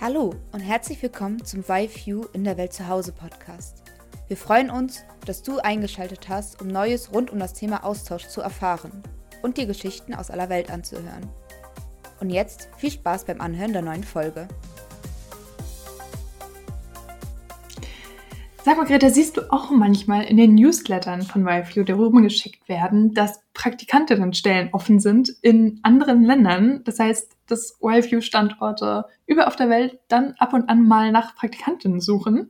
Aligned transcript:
Hallo 0.00 0.34
und 0.52 0.60
herzlich 0.60 1.02
willkommen 1.02 1.44
zum 1.44 1.62
YView 1.68 2.24
in 2.32 2.42
der 2.42 2.56
Welt 2.56 2.72
zu 2.72 2.88
Hause 2.88 3.12
Podcast. 3.12 3.82
Wir 4.28 4.36
freuen 4.38 4.70
uns, 4.70 5.04
dass 5.26 5.42
du 5.42 5.58
eingeschaltet 5.58 6.30
hast, 6.30 6.62
um 6.62 6.68
Neues 6.68 7.12
rund 7.12 7.30
um 7.30 7.38
das 7.38 7.52
Thema 7.52 7.84
Austausch 7.84 8.26
zu 8.26 8.40
erfahren 8.40 9.02
und 9.42 9.58
dir 9.58 9.66
Geschichten 9.66 10.14
aus 10.14 10.30
aller 10.30 10.48
Welt 10.48 10.70
anzuhören. 10.70 11.28
Und 12.18 12.30
jetzt 12.30 12.70
viel 12.78 12.90
Spaß 12.90 13.24
beim 13.24 13.42
Anhören 13.42 13.74
der 13.74 13.82
neuen 13.82 14.02
Folge. 14.02 14.48
Sag 18.70 18.76
mal, 18.76 18.86
Greta, 18.86 19.10
siehst 19.10 19.36
du 19.36 19.52
auch 19.52 19.72
manchmal 19.72 20.26
in 20.26 20.36
den 20.36 20.54
Newslettern 20.54 21.22
von 21.22 21.44
YView, 21.44 21.82
die 21.82 22.22
geschickt 22.22 22.68
werden, 22.68 23.14
dass 23.14 23.42
Praktikantinnenstellen 23.52 24.68
offen 24.70 25.00
sind 25.00 25.28
in 25.42 25.80
anderen 25.82 26.22
Ländern? 26.22 26.84
Das 26.84 27.00
heißt, 27.00 27.36
dass 27.48 27.80
YView-Standorte 27.82 29.06
überall 29.26 29.48
auf 29.48 29.56
der 29.56 29.70
Welt 29.70 29.98
dann 30.06 30.34
ab 30.38 30.52
und 30.52 30.68
an 30.68 30.86
mal 30.86 31.10
nach 31.10 31.34
Praktikantinnen 31.34 32.00
suchen. 32.00 32.48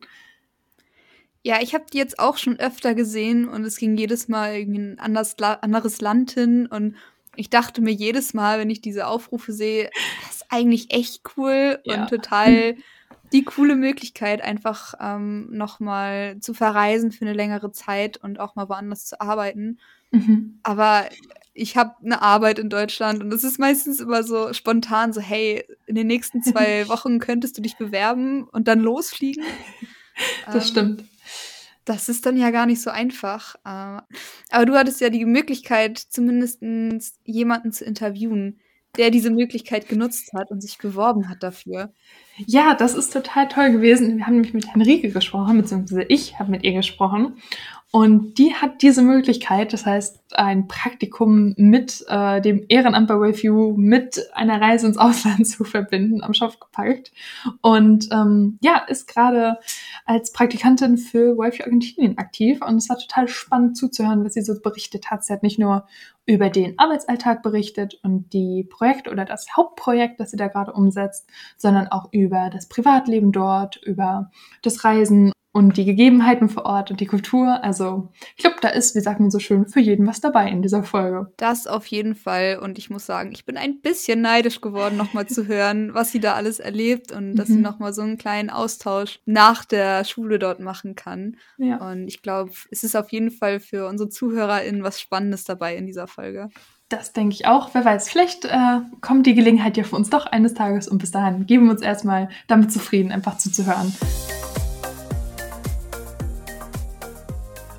Ja, 1.42 1.62
ich 1.62 1.72
habe 1.72 1.86
die 1.90 1.96
jetzt 1.96 2.18
auch 2.18 2.36
schon 2.36 2.60
öfter 2.60 2.94
gesehen 2.94 3.48
und 3.48 3.64
es 3.64 3.78
ging 3.78 3.96
jedes 3.96 4.28
Mal 4.28 4.56
irgendwie 4.56 4.80
ein 4.80 4.98
anderes, 4.98 5.38
anderes 5.38 6.02
Land 6.02 6.32
hin 6.32 6.66
und 6.66 6.96
ich 7.34 7.48
dachte 7.48 7.80
mir 7.80 7.94
jedes 7.94 8.34
Mal, 8.34 8.58
wenn 8.58 8.68
ich 8.68 8.82
diese 8.82 9.06
Aufrufe 9.06 9.54
sehe, 9.54 9.88
das 10.26 10.34
ist 10.34 10.46
eigentlich 10.50 10.92
echt 10.92 11.22
cool 11.38 11.80
ja. 11.84 12.02
und 12.02 12.10
total 12.10 12.74
die 13.32 13.44
coole 13.44 13.76
Möglichkeit, 13.76 14.42
einfach 14.42 14.94
ähm, 15.00 15.48
nochmal 15.50 16.38
zu 16.40 16.54
verreisen 16.54 17.12
für 17.12 17.24
eine 17.24 17.34
längere 17.34 17.72
Zeit 17.72 18.16
und 18.16 18.40
auch 18.40 18.56
mal 18.56 18.68
woanders 18.68 19.06
zu 19.06 19.20
arbeiten. 19.20 19.78
Mhm. 20.10 20.58
Aber 20.62 21.08
ich 21.54 21.76
habe 21.76 21.94
eine 22.04 22.22
Arbeit 22.22 22.58
in 22.58 22.70
Deutschland 22.70 23.22
und 23.22 23.32
es 23.32 23.44
ist 23.44 23.58
meistens 23.58 24.00
immer 24.00 24.22
so 24.22 24.52
spontan, 24.52 25.12
so 25.12 25.20
hey, 25.20 25.64
in 25.86 25.94
den 25.94 26.06
nächsten 26.06 26.42
zwei 26.42 26.86
Wochen 26.88 27.18
könntest 27.18 27.56
du 27.56 27.62
dich 27.62 27.76
bewerben 27.76 28.44
und 28.44 28.66
dann 28.66 28.80
losfliegen. 28.80 29.44
Das 30.46 30.66
ähm, 30.66 30.70
stimmt. 30.70 31.04
Das 31.84 32.08
ist 32.08 32.26
dann 32.26 32.36
ja 32.36 32.50
gar 32.50 32.66
nicht 32.66 32.82
so 32.82 32.90
einfach. 32.90 33.54
Äh, 33.64 34.02
aber 34.50 34.66
du 34.66 34.74
hattest 34.74 35.00
ja 35.00 35.10
die 35.10 35.24
Möglichkeit, 35.24 35.98
zumindest 35.98 36.62
jemanden 37.24 37.72
zu 37.72 37.84
interviewen 37.84 38.60
der 38.96 39.10
diese 39.10 39.30
Möglichkeit 39.30 39.88
genutzt 39.88 40.32
hat 40.34 40.50
und 40.50 40.60
sich 40.60 40.78
beworben 40.78 41.28
hat 41.28 41.42
dafür. 41.42 41.92
Ja, 42.46 42.74
das 42.74 42.94
ist 42.94 43.12
total 43.12 43.48
toll 43.48 43.70
gewesen. 43.70 44.16
Wir 44.18 44.26
haben 44.26 44.34
nämlich 44.34 44.54
mit 44.54 44.72
Henrike 44.72 45.10
gesprochen, 45.10 45.58
beziehungsweise 45.58 46.04
ich 46.08 46.38
habe 46.38 46.50
mit 46.50 46.64
ihr 46.64 46.72
gesprochen. 46.72 47.36
Und 47.92 48.38
die 48.38 48.54
hat 48.54 48.82
diese 48.82 49.02
Möglichkeit, 49.02 49.72
das 49.72 49.84
heißt 49.84 50.20
ein 50.36 50.68
Praktikum 50.68 51.54
mit 51.56 52.04
äh, 52.08 52.40
dem 52.40 52.64
Ehrenamt 52.68 53.08
bei 53.08 53.16
Waveview 53.16 53.74
mit 53.76 54.28
einer 54.32 54.60
Reise 54.60 54.86
ins 54.86 54.96
Ausland 54.96 55.44
zu 55.48 55.64
verbinden, 55.64 56.22
am 56.22 56.32
Schopf 56.32 56.60
gepackt. 56.60 57.10
Und 57.62 58.08
ähm, 58.12 58.58
ja, 58.62 58.84
ist 58.86 59.08
gerade 59.08 59.58
als 60.06 60.32
Praktikantin 60.32 60.98
für 60.98 61.36
Waveview 61.36 61.64
Argentinien 61.64 62.16
aktiv. 62.18 62.60
Und 62.64 62.76
es 62.76 62.88
war 62.88 62.96
total 62.96 63.26
spannend 63.26 63.76
zuzuhören, 63.76 64.24
was 64.24 64.34
sie 64.34 64.42
so 64.42 64.54
berichtet 64.60 65.10
hat. 65.10 65.24
Sie 65.24 65.32
hat 65.32 65.42
nicht 65.42 65.58
nur 65.58 65.84
über 66.26 66.48
den 66.48 66.78
Arbeitsalltag 66.78 67.42
berichtet 67.42 67.98
und 68.04 68.32
die 68.32 68.68
Projekte 68.70 69.10
oder 69.10 69.24
das 69.24 69.56
Hauptprojekt, 69.56 70.20
das 70.20 70.30
sie 70.30 70.36
da 70.36 70.46
gerade 70.46 70.72
umsetzt, 70.72 71.28
sondern 71.56 71.88
auch 71.88 72.12
über 72.12 72.50
das 72.52 72.68
Privatleben 72.68 73.32
dort, 73.32 73.78
über 73.82 74.30
das 74.62 74.84
Reisen 74.84 75.32
und 75.52 75.76
die 75.76 75.84
Gegebenheiten 75.84 76.48
vor 76.48 76.64
Ort 76.64 76.90
und 76.90 77.00
die 77.00 77.06
Kultur. 77.06 77.62
Also 77.64 78.12
ich 78.36 78.42
glaube, 78.42 78.58
da 78.60 78.68
ist, 78.68 78.94
wie 78.94 79.00
sagt 79.00 79.18
man 79.18 79.30
so 79.30 79.40
schön, 79.40 79.66
für 79.66 79.80
jeden 79.80 80.06
was 80.06 80.20
dabei 80.20 80.48
in 80.48 80.62
dieser 80.62 80.84
Folge. 80.84 81.32
Das 81.36 81.66
auf 81.66 81.86
jeden 81.86 82.14
Fall. 82.14 82.60
Und 82.62 82.78
ich 82.78 82.88
muss 82.88 83.04
sagen, 83.04 83.32
ich 83.32 83.44
bin 83.44 83.56
ein 83.56 83.80
bisschen 83.80 84.20
neidisch 84.20 84.60
geworden, 84.60 84.96
nochmal 84.96 85.26
zu 85.26 85.48
hören, 85.48 85.92
was 85.92 86.12
sie 86.12 86.20
da 86.20 86.34
alles 86.34 86.60
erlebt 86.60 87.10
und 87.10 87.32
mhm. 87.32 87.36
dass 87.36 87.48
sie 87.48 87.54
mhm. 87.54 87.62
nochmal 87.62 87.92
so 87.92 88.02
einen 88.02 88.16
kleinen 88.16 88.50
Austausch 88.50 89.18
nach 89.24 89.64
der 89.64 90.04
Schule 90.04 90.38
dort 90.38 90.60
machen 90.60 90.94
kann. 90.94 91.36
Ja. 91.58 91.76
Und 91.90 92.06
ich 92.06 92.22
glaube, 92.22 92.52
es 92.70 92.84
ist 92.84 92.96
auf 92.96 93.10
jeden 93.10 93.32
Fall 93.32 93.58
für 93.58 93.88
unsere 93.88 94.08
ZuhörerInnen 94.08 94.84
was 94.84 95.00
Spannendes 95.00 95.44
dabei 95.44 95.76
in 95.76 95.86
dieser 95.86 96.06
Folge. 96.06 96.48
Das 96.88 97.12
denke 97.12 97.34
ich 97.34 97.46
auch. 97.46 97.72
Wer 97.72 97.84
weiß, 97.84 98.08
vielleicht 98.08 98.44
äh, 98.44 98.80
kommt 99.00 99.26
die 99.26 99.34
Gelegenheit 99.34 99.76
ja 99.76 99.84
für 99.84 99.96
uns 99.96 100.10
doch 100.10 100.26
eines 100.26 100.54
Tages 100.54 100.88
und 100.88 100.98
bis 100.98 101.12
dahin 101.12 101.46
geben 101.46 101.66
wir 101.66 101.72
uns 101.72 101.82
erstmal 101.82 102.28
damit 102.48 102.72
zufrieden, 102.72 103.12
einfach 103.12 103.38
zuzuhören. 103.38 103.92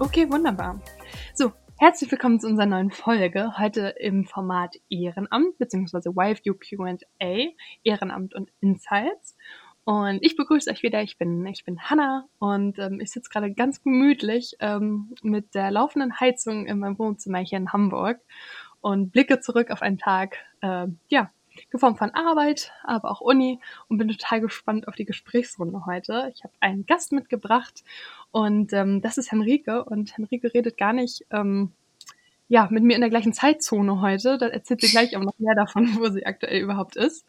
Okay, 0.01 0.27
wunderbar. 0.31 0.81
So, 1.35 1.51
herzlich 1.77 2.09
willkommen 2.09 2.39
zu 2.39 2.47
unserer 2.47 2.65
neuen 2.65 2.89
Folge. 2.89 3.59
Heute 3.59 3.93
im 3.99 4.25
Format 4.25 4.77
Ehrenamt 4.89 5.59
bzw. 5.59 6.09
YView 6.09 6.55
Q&A, 6.55 7.49
Ehrenamt 7.83 8.33
und 8.33 8.49
Insights. 8.61 9.37
Und 9.83 10.17
ich 10.23 10.35
begrüße 10.35 10.71
euch 10.71 10.81
wieder. 10.81 11.03
Ich 11.03 11.19
bin, 11.19 11.45
ich 11.45 11.65
bin 11.65 11.79
Hanna 11.83 12.25
und 12.39 12.79
ähm, 12.79 12.99
ich 12.99 13.11
sitze 13.11 13.29
gerade 13.29 13.53
ganz 13.53 13.83
gemütlich 13.83 14.55
ähm, 14.59 15.13
mit 15.21 15.53
der 15.53 15.69
laufenden 15.69 16.19
Heizung 16.19 16.65
in 16.65 16.79
meinem 16.79 16.97
Wohnzimmer 16.97 17.37
hier 17.37 17.59
in 17.59 17.71
Hamburg 17.71 18.19
und 18.79 19.11
blicke 19.11 19.39
zurück 19.39 19.69
auf 19.69 19.83
einen 19.83 19.99
Tag, 19.99 20.35
äh, 20.61 20.87
ja, 21.09 21.29
geformt 21.69 21.99
von 21.99 22.11
Arbeit, 22.11 22.71
aber 22.83 23.11
auch 23.11 23.21
Uni 23.21 23.59
und 23.87 23.97
bin 23.97 24.07
total 24.07 24.41
gespannt 24.41 24.87
auf 24.87 24.95
die 24.95 25.05
Gesprächsrunde 25.05 25.85
heute. 25.85 26.31
Ich 26.33 26.43
habe 26.43 26.53
einen 26.59 26.85
Gast 26.85 27.11
mitgebracht 27.11 27.83
und 28.31 28.73
ähm, 28.73 29.01
das 29.01 29.17
ist 29.17 29.31
Henrike 29.31 29.83
und 29.83 30.15
Henrike 30.15 30.53
redet 30.53 30.77
gar 30.77 30.93
nicht 30.93 31.25
ähm, 31.31 31.71
ja, 32.47 32.67
mit 32.69 32.83
mir 32.83 32.95
in 32.95 33.01
der 33.01 33.09
gleichen 33.09 33.31
Zeitzone 33.31 34.01
heute. 34.01 34.37
Da 34.37 34.47
erzählt 34.47 34.81
sie 34.81 34.91
gleich 34.91 35.15
auch 35.15 35.23
noch 35.23 35.39
mehr 35.39 35.55
davon, 35.55 35.87
wo 35.99 36.09
sie 36.09 36.25
aktuell 36.25 36.61
überhaupt 36.61 36.97
ist. 36.97 37.25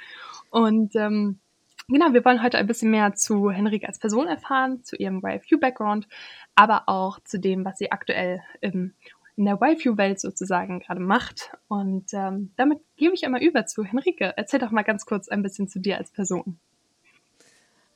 Und 0.50 0.96
ähm, 0.96 1.38
genau, 1.86 2.12
wir 2.12 2.24
wollen 2.24 2.42
heute 2.42 2.58
ein 2.58 2.66
bisschen 2.66 2.90
mehr 2.90 3.14
zu 3.14 3.50
Henrike 3.50 3.86
als 3.86 4.00
Person 4.00 4.26
erfahren, 4.26 4.82
zu 4.82 4.96
ihrem 4.96 5.22
YFU-Background, 5.24 6.08
aber 6.56 6.88
auch 6.88 7.20
zu 7.20 7.38
dem, 7.38 7.64
was 7.64 7.78
sie 7.78 7.92
aktuell 7.92 8.40
im 8.60 8.94
in 9.36 9.46
der 9.46 9.58
YFU-Welt 9.60 10.20
sozusagen 10.20 10.80
gerade 10.80 11.00
macht. 11.00 11.52
Und 11.68 12.12
ähm, 12.12 12.52
damit 12.56 12.80
gebe 12.96 13.14
ich 13.14 13.24
einmal 13.24 13.42
über 13.42 13.64
zu 13.64 13.82
Henrike. 13.82 14.34
Erzähl 14.36 14.60
doch 14.60 14.70
mal 14.70 14.82
ganz 14.82 15.06
kurz 15.06 15.28
ein 15.28 15.42
bisschen 15.42 15.68
zu 15.68 15.80
dir 15.80 15.96
als 15.96 16.10
Person. 16.10 16.58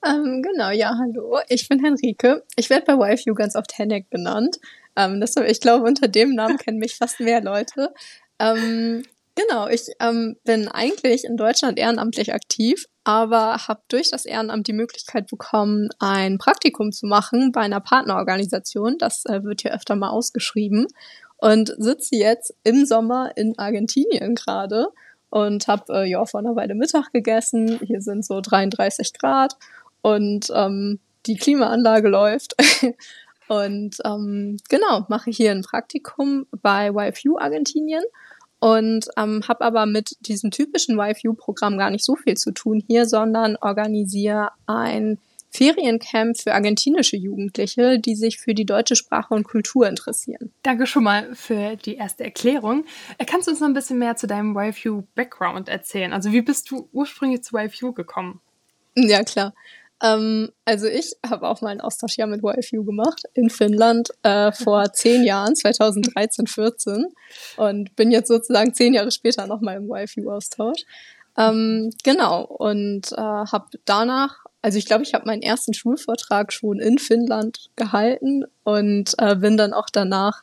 Ähm, 0.04 0.42
genau, 0.42 0.70
ja, 0.70 0.96
hallo. 0.98 1.38
Ich 1.48 1.68
bin 1.68 1.82
Henrike. 1.82 2.44
Ich 2.56 2.70
werde 2.70 2.96
bei 2.96 3.14
YFU 3.14 3.34
ganz 3.34 3.56
oft 3.56 3.76
Hennek 3.78 4.10
genannt. 4.10 4.58
Ähm, 4.94 5.20
das, 5.20 5.36
ich 5.36 5.60
glaube, 5.60 5.84
unter 5.84 6.08
dem 6.08 6.34
Namen 6.34 6.58
kennen 6.58 6.78
mich 6.78 6.96
fast 6.96 7.20
mehr 7.20 7.42
Leute. 7.42 7.92
Ähm, 8.38 9.02
genau, 9.34 9.68
ich 9.68 9.88
ähm, 10.00 10.36
bin 10.44 10.68
eigentlich 10.68 11.24
in 11.24 11.36
Deutschland 11.36 11.78
ehrenamtlich 11.78 12.34
aktiv, 12.34 12.86
aber 13.04 13.68
habe 13.68 13.80
durch 13.88 14.10
das 14.10 14.26
Ehrenamt 14.26 14.66
die 14.66 14.72
Möglichkeit 14.72 15.28
bekommen, 15.28 15.88
ein 15.98 16.38
Praktikum 16.38 16.92
zu 16.92 17.06
machen 17.06 17.52
bei 17.52 17.62
einer 17.62 17.80
Partnerorganisation. 17.80 18.98
Das 18.98 19.24
äh, 19.26 19.42
wird 19.44 19.62
hier 19.62 19.74
öfter 19.74 19.96
mal 19.96 20.10
ausgeschrieben 20.10 20.86
und 21.38 21.74
sitze 21.78 22.16
jetzt 22.16 22.54
im 22.64 22.86
Sommer 22.86 23.32
in 23.36 23.58
Argentinien 23.58 24.34
gerade 24.34 24.88
und 25.30 25.68
habe 25.68 25.92
äh, 25.92 26.10
ja 26.10 26.24
vor 26.24 26.40
einer 26.40 26.56
Weile 26.56 26.74
Mittag 26.74 27.12
gegessen. 27.12 27.78
Hier 27.82 28.00
sind 28.00 28.24
so 28.24 28.40
33 28.40 29.12
Grad 29.14 29.56
und 30.06 30.52
ähm, 30.54 31.00
die 31.26 31.34
Klimaanlage 31.34 32.08
läuft. 32.08 32.54
und 33.48 33.96
ähm, 34.04 34.56
genau, 34.68 35.04
mache 35.08 35.32
hier 35.32 35.50
ein 35.50 35.62
Praktikum 35.62 36.46
bei 36.62 36.90
YFU 36.90 37.38
Argentinien 37.38 38.04
und 38.60 39.08
ähm, 39.16 39.42
habe 39.48 39.64
aber 39.64 39.84
mit 39.84 40.16
diesem 40.20 40.52
typischen 40.52 40.96
YFU-Programm 40.96 41.76
gar 41.76 41.90
nicht 41.90 42.04
so 42.04 42.14
viel 42.14 42.36
zu 42.36 42.52
tun 42.52 42.80
hier, 42.86 43.06
sondern 43.06 43.56
organisiere 43.60 44.50
ein 44.66 45.18
Feriencamp 45.50 46.38
für 46.38 46.54
argentinische 46.54 47.16
Jugendliche, 47.16 47.98
die 47.98 48.14
sich 48.14 48.38
für 48.38 48.54
die 48.54 48.64
deutsche 48.64 48.94
Sprache 48.94 49.34
und 49.34 49.42
Kultur 49.42 49.88
interessieren. 49.88 50.52
Danke 50.62 50.86
schon 50.86 51.02
mal 51.02 51.34
für 51.34 51.74
die 51.74 51.96
erste 51.96 52.22
Erklärung. 52.22 52.84
Äh, 53.18 53.24
kannst 53.24 53.48
du 53.48 53.50
uns 53.50 53.58
noch 53.58 53.66
ein 53.66 53.74
bisschen 53.74 53.98
mehr 53.98 54.14
zu 54.14 54.28
deinem 54.28 54.56
YFU-Background 54.56 55.68
erzählen? 55.68 56.12
Also 56.12 56.30
wie 56.30 56.42
bist 56.42 56.70
du 56.70 56.88
ursprünglich 56.92 57.42
zu 57.42 57.56
YFU 57.56 57.92
gekommen? 57.92 58.40
Ja, 58.96 59.22
klar. 59.24 59.52
Ähm, 60.02 60.50
also 60.64 60.86
ich 60.86 61.12
habe 61.26 61.48
auch 61.48 61.60
mal 61.62 61.70
ein 61.70 61.80
Austauschjahr 61.80 62.28
mit 62.28 62.42
YFU 62.42 62.84
gemacht 62.84 63.22
in 63.34 63.50
Finnland 63.50 64.10
äh, 64.22 64.52
vor 64.52 64.84
zehn 64.92 65.24
Jahren, 65.24 65.56
2013, 65.56 66.46
14 66.46 67.06
und 67.56 67.96
bin 67.96 68.10
jetzt 68.10 68.28
sozusagen 68.28 68.74
zehn 68.74 68.94
Jahre 68.94 69.10
später 69.10 69.46
nochmal 69.46 69.76
im 69.76 69.90
YFU-Austausch. 69.90 70.84
Ähm, 71.38 71.90
genau, 72.02 72.44
und 72.44 73.12
äh, 73.12 73.16
habe 73.16 73.66
danach 73.84 74.46
also 74.66 74.78
ich 74.78 74.86
glaube, 74.86 75.04
ich 75.04 75.14
habe 75.14 75.26
meinen 75.26 75.42
ersten 75.42 75.74
Schulvortrag 75.74 76.52
schon 76.52 76.80
in 76.80 76.98
Finnland 76.98 77.70
gehalten 77.76 78.46
und 78.64 79.14
äh, 79.18 79.36
bin 79.36 79.56
dann 79.56 79.72
auch 79.72 79.86
danach 79.92 80.42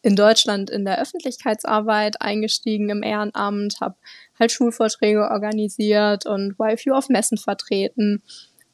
in 0.00 0.14
Deutschland 0.14 0.70
in 0.70 0.84
der 0.84 1.00
Öffentlichkeitsarbeit 1.00 2.22
eingestiegen 2.22 2.88
im 2.88 3.02
Ehrenamt, 3.02 3.80
habe 3.80 3.96
halt 4.38 4.52
Schulvorträge 4.52 5.28
organisiert 5.28 6.24
und 6.24 6.54
YFU 6.56 6.92
auf 6.92 7.08
Messen 7.08 7.36
vertreten 7.36 8.22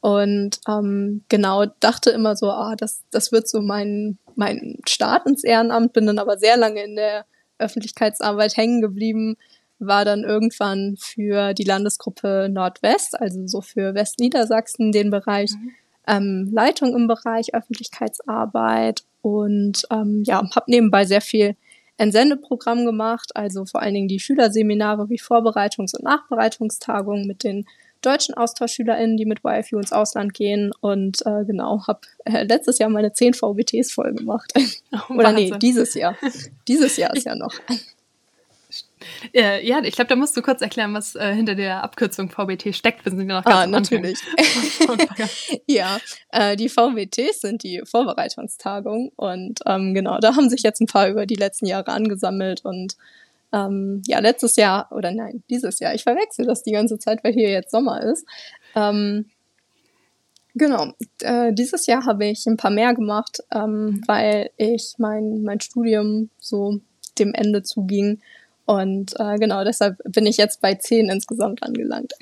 und 0.01 0.61
ähm, 0.67 1.25
genau 1.29 1.67
dachte 1.81 2.11
immer 2.11 2.35
so, 2.35 2.51
ah, 2.51 2.75
das, 2.77 3.03
das 3.11 3.33
wird 3.33 3.49
so 3.49 3.61
mein, 3.61 4.19
mein 4.35 4.79
Start 4.89 5.27
ins 5.27 5.45
Ehrenamt, 5.45 5.93
bin 5.93 6.07
dann 6.07 6.19
aber 6.19 6.39
sehr 6.39 6.57
lange 6.57 6.83
in 6.83 6.97
der 6.97 7.27
Öffentlichkeitsarbeit 7.59 8.57
hängen 8.57 8.81
geblieben, 8.81 9.37
war 9.79 10.05
dann 10.05 10.25
irgendwann 10.25 10.97
für 10.99 11.53
die 11.53 11.65
Landesgruppe 11.65 12.49
Nordwest, 12.51 13.21
also 13.21 13.47
so 13.47 13.61
für 13.61 13.95
Westniedersachsen, 13.95 14.93
den 14.93 15.11
Bereich 15.11 15.51
mhm. 15.53 15.71
ähm, 16.07 16.51
Leitung 16.53 16.95
im 16.95 17.07
Bereich 17.07 17.55
Öffentlichkeitsarbeit 17.55 19.05
und 19.21 19.83
ähm, 19.91 20.23
ja, 20.25 20.43
habe 20.55 20.71
nebenbei 20.71 21.05
sehr 21.05 21.21
viel 21.21 21.57
Entsendeprogramm 21.99 22.87
gemacht, 22.87 23.37
also 23.37 23.67
vor 23.67 23.83
allen 23.83 23.93
Dingen 23.93 24.09
die 24.09 24.21
Schülerseminare 24.21 25.11
wie 25.11 25.21
Vorbereitungs- 25.21 25.95
und 25.95 26.05
Nachbereitungstagungen 26.05 27.27
mit 27.27 27.45
den 27.45 27.67
deutschen 28.01 28.35
AustauschschülerInnen, 28.35 29.17
die 29.17 29.27
mit 29.27 29.41
YFU 29.45 29.79
ins 29.79 29.93
Ausland 29.93 30.35
gehen 30.35 30.73
und 30.81 31.25
äh, 31.27 31.45
genau, 31.45 31.87
habe 31.87 32.01
äh, 32.25 32.45
letztes 32.45 32.79
Jahr 32.79 32.91
meine 32.91 33.13
10 33.13 33.35
VBTs 33.35 33.93
voll 33.93 34.15
gemacht. 34.15 34.53
Oh, 35.09 35.15
Oder 35.15 35.33
nee, 35.33 35.53
dieses 35.61 35.95
Jahr. 35.95 36.17
Dieses 36.67 36.97
Jahr 36.97 37.15
ist 37.15 37.25
ja 37.25 37.35
noch. 37.35 37.55
Äh, 39.35 39.67
ja, 39.67 39.83
ich 39.83 39.95
glaube, 39.95 40.09
da 40.09 40.17
musst 40.17 40.37
du 40.37 40.43
kurz 40.43 40.61
erklären, 40.61 40.95
was 40.95 41.15
äh, 41.15 41.35
hinter 41.35 41.55
der 41.55 41.83
Abkürzung 41.83 42.31
VBT 42.31 42.75
steckt. 42.75 43.05
Wir 43.05 43.13
sind 43.13 43.27
noch 43.27 43.45
ganz 43.45 43.57
ah, 43.57 43.67
natürlich. 43.67 44.19
ja, 45.67 45.99
äh, 46.31 46.57
die 46.57 46.69
VBTs 46.69 47.41
sind 47.41 47.63
die 47.63 47.83
Vorbereitungstagungen 47.85 49.11
und 49.17 49.61
ähm, 49.67 49.95
genau, 49.95 50.19
da 50.19 50.37
haben 50.37 50.51
sich 50.51 50.63
jetzt 50.63 50.81
ein 50.81 50.87
paar 50.87 51.09
über 51.09 51.27
die 51.27 51.37
letzten 51.37 51.67
Jahre 51.67 51.93
angesammelt 51.93 52.65
und 52.65 52.97
ähm, 53.53 54.03
ja, 54.07 54.21
letztes 54.21 54.57
Jahr, 54.57 54.91
oder 54.93 55.13
nein, 55.13 55.43
dieses 55.51 55.81
Jahr, 55.81 55.95
ich 55.95 56.03
verwechsel 56.03 56.47
das 56.47 56.63
die 56.63 56.73
ganze 56.73 56.99
Zeit, 56.99 57.25
weil 57.25 57.33
hier 57.33 57.51
jetzt 57.51 57.71
Sommer 57.71 58.03
ist. 58.03 58.25
Ähm, 58.75 59.27
genau, 60.55 60.93
äh, 61.21 61.53
dieses 61.53 61.87
Jahr 61.87 62.07
habe 62.07 62.27
ich 62.27 62.47
ein 62.47 62.57
paar 62.57 62.71
mehr 62.71 62.95
gemacht, 62.95 63.43
ähm, 63.53 64.03
weil 64.07 64.51
ich 64.57 64.95
mein, 64.99 65.43
mein 65.43 65.61
Studium 65.61 66.31
so 66.39 66.81
dem 67.19 67.35
Ende 67.35 67.63
zuging. 67.63 68.21
Und 68.67 69.15
äh, 69.19 69.37
genau, 69.39 69.65
deshalb 69.65 69.99
bin 70.05 70.27
ich 70.27 70.37
jetzt 70.37 70.61
bei 70.61 70.75
zehn 70.75 71.09
insgesamt 71.09 71.63
angelangt. 71.63 72.13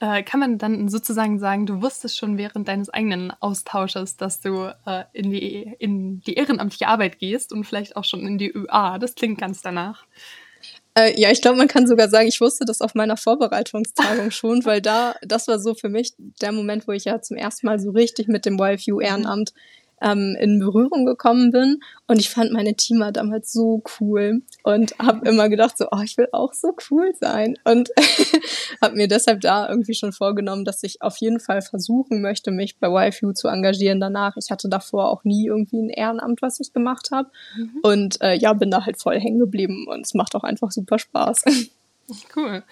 Äh, 0.00 0.22
kann 0.24 0.40
man 0.40 0.58
dann 0.58 0.88
sozusagen 0.88 1.38
sagen, 1.38 1.66
du 1.66 1.80
wusstest 1.80 2.18
schon 2.18 2.36
während 2.36 2.66
deines 2.66 2.90
eigenen 2.90 3.32
Austausches, 3.40 4.16
dass 4.16 4.40
du 4.40 4.74
äh, 4.86 5.04
in, 5.12 5.30
die, 5.30 5.74
in 5.78 6.20
die 6.20 6.34
ehrenamtliche 6.34 6.88
Arbeit 6.88 7.18
gehst 7.18 7.52
und 7.52 7.64
vielleicht 7.64 7.96
auch 7.96 8.04
schon 8.04 8.26
in 8.26 8.36
die 8.36 8.50
ÖA. 8.50 8.98
Das 8.98 9.14
klingt 9.14 9.38
ganz 9.38 9.62
danach. 9.62 10.04
Äh, 10.96 11.18
ja, 11.20 11.30
ich 11.30 11.42
glaube, 11.42 11.58
man 11.58 11.68
kann 11.68 11.86
sogar 11.86 12.08
sagen, 12.08 12.28
ich 12.28 12.40
wusste 12.40 12.64
das 12.64 12.80
auf 12.80 12.94
meiner 12.94 13.16
Vorbereitungstagung 13.16 14.30
schon, 14.32 14.64
weil 14.64 14.80
da, 14.80 15.14
das 15.22 15.48
war 15.48 15.58
so 15.58 15.74
für 15.74 15.88
mich 15.88 16.14
der 16.40 16.52
Moment, 16.52 16.86
wo 16.88 16.92
ich 16.92 17.04
ja 17.04 17.20
zum 17.20 17.36
ersten 17.36 17.66
Mal 17.66 17.78
so 17.78 17.90
richtig 17.90 18.28
mit 18.28 18.46
dem 18.46 18.58
YFU-Ehrenamt 18.58 19.52
ähm, 20.00 20.36
in 20.38 20.58
Berührung 20.58 21.06
gekommen 21.06 21.50
bin. 21.50 21.80
Und 22.06 22.18
ich 22.20 22.30
fand 22.30 22.52
meine 22.52 22.74
Teamer 22.74 23.12
damals 23.12 23.52
so 23.52 23.82
cool 23.98 24.42
und 24.62 24.98
habe 24.98 25.28
immer 25.28 25.48
gedacht, 25.48 25.78
so, 25.78 25.86
oh, 25.90 26.00
ich 26.04 26.16
will 26.18 26.28
auch 26.32 26.52
so 26.52 26.74
cool 26.90 27.12
sein. 27.20 27.56
Und 27.64 27.90
habe 28.82 28.96
mir 28.96 29.08
deshalb 29.08 29.40
da 29.40 29.68
irgendwie 29.68 29.94
schon 29.94 30.12
vorgenommen, 30.12 30.64
dass 30.64 30.82
ich 30.82 31.02
auf 31.02 31.16
jeden 31.18 31.40
Fall 31.40 31.62
versuchen 31.62 32.20
möchte, 32.20 32.50
mich 32.50 32.78
bei 32.78 33.08
YFU 33.08 33.32
zu 33.32 33.48
engagieren 33.48 34.00
danach. 34.00 34.36
Ich 34.36 34.50
hatte 34.50 34.68
davor 34.68 35.10
auch 35.10 35.24
nie 35.24 35.46
irgendwie 35.46 35.80
ein 35.80 35.90
Ehrenamt, 35.90 36.42
was 36.42 36.60
ich 36.60 36.72
gemacht 36.72 37.10
habe. 37.10 37.30
Mhm. 37.56 37.80
Und 37.82 38.20
äh, 38.20 38.34
ja, 38.34 38.52
bin 38.52 38.70
da 38.70 38.84
halt 38.84 39.00
voll 39.00 39.18
hängen 39.18 39.38
geblieben 39.38 39.86
und 39.88 40.04
es 40.04 40.14
macht 40.14 40.34
auch 40.34 40.44
einfach 40.44 40.70
super 40.70 40.98
Spaß. 40.98 41.44
Cool. 42.36 42.62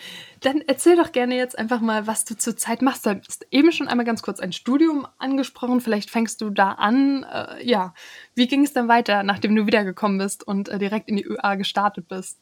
Dann 0.41 0.63
erzähl 0.67 0.97
doch 0.97 1.13
gerne 1.13 1.37
jetzt 1.37 1.59
einfach 1.59 1.81
mal, 1.81 2.07
was 2.07 2.25
du 2.25 2.37
zurzeit 2.37 2.83
machst. 2.83 3.07
Du 3.07 3.11
hast 3.11 3.47
eben 3.51 3.73
schon 3.73 3.89
einmal 3.89 4.05
ganz 4.05 4.23
kurz 4.23 4.41
ein 4.41 4.53
Studium 4.53 5.07
angesprochen. 5.19 5.81
Vielleicht 5.81 6.11
fängst 6.11 6.41
du 6.41 6.51
da 6.51 6.73
an. 6.73 7.25
Äh, 7.25 7.67
ja, 7.67 7.95
wie 8.35 8.47
ging 8.47 8.65
es 8.65 8.73
dann 8.73 8.89
weiter, 8.89 9.23
nachdem 9.23 9.57
du 9.57 9.67
wiedergekommen 9.67 10.19
bist 10.19 10.47
und 10.47 10.69
äh, 10.69 10.79
direkt 10.79 11.09
in 11.09 11.17
die 11.17 11.25
ÖA 11.25 11.55
gestartet 11.55 12.09
bist? 12.09 12.39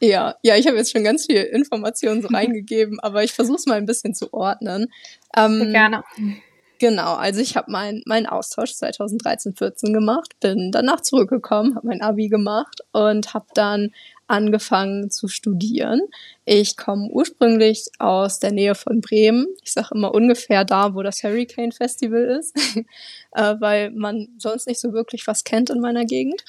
Ja, 0.00 0.34
ja, 0.42 0.56
ich 0.56 0.66
habe 0.66 0.76
jetzt 0.76 0.90
schon 0.90 1.04
ganz 1.04 1.26
viel 1.26 1.42
Informationen 1.42 2.22
so 2.22 2.28
reingegeben, 2.32 2.98
aber 3.00 3.22
ich 3.22 3.32
versuche 3.32 3.56
es 3.56 3.66
mal 3.66 3.76
ein 3.76 3.86
bisschen 3.86 4.14
zu 4.14 4.32
ordnen. 4.32 4.86
Ähm, 5.36 5.70
gerne. 5.72 6.02
Genau, 6.78 7.14
also 7.14 7.40
ich 7.40 7.56
habe 7.56 7.70
meinen 7.70 8.02
mein 8.06 8.26
Austausch 8.26 8.70
2013-14 8.70 9.92
gemacht, 9.92 10.32
bin 10.40 10.72
danach 10.72 11.00
zurückgekommen, 11.00 11.76
habe 11.76 11.86
mein 11.86 12.02
Abi 12.02 12.28
gemacht 12.28 12.80
und 12.90 13.34
habe 13.34 13.46
dann 13.54 13.92
angefangen 14.32 15.10
zu 15.10 15.28
studieren. 15.28 16.00
Ich 16.44 16.76
komme 16.76 17.08
ursprünglich 17.10 17.84
aus 17.98 18.38
der 18.38 18.50
Nähe 18.50 18.74
von 18.74 19.00
Bremen. 19.00 19.46
Ich 19.62 19.72
sage 19.72 19.88
immer 19.94 20.14
ungefähr 20.14 20.64
da, 20.64 20.94
wo 20.94 21.02
das 21.02 21.22
Hurricane 21.22 21.70
Festival 21.70 22.38
ist, 22.40 22.56
äh, 23.32 23.54
weil 23.60 23.90
man 23.90 24.28
sonst 24.38 24.66
nicht 24.66 24.80
so 24.80 24.92
wirklich 24.92 25.26
was 25.26 25.44
kennt 25.44 25.70
in 25.70 25.80
meiner 25.80 26.06
Gegend. 26.06 26.42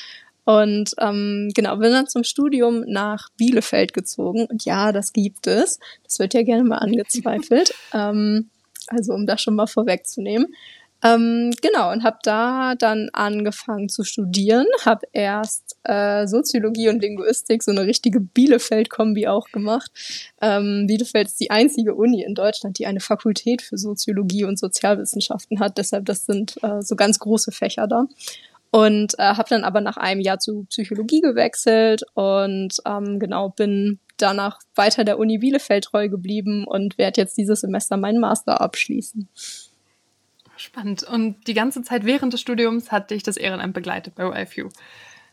Und 0.45 0.93
ähm, 0.99 1.51
genau, 1.53 1.77
bin 1.77 1.91
dann 1.91 2.07
zum 2.07 2.23
Studium 2.23 2.83
nach 2.87 3.29
Bielefeld 3.37 3.93
gezogen. 3.93 4.45
Und 4.45 4.65
ja, 4.65 4.91
das 4.91 5.13
gibt 5.13 5.47
es. 5.47 5.79
Das 6.03 6.19
wird 6.19 6.33
ja 6.33 6.43
gerne 6.43 6.63
mal 6.63 6.79
angezweifelt. 6.79 7.73
ähm, 7.93 8.49
also 8.87 9.13
um 9.13 9.25
das 9.25 9.41
schon 9.41 9.55
mal 9.55 9.67
vorwegzunehmen. 9.67 10.53
Ähm, 11.03 11.51
genau, 11.61 11.91
und 11.91 12.03
habe 12.03 12.17
da 12.23 12.75
dann 12.75 13.09
angefangen 13.11 13.89
zu 13.89 14.05
studieren, 14.05 14.65
habe 14.85 15.05
erst 15.11 15.75
äh, 15.83 16.25
Soziologie 16.27 16.87
und 16.87 17.01
Linguistik, 17.01 17.61
so 17.61 17.71
eine 17.71 17.85
richtige 17.85 18.21
Bielefeld-Kombi 18.21 19.27
auch 19.27 19.49
gemacht. 19.51 19.91
Ähm, 20.41 20.85
Bielefeld 20.87 21.27
ist 21.27 21.41
die 21.41 21.51
einzige 21.51 21.93
Uni 21.93 22.23
in 22.23 22.35
Deutschland, 22.35 22.79
die 22.79 22.85
eine 22.85 23.01
Fakultät 23.01 23.61
für 23.61 23.77
Soziologie 23.77 24.45
und 24.45 24.57
Sozialwissenschaften 24.57 25.59
hat, 25.59 25.77
deshalb 25.77 26.05
das 26.05 26.25
sind 26.25 26.55
äh, 26.63 26.81
so 26.81 26.95
ganz 26.95 27.19
große 27.19 27.51
Fächer 27.51 27.87
da. 27.87 28.05
Und 28.71 29.19
äh, 29.19 29.23
habe 29.23 29.49
dann 29.49 29.65
aber 29.65 29.81
nach 29.81 29.97
einem 29.97 30.21
Jahr 30.21 30.39
zu 30.39 30.65
Psychologie 30.69 31.21
gewechselt 31.21 32.03
und 32.15 32.77
ähm, 32.87 33.19
genau 33.19 33.49
bin 33.49 33.99
danach 34.17 34.59
weiter 34.73 35.03
der 35.03 35.19
Uni 35.19 35.37
Bielefeld 35.37 35.83
treu 35.83 36.07
geblieben 36.09 36.65
und 36.65 36.97
werde 36.97 37.21
jetzt 37.21 37.37
dieses 37.37 37.61
Semester 37.61 37.97
meinen 37.97 38.19
Master 38.19 38.61
abschließen. 38.61 39.27
Spannend. 40.63 41.03
Und 41.03 41.45
die 41.47 41.53
ganze 41.53 41.81
Zeit 41.81 42.05
während 42.05 42.31
des 42.31 42.39
Studiums 42.39 42.89
hat 42.89 43.11
dich 43.11 43.21
das 43.21 43.35
Ehrenamt 43.35 43.73
begleitet 43.73 44.15
bei 44.15 44.23
YFU? 44.23 44.69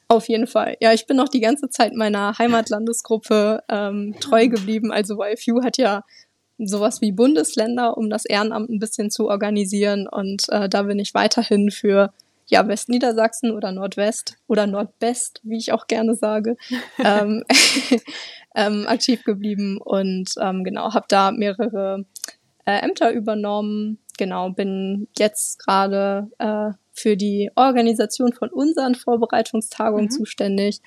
Auf 0.09 0.29
jeden 0.29 0.49
Fall. 0.49 0.77
Ja, 0.81 0.93
ich 0.93 1.07
bin 1.07 1.17
noch 1.17 1.29
die 1.29 1.39
ganze 1.39 1.71
Zeit 1.71 1.95
meiner 1.95 2.37
Heimatlandesgruppe 2.37 3.63
ähm, 3.69 4.17
treu 4.19 4.49
geblieben. 4.49 4.91
Also 4.91 5.23
YFU 5.23 5.63
hat 5.63 5.79
ja 5.79 6.03
sowas 6.59 7.01
wie 7.01 7.13
Bundesländer, 7.13 7.97
um 7.97 8.11
das 8.11 8.25
Ehrenamt 8.25 8.71
ein 8.71 8.81
bisschen 8.81 9.13
zu 9.13 9.29
organisieren. 9.29 10.09
Und 10.09 10.49
äh, 10.49 10.69
da 10.69 10.83
bin 10.83 10.99
ich 10.99 11.15
weiterhin 11.15 11.71
für 11.71 12.13
ja, 12.49 12.67
Westniedersachsen 12.67 13.53
oder 13.53 13.71
Nordwest 13.71 14.37
oder 14.49 14.67
Nordwest, 14.67 15.39
wie 15.45 15.59
ich 15.59 15.73
auch 15.73 15.87
gerne 15.87 16.17
sage, 16.17 16.57
ähm, 16.99 17.45
ähm, 18.57 18.85
aktiv 18.89 19.23
geblieben 19.23 19.79
und 19.81 20.35
ähm, 20.41 20.65
genau, 20.65 20.93
habe 20.93 21.07
da 21.09 21.31
mehrere 21.31 22.05
äh, 22.65 22.81
Ämter 22.81 23.13
übernommen, 23.13 24.01
genau, 24.21 24.51
bin 24.51 25.09
jetzt 25.19 25.59
gerade 25.59 26.31
äh, 26.39 26.73
für 26.93 27.17
die 27.17 27.51
Organisation 27.57 28.35
von 28.35 28.51
unseren 28.51 28.95
Vorbereitungstagungen 28.95 30.05
mhm. 30.05 30.11
zuständig 30.11 30.81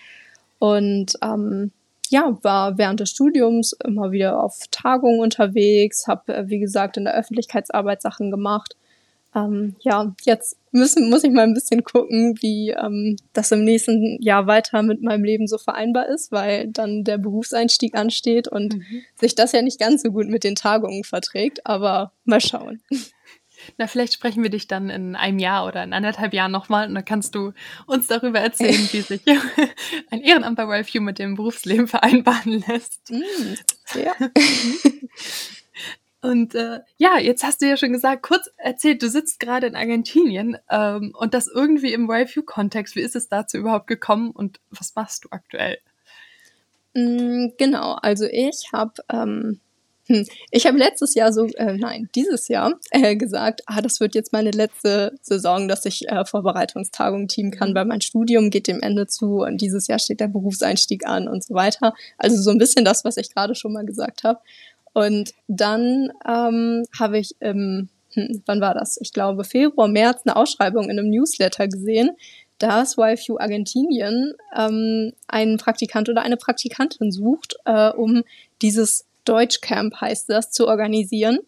und 0.59 1.15
ähm, 1.23 1.71
ja, 2.09 2.37
war 2.43 2.77
während 2.77 2.99
des 2.99 3.09
Studiums 3.09 3.73
immer 3.83 4.11
wieder 4.11 4.41
auf 4.41 4.59
Tagungen 4.69 5.19
unterwegs, 5.19 6.05
habe, 6.07 6.31
äh, 6.33 6.47
wie 6.47 6.59
gesagt, 6.59 6.95
in 6.95 7.05
der 7.05 7.15
Öffentlichkeitsarbeit 7.15 8.03
Sachen 8.03 8.29
gemacht 8.29 8.75
ähm, 9.35 9.75
ja, 9.79 10.13
jetzt 10.23 10.57
müssen, 10.71 11.09
muss 11.09 11.23
ich 11.23 11.31
mal 11.31 11.43
ein 11.43 11.53
bisschen 11.53 11.83
gucken, 11.83 12.35
wie 12.41 12.69
ähm, 12.69 13.17
das 13.33 13.51
im 13.51 13.63
nächsten 13.63 14.21
Jahr 14.21 14.47
weiter 14.47 14.83
mit 14.83 15.01
meinem 15.01 15.23
Leben 15.23 15.47
so 15.47 15.57
vereinbar 15.57 16.07
ist, 16.07 16.31
weil 16.31 16.67
dann 16.67 17.03
der 17.03 17.17
Berufseinstieg 17.17 17.95
ansteht 17.95 18.47
und 18.47 18.75
mhm. 18.75 19.01
sich 19.19 19.35
das 19.35 19.51
ja 19.51 19.61
nicht 19.61 19.79
ganz 19.79 20.03
so 20.03 20.11
gut 20.11 20.27
mit 20.27 20.43
den 20.43 20.55
Tagungen 20.55 21.03
verträgt, 21.03 21.65
aber 21.65 22.11
mal 22.25 22.41
schauen. 22.41 22.81
Na, 23.77 23.87
vielleicht 23.87 24.13
sprechen 24.13 24.43
wir 24.43 24.49
dich 24.49 24.67
dann 24.67 24.89
in 24.89 25.15
einem 25.15 25.39
Jahr 25.39 25.65
oder 25.65 25.83
in 25.83 25.93
anderthalb 25.93 26.33
Jahren 26.33 26.51
nochmal 26.51 26.87
und 26.87 26.95
dann 26.95 27.05
kannst 27.05 27.35
du 27.35 27.53
uns 27.85 28.07
darüber 28.07 28.39
erzählen, 28.39 28.87
wie 28.91 29.01
sich 29.01 29.21
ein 30.11 30.21
Ehrenamt 30.21 30.57
bei 30.57 30.63
Ralph 30.63 30.93
mit 30.95 31.19
dem 31.19 31.35
Berufsleben 31.35 31.87
vereinbaren 31.87 32.63
lässt. 32.67 33.11
Mm, 33.11 33.99
ja. 33.99 34.13
Und 36.21 36.55
äh, 36.55 36.79
ja, 36.95 37.17
jetzt 37.19 37.43
hast 37.43 37.61
du 37.61 37.67
ja 37.67 37.75
schon 37.75 37.91
gesagt, 37.91 38.23
kurz 38.23 38.49
erzählt, 38.55 39.03
du 39.03 39.09
sitzt 39.09 39.41
gerade 39.41 39.67
in 39.67 39.75
Argentinien 39.75 40.57
ähm, 40.69 41.13
und 41.19 41.33
das 41.33 41.49
irgendwie 41.53 41.91
im 41.91 42.07
Wellview-Kontext. 42.07 42.95
Wie 42.95 43.01
ist 43.01 43.17
es 43.17 43.27
dazu 43.27 43.57
überhaupt 43.57 43.87
gekommen 43.87 44.31
und 44.31 44.61
was 44.69 44.95
machst 44.95 45.25
du 45.25 45.29
aktuell? 45.31 45.79
Mm, 46.93 47.47
genau, 47.57 47.95
also 47.95 48.23
ich 48.23 48.69
habe 48.71 48.93
ähm, 49.11 49.59
hm, 50.13 50.25
ich 50.51 50.65
habe 50.65 50.77
letztes 50.77 51.15
Jahr 51.15 51.33
so, 51.33 51.47
äh, 51.55 51.77
nein, 51.77 52.09
dieses 52.15 52.47
Jahr 52.47 52.73
äh, 52.91 53.15
gesagt, 53.15 53.61
ah, 53.65 53.81
das 53.81 53.99
wird 53.99 54.15
jetzt 54.15 54.33
meine 54.33 54.51
letzte 54.51 55.15
Saison, 55.21 55.67
dass 55.67 55.85
ich 55.85 56.07
äh, 56.09 56.25
Vorbereitungstagung 56.25 57.27
team 57.27 57.51
kann, 57.51 57.71
mhm. 57.71 57.75
weil 57.75 57.85
mein 57.85 58.01
Studium 58.01 58.49
geht 58.49 58.67
dem 58.67 58.81
Ende 58.81 59.07
zu 59.07 59.41
und 59.41 59.61
dieses 59.61 59.87
Jahr 59.87 59.99
steht 59.99 60.19
der 60.19 60.27
Berufseinstieg 60.27 61.07
an 61.07 61.27
und 61.27 61.43
so 61.43 61.53
weiter. 61.53 61.93
Also 62.17 62.41
so 62.41 62.51
ein 62.51 62.57
bisschen 62.57 62.85
das, 62.85 63.03
was 63.03 63.17
ich 63.17 63.33
gerade 63.33 63.55
schon 63.55 63.73
mal 63.73 63.85
gesagt 63.85 64.23
habe. 64.23 64.39
Und 64.93 65.33
dann 65.47 66.11
ähm, 66.27 66.83
habe 66.99 67.17
ich 67.17 67.35
im, 67.39 67.89
hm, 68.13 68.43
wann 68.45 68.61
war 68.61 68.75
das? 68.75 68.97
Ich 69.01 69.11
glaube 69.11 69.43
Februar, 69.43 69.87
März 69.87 70.21
eine 70.25 70.35
Ausschreibung 70.35 70.85
in 70.85 70.99
einem 70.99 71.09
Newsletter 71.09 71.67
gesehen 71.67 72.11
dass 72.59 72.97
YFU 72.97 73.39
Argentinien 73.39 74.35
ähm, 74.55 75.11
einen 75.27 75.57
Praktikant 75.57 76.07
oder 76.07 76.21
eine 76.21 76.37
Praktikantin 76.37 77.11
sucht, 77.11 77.57
äh, 77.65 77.89
um 77.89 78.23
dieses 78.61 79.05
Deutschcamp 79.25 79.99
heißt 79.99 80.29
das, 80.29 80.51
zu 80.51 80.67
organisieren. 80.67 81.39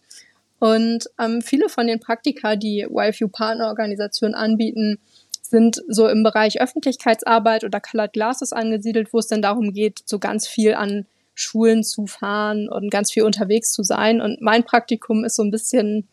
Und 0.60 1.06
ähm, 1.20 1.42
viele 1.42 1.70
von 1.70 1.88
den 1.88 2.00
Praktika, 2.00 2.56
die 2.56 2.88
YFU 2.90 3.28
Partnerorganisationen 3.28 4.36
anbieten, 4.36 5.00
sind 5.42 5.82
so 5.88 6.08
im 6.08 6.24
Bereich 6.24 6.62
Öffentlichkeitsarbeit 6.62 7.64
oder 7.64 7.80
Colored 7.80 8.14
Glasses 8.14 8.52
angesiedelt, 8.52 9.14
wo 9.14 9.20
es 9.20 9.28
dann 9.28 9.42
darum 9.42 9.74
geht, 9.74 10.02
so 10.06 10.18
ganz 10.20 10.48
viel 10.48 10.74
an 10.74 11.06
Schulen 11.36 11.84
zu 11.84 12.08
fahren 12.08 12.70
und 12.70 12.90
ganz 12.90 13.12
viel 13.12 13.24
unterwegs 13.24 13.72
zu 13.72 13.84
sein. 13.84 14.22
Und 14.22 14.42
mein 14.42 14.64
Praktikum 14.64 15.24
ist 15.24 15.36
so 15.36 15.44
ein 15.44 15.52
bisschen 15.52 16.08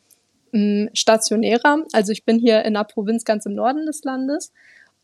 mh, 0.50 0.90
stationärer. 0.94 1.84
Also 1.92 2.12
ich 2.12 2.24
bin 2.24 2.38
hier 2.38 2.60
in 2.60 2.76
einer 2.76 2.84
Provinz 2.84 3.24
ganz 3.24 3.46
im 3.46 3.54
Norden 3.54 3.86
des 3.86 4.02
Landes 4.04 4.52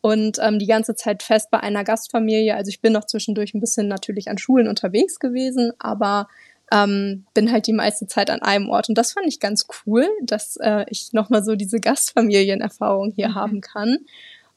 und 0.01 0.39
ähm, 0.41 0.59
die 0.59 0.67
ganze 0.67 0.95
Zeit 0.95 1.23
fest 1.23 1.51
bei 1.51 1.61
einer 1.61 1.85
Gastfamilie. 1.85 2.55
Also 2.55 2.69
ich 2.69 2.81
bin 2.81 2.93
noch 2.93 3.05
zwischendurch 3.05 3.55
ein 3.55 3.61
bisschen 3.61 3.89
natürlich 3.89 4.29
an 4.29 4.39
Schulen 4.39 4.69
unterwegs 4.69 5.19
gewesen, 5.19 5.73
aber 5.79 6.29
ähm, 6.71 7.25
bin 7.35 7.51
halt 7.51 7.67
die 7.67 7.73
meiste 7.73 8.07
Zeit 8.07 8.31
an 8.31 8.43
einem 8.43 8.69
Ort. 8.69 8.89
Und 8.89 8.97
das 8.97 9.13
fand 9.13 9.27
ich 9.27 9.41
ganz 9.41 9.67
cool, 9.87 10.07
dass 10.23 10.57
äh, 10.57 10.85
ich 10.89 11.13
nochmal 11.13 11.43
so 11.43 11.57
diese 11.57 11.81
Gastfamilienerfahrung 11.81 13.11
hier 13.11 13.31
mhm. 13.31 13.35
haben 13.35 13.61
kann. 13.61 13.99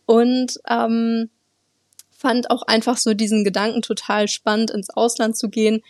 Und 0.05 0.59
ähm, 0.67 1.29
fand 2.11 2.51
auch 2.51 2.63
einfach 2.63 2.97
so 2.97 3.13
diesen 3.13 3.43
Gedanken 3.43 3.81
total 3.81 4.27
spannend, 4.27 4.71
ins 4.71 4.89
Ausland 4.89 5.37
zu 5.37 5.49
gehen, 5.49 5.81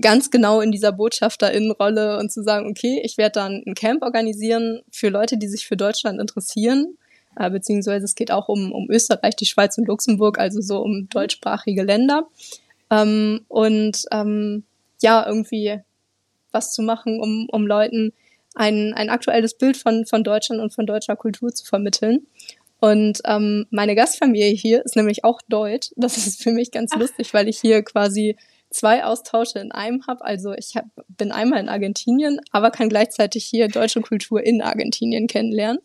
ganz 0.00 0.30
genau 0.30 0.60
in 0.60 0.70
dieser 0.70 0.92
Botschafterinnenrolle 0.92 2.18
und 2.18 2.30
zu 2.30 2.42
sagen, 2.42 2.68
okay, 2.68 3.00
ich 3.04 3.16
werde 3.16 3.40
dann 3.40 3.62
ein 3.66 3.74
Camp 3.74 4.02
organisieren 4.02 4.82
für 4.90 5.08
Leute, 5.08 5.38
die 5.38 5.48
sich 5.48 5.66
für 5.66 5.76
Deutschland 5.76 6.20
interessieren, 6.20 6.98
äh, 7.38 7.50
beziehungsweise 7.50 8.04
es 8.04 8.14
geht 8.14 8.30
auch 8.30 8.48
um, 8.48 8.72
um 8.72 8.90
Österreich, 8.90 9.36
die 9.36 9.46
Schweiz 9.46 9.78
und 9.78 9.88
Luxemburg, 9.88 10.38
also 10.38 10.60
so 10.60 10.80
um 10.80 11.08
deutschsprachige 11.08 11.82
Länder. 11.82 12.28
Ähm, 12.90 13.44
und 13.48 14.04
ähm, 14.10 14.64
ja, 15.00 15.26
irgendwie 15.26 15.80
was 16.52 16.72
zu 16.72 16.82
machen, 16.82 17.20
um, 17.20 17.48
um 17.50 17.66
Leuten 17.66 18.12
ein, 18.54 18.92
ein 18.94 19.08
aktuelles 19.08 19.56
Bild 19.56 19.76
von, 19.76 20.06
von 20.06 20.24
Deutschland 20.24 20.60
und 20.60 20.74
von 20.74 20.86
deutscher 20.86 21.16
Kultur 21.16 21.52
zu 21.52 21.64
vermitteln. 21.64 22.26
Und 22.80 23.20
ähm, 23.24 23.66
meine 23.70 23.94
Gastfamilie 23.94 24.54
hier 24.54 24.84
ist 24.84 24.96
nämlich 24.96 25.24
auch 25.24 25.40
deutsch. 25.48 25.90
Das 25.96 26.16
ist 26.16 26.42
für 26.42 26.50
mich 26.50 26.70
ganz 26.70 26.92
Ach. 26.94 26.98
lustig, 26.98 27.32
weil 27.32 27.48
ich 27.48 27.60
hier 27.60 27.82
quasi 27.82 28.36
zwei 28.70 29.04
Austausche 29.04 29.60
in 29.60 29.72
einem 29.72 30.06
habe. 30.06 30.24
Also 30.24 30.52
ich 30.52 30.74
hab, 30.76 30.86
bin 31.08 31.30
einmal 31.30 31.60
in 31.60 31.68
Argentinien, 31.68 32.40
aber 32.50 32.70
kann 32.70 32.88
gleichzeitig 32.88 33.44
hier 33.44 33.68
deutsche 33.68 34.00
Kultur 34.00 34.42
in 34.42 34.62
Argentinien 34.62 35.26
kennenlernen. 35.26 35.78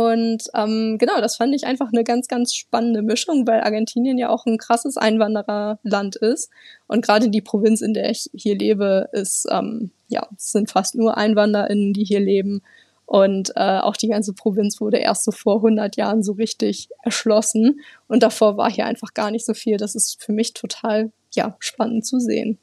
Und 0.00 0.44
ähm, 0.54 0.96
genau, 0.98 1.20
das 1.20 1.36
fand 1.36 1.54
ich 1.54 1.66
einfach 1.66 1.88
eine 1.92 2.04
ganz, 2.04 2.26
ganz 2.26 2.54
spannende 2.54 3.02
Mischung, 3.02 3.46
weil 3.46 3.60
Argentinien 3.60 4.16
ja 4.16 4.30
auch 4.30 4.46
ein 4.46 4.56
krasses 4.56 4.96
Einwandererland 4.96 6.16
ist. 6.16 6.50
Und 6.86 7.04
gerade 7.04 7.28
die 7.28 7.42
Provinz, 7.42 7.82
in 7.82 7.92
der 7.92 8.08
ich 8.08 8.30
hier 8.32 8.56
lebe, 8.56 9.10
ist, 9.12 9.46
ähm, 9.50 9.90
ja, 10.08 10.26
es 10.34 10.52
sind 10.52 10.70
fast 10.70 10.94
nur 10.94 11.18
EinwanderInnen, 11.18 11.92
die 11.92 12.04
hier 12.04 12.20
leben. 12.20 12.62
Und 13.04 13.52
äh, 13.56 13.78
auch 13.80 13.94
die 13.94 14.08
ganze 14.08 14.32
Provinz 14.32 14.80
wurde 14.80 14.96
erst 14.96 15.24
so 15.24 15.32
vor 15.32 15.56
100 15.56 15.96
Jahren 15.96 16.22
so 16.22 16.32
richtig 16.32 16.88
erschlossen. 17.02 17.80
Und 18.08 18.22
davor 18.22 18.56
war 18.56 18.70
hier 18.70 18.86
einfach 18.86 19.12
gar 19.12 19.30
nicht 19.30 19.44
so 19.44 19.52
viel. 19.52 19.76
Das 19.76 19.94
ist 19.94 20.24
für 20.24 20.32
mich 20.32 20.54
total 20.54 21.12
ja, 21.34 21.56
spannend 21.58 22.06
zu 22.06 22.20
sehen. 22.20 22.58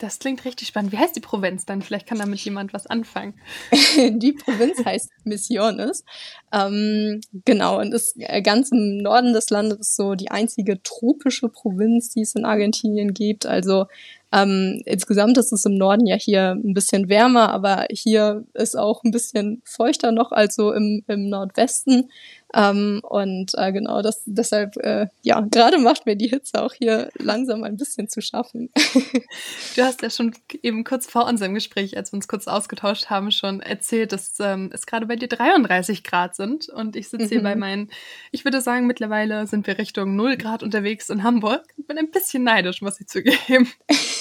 Das 0.00 0.18
klingt 0.18 0.46
richtig 0.46 0.66
spannend. 0.66 0.92
Wie 0.92 0.96
heißt 0.96 1.14
die 1.14 1.20
Provinz 1.20 1.66
dann? 1.66 1.82
Vielleicht 1.82 2.06
kann 2.06 2.18
damit 2.18 2.40
jemand 2.40 2.72
was 2.72 2.86
anfangen. 2.86 3.34
die 3.96 4.32
Provinz 4.32 4.82
heißt 4.82 5.10
Misiones. 5.24 6.06
Ähm, 6.52 7.20
genau, 7.44 7.78
und 7.78 7.92
ist 7.92 8.14
äh, 8.16 8.40
ganz 8.40 8.72
im 8.72 8.96
Norden 8.96 9.34
des 9.34 9.50
Landes 9.50 9.94
so 9.94 10.14
die 10.14 10.30
einzige 10.30 10.82
tropische 10.82 11.50
Provinz, 11.50 12.08
die 12.08 12.22
es 12.22 12.34
in 12.34 12.46
Argentinien 12.46 13.12
gibt. 13.12 13.44
Also 13.44 13.88
ähm, 14.32 14.80
insgesamt 14.84 15.38
ist 15.38 15.52
es 15.52 15.64
im 15.64 15.76
Norden 15.76 16.06
ja 16.06 16.16
hier 16.16 16.52
ein 16.52 16.74
bisschen 16.74 17.08
wärmer, 17.08 17.52
aber 17.52 17.86
hier 17.90 18.44
ist 18.54 18.78
auch 18.78 19.02
ein 19.02 19.10
bisschen 19.10 19.60
feuchter 19.64 20.12
noch 20.12 20.30
als 20.30 20.54
so 20.54 20.72
im, 20.72 21.02
im 21.08 21.28
Nordwesten. 21.28 22.10
Ähm, 22.52 23.00
und 23.04 23.52
äh, 23.54 23.72
genau, 23.72 24.02
das 24.02 24.22
deshalb, 24.26 24.76
äh, 24.78 25.06
ja, 25.22 25.40
gerade 25.40 25.78
macht 25.78 26.06
mir 26.06 26.16
die 26.16 26.28
Hitze 26.28 26.62
auch 26.62 26.72
hier 26.72 27.10
langsam 27.18 27.62
ein 27.62 27.76
bisschen 27.76 28.08
zu 28.08 28.20
schaffen. 28.20 28.70
du 29.76 29.82
hast 29.82 30.02
ja 30.02 30.10
schon 30.10 30.34
eben 30.62 30.82
kurz 30.82 31.06
vor 31.06 31.26
unserem 31.26 31.54
Gespräch, 31.54 31.96
als 31.96 32.12
wir 32.12 32.16
uns 32.16 32.28
kurz 32.28 32.48
ausgetauscht 32.48 33.08
haben, 33.08 33.30
schon 33.30 33.60
erzählt, 33.60 34.12
dass 34.12 34.34
ähm, 34.40 34.70
es 34.72 34.86
gerade 34.86 35.06
bei 35.06 35.16
dir 35.16 35.28
33 35.28 36.02
Grad 36.02 36.34
sind. 36.34 36.68
Und 36.68 36.96
ich 36.96 37.08
sitze 37.08 37.28
hier 37.28 37.40
mhm. 37.40 37.44
bei 37.44 37.56
meinen, 37.56 37.90
ich 38.32 38.44
würde 38.44 38.60
sagen, 38.60 38.86
mittlerweile 38.86 39.46
sind 39.46 39.66
wir 39.66 39.78
Richtung 39.78 40.16
0 40.16 40.36
Grad 40.36 40.62
unterwegs 40.62 41.08
in 41.08 41.22
Hamburg. 41.22 41.62
Bin 41.76 41.98
ein 41.98 42.10
bisschen 42.10 42.42
neidisch, 42.42 42.82
muss 42.82 43.00
ich 43.00 43.06
zugeben. 43.06 43.68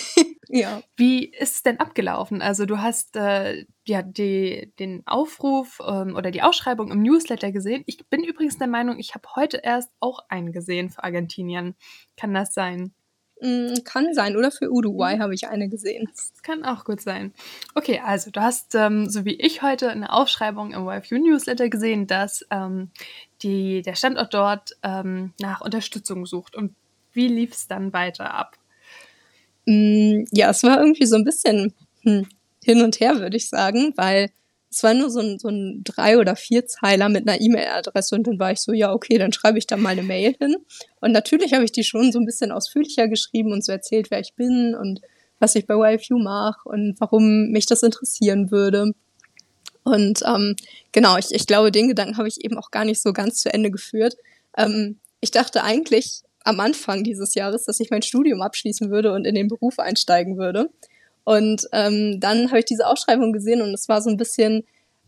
ja. 0.52 0.82
Wie 0.96 1.26
ist 1.26 1.56
es 1.56 1.64
denn 1.64 1.80
abgelaufen? 1.80 2.42
Also 2.42 2.66
du 2.66 2.80
hast 2.80 3.16
äh, 3.16 3.66
ja 3.86 4.02
die, 4.02 4.74
den 4.80 5.04
Aufruf 5.06 5.80
ähm, 5.86 6.16
oder 6.16 6.32
die 6.32 6.42
Ausschreibung 6.42 6.92
im 6.92 7.04
Newsletter 7.04 7.52
gesehen. 7.52 7.84
Ich 7.86 8.04
bin 8.08 8.24
übrigens 8.24 8.58
der 8.58 8.68
Meinung, 8.68 8.98
ich 8.98 9.14
habe 9.14 9.30
heute 9.36 9.58
erst 9.58 9.92
auch 10.00 10.26
einen 10.28 10.52
gesehen 10.52 10.90
für 10.90 11.04
Argentinien. 11.04 11.76
Kann 12.18 12.34
das 12.34 12.56
sein? 12.56 12.94
Mm, 13.42 13.84
kann 13.84 14.12
sein. 14.16 14.36
Oder 14.36 14.50
für 14.50 14.72
Uruguay 14.72 15.20
habe 15.20 15.36
ich 15.36 15.48
eine 15.48 15.70
gesehen. 15.70 16.10
Das 16.10 16.42
kann 16.42 16.66
auch 16.66 16.84
gut 16.84 17.00
sein. 17.00 17.32
Okay, 17.76 18.02
also 18.04 18.32
du 18.32 18.42
hast, 18.42 18.74
ähm, 18.74 19.08
so 19.08 19.26
wie 19.26 19.36
ich 19.36 19.62
heute, 19.62 19.92
eine 19.92 20.12
Aufschreibung 20.12 20.72
im 20.72 20.88
YFU 20.88 21.16
Newsletter 21.16 21.70
gesehen, 21.70 22.08
dass 22.08 22.44
ähm, 22.50 22.90
die, 23.44 23.84
der 23.84 23.94
Standort 23.94 24.34
dort 24.34 24.72
ähm, 24.82 25.34
nach 25.40 25.62
Unterstützung 25.62 26.26
sucht. 26.26 26.56
Und 26.56 26.74
wie 27.14 27.28
lief 27.28 27.54
es 27.54 27.68
dann 27.68 27.94
weiter 27.94 28.34
ab? 28.34 28.58
Mm, 29.70 30.26
ja, 30.32 30.50
es 30.50 30.64
war 30.64 30.80
irgendwie 30.80 31.06
so 31.06 31.16
ein 31.16 31.24
bisschen 31.24 31.76
hm, 32.02 32.28
hin 32.64 32.82
und 32.82 33.00
her, 33.00 33.20
würde 33.20 33.38
ich 33.38 33.50
sagen, 33.50 33.94
weil 33.96 34.32
es 34.72 34.82
war 34.82 34.96
nur 34.96 35.12
so 35.12 35.20
ein, 35.20 35.38
so 35.38 35.48
ein 35.50 35.84
drei 35.84 36.18
oder 36.18 36.36
vier 36.36 36.66
Zeiler 36.66 37.08
mit 37.08 37.28
einer 37.28 37.40
E-Mail-Adresse 37.40 38.16
und 38.16 38.26
dann 38.26 38.40
war 38.40 38.52
ich 38.52 38.62
so, 38.62 38.74
ja, 38.74 38.92
okay, 38.92 39.20
dann 39.20 39.32
schreibe 39.32 39.60
ich 39.60 39.68
da 39.68 39.78
mal 39.78 39.90
eine 39.90 40.02
Mail 40.02 40.36
hin. 40.40 40.56
Und 41.02 41.12
natürlich 41.12 41.54
habe 41.54 41.66
ich 41.66 41.72
die 41.72 41.84
schon 41.84 42.12
so 42.12 42.20
ein 42.20 42.26
bisschen 42.26 42.52
ausführlicher 42.52 43.08
geschrieben 43.08 43.52
und 43.52 43.64
so 43.64 43.72
erzählt, 43.72 44.10
wer 44.10 44.20
ich 44.20 44.34
bin 44.34 44.76
und 44.76 45.02
was 45.40 45.54
ich 45.56 45.68
bei 45.68 45.76
YFU 45.76 46.18
mache 46.18 46.68
und 46.68 46.96
warum 47.00 47.50
mich 47.52 47.68
das 47.68 47.84
interessieren 47.84 48.50
würde. 48.50 48.94
Und 49.84 50.24
ähm, 50.26 50.56
genau, 50.92 51.18
ich, 51.18 51.32
ich 51.32 51.46
glaube, 51.46 51.72
den 51.72 51.88
Gedanken 51.88 52.18
habe 52.18 52.28
ich 52.28 52.44
eben 52.44 52.58
auch 52.58 52.72
gar 52.72 52.86
nicht 52.86 53.02
so 53.02 53.14
ganz 53.14 53.42
zu 53.42 53.54
Ende 53.54 53.70
geführt. 53.70 54.18
Ähm, 54.58 55.00
ich 55.22 55.32
dachte 55.32 55.64
eigentlich, 55.64 56.24
am 56.44 56.60
Anfang 56.60 57.04
dieses 57.04 57.36
Jahres, 57.36 57.66
dass 57.66 57.80
ich 57.80 57.92
mein 57.92 58.02
Studium 58.02 58.42
abschließen 58.42 58.90
würde 58.90 59.14
und 59.14 59.26
in 59.26 59.36
den 59.36 59.48
Beruf 59.48 59.80
einsteigen 59.80 60.38
würde. 60.38 60.70
Und 61.24 61.68
ähm, 61.74 62.20
dann 62.20 62.48
habe 62.48 62.60
ich 62.60 62.66
diese 62.66 62.88
Ausschreibung 62.88 63.34
gesehen 63.34 63.62
und 63.62 63.74
es 63.74 63.88
war 63.88 64.02
so 64.02 64.10
ein 64.10 64.18
bisschen, 64.18 64.64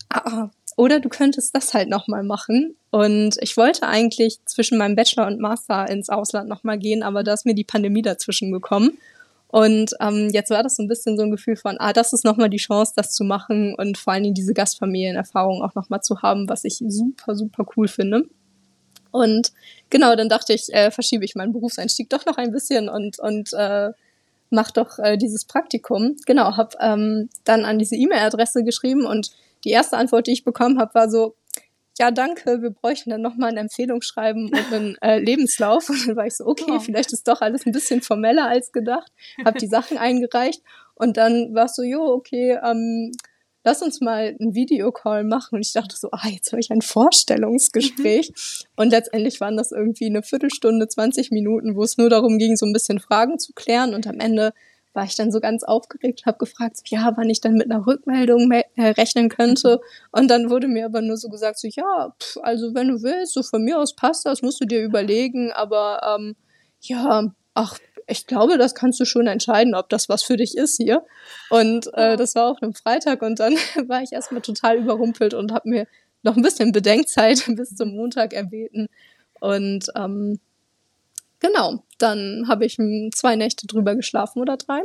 ah, 0.09 0.49
oder 0.77 0.99
du 0.99 1.09
könntest 1.09 1.55
das 1.55 1.73
halt 1.73 1.89
nochmal 1.89 2.23
machen. 2.23 2.75
Und 2.91 3.37
ich 3.41 3.57
wollte 3.57 3.87
eigentlich 3.87 4.39
zwischen 4.45 4.77
meinem 4.77 4.95
Bachelor 4.95 5.27
und 5.27 5.39
Master 5.39 5.89
ins 5.89 6.09
Ausland 6.09 6.49
nochmal 6.49 6.77
gehen, 6.77 7.03
aber 7.03 7.23
da 7.23 7.33
ist 7.33 7.45
mir 7.45 7.55
die 7.55 7.63
Pandemie 7.63 8.01
dazwischen 8.01 8.51
gekommen. 8.51 8.97
Und 9.47 9.91
ähm, 9.99 10.29
jetzt 10.31 10.49
war 10.49 10.63
das 10.63 10.77
so 10.77 10.83
ein 10.83 10.87
bisschen 10.87 11.17
so 11.17 11.23
ein 11.23 11.31
Gefühl 11.31 11.57
von, 11.57 11.75
ah, 11.79 11.91
das 11.91 12.13
ist 12.13 12.23
nochmal 12.23 12.49
die 12.49 12.57
Chance, 12.57 12.93
das 12.95 13.11
zu 13.11 13.25
machen 13.25 13.75
und 13.75 13.97
vor 13.97 14.13
allen 14.13 14.23
Dingen 14.23 14.35
diese 14.35 14.53
Gastfamilienerfahrung 14.53 15.61
auch 15.61 15.75
nochmal 15.75 16.01
zu 16.01 16.21
haben, 16.21 16.47
was 16.47 16.63
ich 16.63 16.77
super, 16.87 17.35
super 17.35 17.65
cool 17.75 17.89
finde. 17.89 18.29
Und 19.11 19.51
genau, 19.89 20.15
dann 20.15 20.29
dachte 20.29 20.53
ich, 20.53 20.73
äh, 20.73 20.91
verschiebe 20.91 21.25
ich 21.25 21.35
meinen 21.35 21.53
Berufseinstieg 21.53 22.09
doch 22.09 22.25
noch 22.25 22.37
ein 22.37 22.51
bisschen 22.51 22.89
und, 22.89 23.19
und 23.19 23.53
äh, 23.53 23.91
mach 24.49 24.71
doch 24.71 24.99
äh, 24.99 25.17
dieses 25.17 25.45
Praktikum. 25.45 26.15
Genau, 26.25 26.57
habe 26.57 26.75
ähm, 26.79 27.29
dann 27.43 27.65
an 27.65 27.79
diese 27.79 27.95
E-Mail-Adresse 27.95 28.63
geschrieben 28.63 29.05
und 29.05 29.31
die 29.63 29.71
erste 29.71 29.97
Antwort, 29.97 30.27
die 30.27 30.33
ich 30.33 30.43
bekommen 30.43 30.79
habe, 30.79 30.93
war 30.93 31.09
so, 31.09 31.35
ja, 31.99 32.09
danke, 32.09 32.61
wir 32.61 32.71
bräuchten 32.71 33.11
dann 33.11 33.21
nochmal 33.21 33.51
ein 33.51 33.57
Empfehlungsschreiben 33.57 34.45
und 34.47 34.73
einen 34.73 34.97
äh, 35.01 35.19
Lebenslauf. 35.19 35.89
Und 35.89 36.07
dann 36.07 36.15
war 36.15 36.25
ich 36.25 36.35
so, 36.35 36.45
okay, 36.45 36.79
vielleicht 36.79 37.13
ist 37.13 37.27
doch 37.27 37.41
alles 37.41 37.65
ein 37.65 37.73
bisschen 37.73 38.01
formeller 38.01 38.47
als 38.47 38.71
gedacht. 38.71 39.11
Habe 39.45 39.59
die 39.59 39.67
Sachen 39.67 39.97
eingereicht 39.97 40.63
und 40.95 41.17
dann 41.17 41.53
war 41.53 41.65
es 41.65 41.75
so, 41.75 41.83
jo, 41.83 42.01
okay, 42.01 42.59
ähm, 42.63 43.11
lass 43.63 43.81
uns 43.81 44.01
mal 44.01 44.35
einen 44.39 44.55
Videocall 44.55 45.23
machen. 45.23 45.55
Und 45.55 45.65
ich 45.65 45.73
dachte 45.73 45.95
so, 45.95 46.09
ah, 46.11 46.27
jetzt 46.27 46.51
habe 46.51 46.59
ich 46.59 46.71
ein 46.71 46.81
Vorstellungsgespräch. 46.81 48.29
Mhm. 48.29 48.65
Und 48.75 48.89
letztendlich 48.91 49.39
waren 49.41 49.57
das 49.57 49.71
irgendwie 49.71 50.07
eine 50.07 50.23
Viertelstunde, 50.23 50.87
20 50.87 51.31
Minuten, 51.31 51.75
wo 51.75 51.83
es 51.83 51.97
nur 51.97 52.09
darum 52.09 52.37
ging, 52.37 52.55
so 52.55 52.65
ein 52.65 52.73
bisschen 52.73 52.99
Fragen 52.99 53.39
zu 53.39 53.53
klären. 53.53 53.93
Und 53.93 54.07
am 54.07 54.19
Ende 54.19 54.53
war 54.93 55.05
ich 55.05 55.15
dann 55.15 55.31
so 55.31 55.39
ganz 55.39 55.63
aufgeregt, 55.63 56.25
habe 56.25 56.37
gefragt, 56.37 56.77
so, 56.77 56.83
ja, 56.87 57.13
wann 57.15 57.29
ich 57.29 57.39
dann 57.39 57.53
mit 57.53 57.71
einer 57.71 57.85
Rückmeldung 57.85 58.51
äh, 58.51 58.65
rechnen 58.77 59.29
könnte. 59.29 59.79
Und 60.11 60.29
dann 60.29 60.49
wurde 60.49 60.67
mir 60.67 60.85
aber 60.85 61.01
nur 61.01 61.17
so 61.17 61.29
gesagt, 61.29 61.59
so, 61.59 61.67
ja, 61.67 62.13
pff, 62.21 62.37
also 62.41 62.73
wenn 62.73 62.89
du 62.89 63.01
willst, 63.01 63.33
so 63.33 63.43
von 63.43 63.63
mir 63.63 63.79
aus 63.79 63.95
passt 63.95 64.25
das, 64.25 64.41
musst 64.41 64.61
du 64.61 64.65
dir 64.65 64.83
überlegen. 64.83 65.51
Aber 65.51 66.17
ähm, 66.19 66.35
ja, 66.81 67.31
ach, 67.53 67.77
ich 68.07 68.27
glaube, 68.27 68.57
das 68.57 68.75
kannst 68.75 68.99
du 68.99 69.05
schon 69.05 69.27
entscheiden, 69.27 69.75
ob 69.75 69.89
das 69.89 70.09
was 70.09 70.23
für 70.23 70.37
dich 70.37 70.57
ist 70.57 70.77
hier. 70.77 71.05
Und 71.49 71.89
äh, 71.93 72.17
das 72.17 72.35
war 72.35 72.47
auch 72.47 72.61
am 72.61 72.73
Freitag 72.73 73.21
und 73.21 73.39
dann 73.39 73.53
war 73.87 74.01
ich 74.01 74.11
erstmal 74.11 74.41
total 74.41 74.77
überrumpelt 74.77 75.33
und 75.33 75.51
habe 75.51 75.69
mir 75.69 75.87
noch 76.23 76.35
ein 76.35 76.43
bisschen 76.43 76.71
Bedenkzeit 76.71 77.43
bis 77.55 77.75
zum 77.75 77.95
Montag 77.95 78.33
erbeten. 78.33 78.87
Und 79.39 79.87
ähm, 79.95 80.39
genau, 81.39 81.83
dann 81.97 82.45
habe 82.47 82.65
ich 82.65 82.77
zwei 83.15 83.35
Nächte 83.35 83.67
drüber 83.67 83.95
geschlafen 83.95 84.39
oder 84.39 84.57
drei 84.57 84.83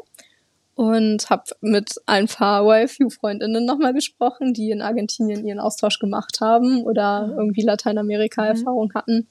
und 0.76 1.30
habe 1.30 1.44
mit 1.62 1.94
ein 2.04 2.26
paar 2.26 2.62
YFU-Freundinnen 2.62 3.64
nochmal 3.64 3.94
gesprochen, 3.94 4.52
die 4.52 4.70
in 4.70 4.82
Argentinien 4.82 5.46
ihren 5.46 5.58
Austausch 5.58 5.98
gemacht 5.98 6.38
haben 6.42 6.82
oder 6.84 7.34
irgendwie 7.36 7.62
Lateinamerika-Erfahrung 7.62 8.88
mhm. 8.88 8.94
hatten. 8.94 9.28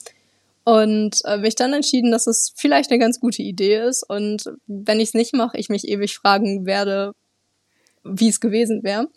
Und 0.66 1.22
äh, 1.26 1.38
mich 1.38 1.56
dann 1.56 1.74
entschieden, 1.74 2.12
dass 2.12 2.28
es 2.28 2.52
vielleicht 2.56 2.90
eine 2.90 3.00
ganz 3.00 3.20
gute 3.20 3.44
Idee 3.44 3.78
ist. 3.78 4.04
Und 4.04 4.52
wenn 4.66 5.00
ich 5.00 5.10
es 5.10 5.14
nicht 5.14 5.34
mache, 5.34 5.58
ich 5.58 5.70
mich 5.70 5.88
ewig 5.88 6.16
fragen 6.18 6.66
werde, 6.66 7.14
wie 8.04 8.30
es 8.30 8.40
gewesen 8.40 8.84
wäre. 8.84 9.08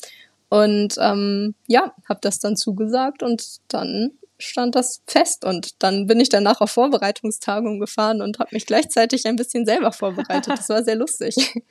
Und 0.51 0.97
ähm, 0.99 1.55
ja, 1.67 1.95
habe 2.09 2.21
das 2.23 2.39
dann 2.39 2.57
zugesagt 2.57 3.23
und 3.23 3.61
dann 3.69 4.13
stand 4.39 4.75
das 4.75 5.03
fest 5.07 5.45
und 5.45 5.83
dann 5.83 6.07
bin 6.07 6.21
ich 6.21 6.29
danach 6.29 6.61
auf 6.61 6.71
Vorbereitungstagung 6.71 7.81
gefahren 7.81 8.23
und 8.23 8.39
habe 8.39 8.51
mich 8.53 8.67
gleichzeitig 8.67 9.27
ein 9.27 9.37
bisschen 9.37 9.67
selber 9.67 9.93
vorbereitet. 9.93 10.59
Das 10.59 10.69
war 10.69 10.83
sehr 10.83 10.97
lustig. 10.97 11.37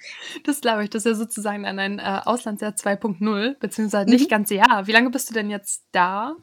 Das 0.44 0.62
glaube 0.62 0.84
ich, 0.84 0.90
das 0.90 1.06
ist 1.06 1.12
ja 1.12 1.16
sozusagen 1.16 1.66
ein 1.66 2.00
äh, 2.00 2.22
Auslandsjahr 2.26 2.72
2.0, 2.72 3.56
beziehungsweise 3.60 4.10
nicht 4.10 4.26
mhm. 4.26 4.30
ganz 4.30 4.50
Jahr. 4.50 4.88
Wie 4.88 4.92
lange 4.92 5.10
bist 5.10 5.30
du 5.30 5.34
denn 5.34 5.50
jetzt 5.50 5.84
da? 5.92 6.36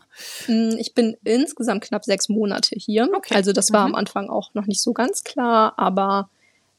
Mm, 0.47 0.77
ich 0.79 0.95
bin 0.95 1.17
insgesamt 1.25 1.85
knapp 1.85 2.05
sechs 2.05 2.29
Monate 2.29 2.75
hier. 2.77 3.09
Okay. 3.15 3.35
Also 3.35 3.53
das 3.53 3.73
war 3.73 3.87
mhm. 3.87 3.95
am 3.95 4.01
Anfang 4.01 4.29
auch 4.29 4.53
noch 4.55 4.67
nicht 4.67 4.83
so 4.83 4.93
ganz 4.93 5.23
klar, 5.23 5.75
aber 5.77 6.29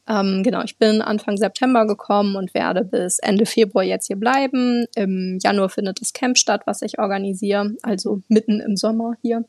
ähm, 0.08 0.42
genau, 0.44 0.62
ich 0.62 0.76
bin 0.78 1.02
Anfang 1.02 1.36
September 1.36 1.86
gekommen 1.86 2.36
und 2.36 2.54
werde 2.54 2.84
bis 2.84 3.18
Ende 3.18 3.44
Februar 3.44 3.84
jetzt 3.84 4.06
hier 4.06 4.16
bleiben. 4.16 4.86
Im 4.94 5.38
Januar 5.42 5.68
findet 5.68 6.00
das 6.00 6.12
Camp 6.12 6.38
statt, 6.38 6.62
was 6.66 6.82
ich 6.82 6.98
organisiere, 6.98 7.74
also 7.82 8.22
mitten 8.28 8.60
im 8.60 8.76
Sommer 8.76 9.14
hier. 9.22 9.44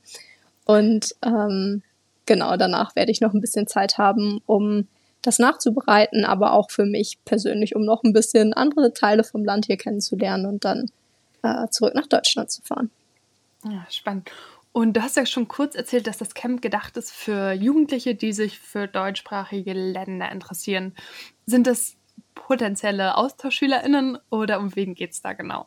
Und 0.65 1.15
ähm, 1.23 1.83
genau, 2.25 2.57
danach 2.57 2.95
werde 2.95 3.11
ich 3.11 3.21
noch 3.21 3.33
ein 3.33 3.41
bisschen 3.41 3.67
Zeit 3.67 3.97
haben, 3.97 4.41
um 4.45 4.87
das 5.21 5.39
nachzubereiten, 5.39 6.25
aber 6.25 6.53
auch 6.53 6.71
für 6.71 6.85
mich 6.85 7.19
persönlich, 7.25 7.75
um 7.75 7.85
noch 7.85 8.03
ein 8.03 8.13
bisschen 8.13 8.53
andere 8.53 8.93
Teile 8.93 9.23
vom 9.23 9.45
Land 9.45 9.65
hier 9.65 9.77
kennenzulernen 9.77 10.45
und 10.45 10.65
dann 10.65 10.89
äh, 11.43 11.67
zurück 11.69 11.93
nach 11.93 12.07
Deutschland 12.07 12.49
zu 12.49 12.61
fahren. 12.61 12.89
Ja, 13.63 13.85
spannend. 13.89 14.31
Und 14.77 14.93
du 14.93 15.01
hast 15.01 15.17
ja 15.17 15.25
schon 15.25 15.47
kurz 15.47 15.73
erzählt, 15.73 16.05
dass 16.05 16.19
das 16.19 16.35
Camp 16.35 16.61
gedacht 16.61 16.97
ist 16.97 17.11
für 17.11 17.51
Jugendliche, 17.51 18.13
die 18.13 18.31
sich 18.31 18.59
für 18.59 18.87
deutschsprachige 18.87 19.73
Länder 19.73 20.31
interessieren. 20.31 20.93
Sind 21.47 21.65
das 21.65 21.95
potenzielle 22.35 23.17
AustauschschülerInnen 23.17 24.19
oder 24.29 24.59
um 24.59 24.75
wen 24.75 24.93
geht 24.93 25.13
es 25.13 25.21
da 25.23 25.33
genau? 25.33 25.65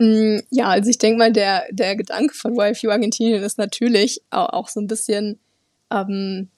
Mm, 0.00 0.38
ja, 0.50 0.70
also 0.70 0.90
ich 0.90 0.98
denke 0.98 1.18
mal, 1.18 1.30
der, 1.30 1.66
der 1.70 1.94
Gedanke 1.94 2.34
von 2.34 2.58
YFU 2.58 2.90
Argentinien 2.90 3.44
ist 3.44 3.58
natürlich 3.58 4.22
auch, 4.30 4.66
so 4.66 4.80
ein 4.80 4.88
bisschen 4.88 5.38
ähm, 5.92 6.48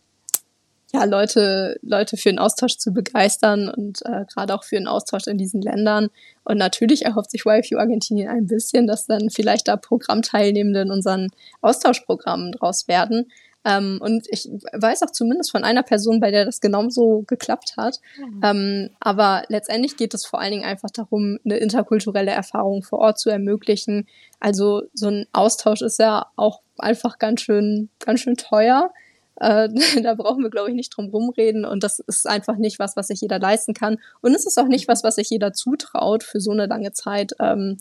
ja, 0.94 1.04
Leute, 1.04 1.76
Leute 1.82 2.16
für 2.16 2.28
den 2.28 2.38
Austausch 2.38 2.78
zu 2.78 2.92
begeistern 2.92 3.68
und 3.68 4.02
äh, 4.06 4.24
gerade 4.32 4.54
auch 4.54 4.62
für 4.62 4.76
den 4.76 4.86
Austausch 4.86 5.26
in 5.26 5.38
diesen 5.38 5.60
Ländern. 5.60 6.08
Und 6.44 6.56
natürlich 6.56 7.04
erhofft 7.04 7.32
sich 7.32 7.44
YFU 7.44 7.78
Argentinien 7.78 8.28
ein 8.28 8.46
bisschen, 8.46 8.86
dass 8.86 9.06
dann 9.06 9.28
vielleicht 9.28 9.66
da 9.66 9.76
Programmteilnehmende 9.76 10.82
in 10.82 10.92
unseren 10.92 11.30
Austauschprogrammen 11.62 12.52
draus 12.52 12.86
werden. 12.86 13.26
Ähm, 13.64 13.98
und 14.00 14.28
ich 14.30 14.48
weiß 14.72 15.02
auch 15.02 15.10
zumindest 15.10 15.50
von 15.50 15.64
einer 15.64 15.82
Person, 15.82 16.20
bei 16.20 16.30
der 16.30 16.44
das 16.44 16.60
genauso 16.60 17.24
geklappt 17.26 17.74
hat. 17.76 17.98
Mhm. 18.16 18.40
Ähm, 18.44 18.90
aber 19.00 19.42
letztendlich 19.48 19.96
geht 19.96 20.14
es 20.14 20.24
vor 20.24 20.40
allen 20.40 20.52
Dingen 20.52 20.64
einfach 20.64 20.90
darum, 20.90 21.38
eine 21.44 21.56
interkulturelle 21.56 22.30
Erfahrung 22.30 22.84
vor 22.84 23.00
Ort 23.00 23.18
zu 23.18 23.30
ermöglichen. 23.30 24.06
Also 24.38 24.82
so 24.92 25.08
ein 25.08 25.26
Austausch 25.32 25.82
ist 25.82 25.98
ja 25.98 26.26
auch 26.36 26.60
einfach 26.78 27.18
ganz 27.18 27.40
schön, 27.40 27.88
ganz 27.98 28.20
schön 28.20 28.36
teuer. 28.36 28.92
Äh, 29.36 29.68
da 30.02 30.14
brauchen 30.14 30.42
wir, 30.42 30.50
glaube 30.50 30.70
ich, 30.70 30.76
nicht 30.76 30.90
drum 30.90 31.08
rumreden. 31.08 31.64
Und 31.64 31.82
das 31.82 31.98
ist 32.00 32.26
einfach 32.26 32.56
nicht 32.56 32.78
was, 32.78 32.96
was 32.96 33.08
sich 33.08 33.20
jeder 33.20 33.38
leisten 33.38 33.74
kann. 33.74 33.98
Und 34.20 34.34
es 34.34 34.46
ist 34.46 34.58
auch 34.58 34.68
nicht 34.68 34.88
was, 34.88 35.04
was 35.04 35.16
sich 35.16 35.30
jeder 35.30 35.52
zutraut, 35.52 36.22
für 36.22 36.40
so 36.40 36.50
eine 36.50 36.66
lange 36.66 36.92
Zeit 36.92 37.32
ähm, 37.40 37.78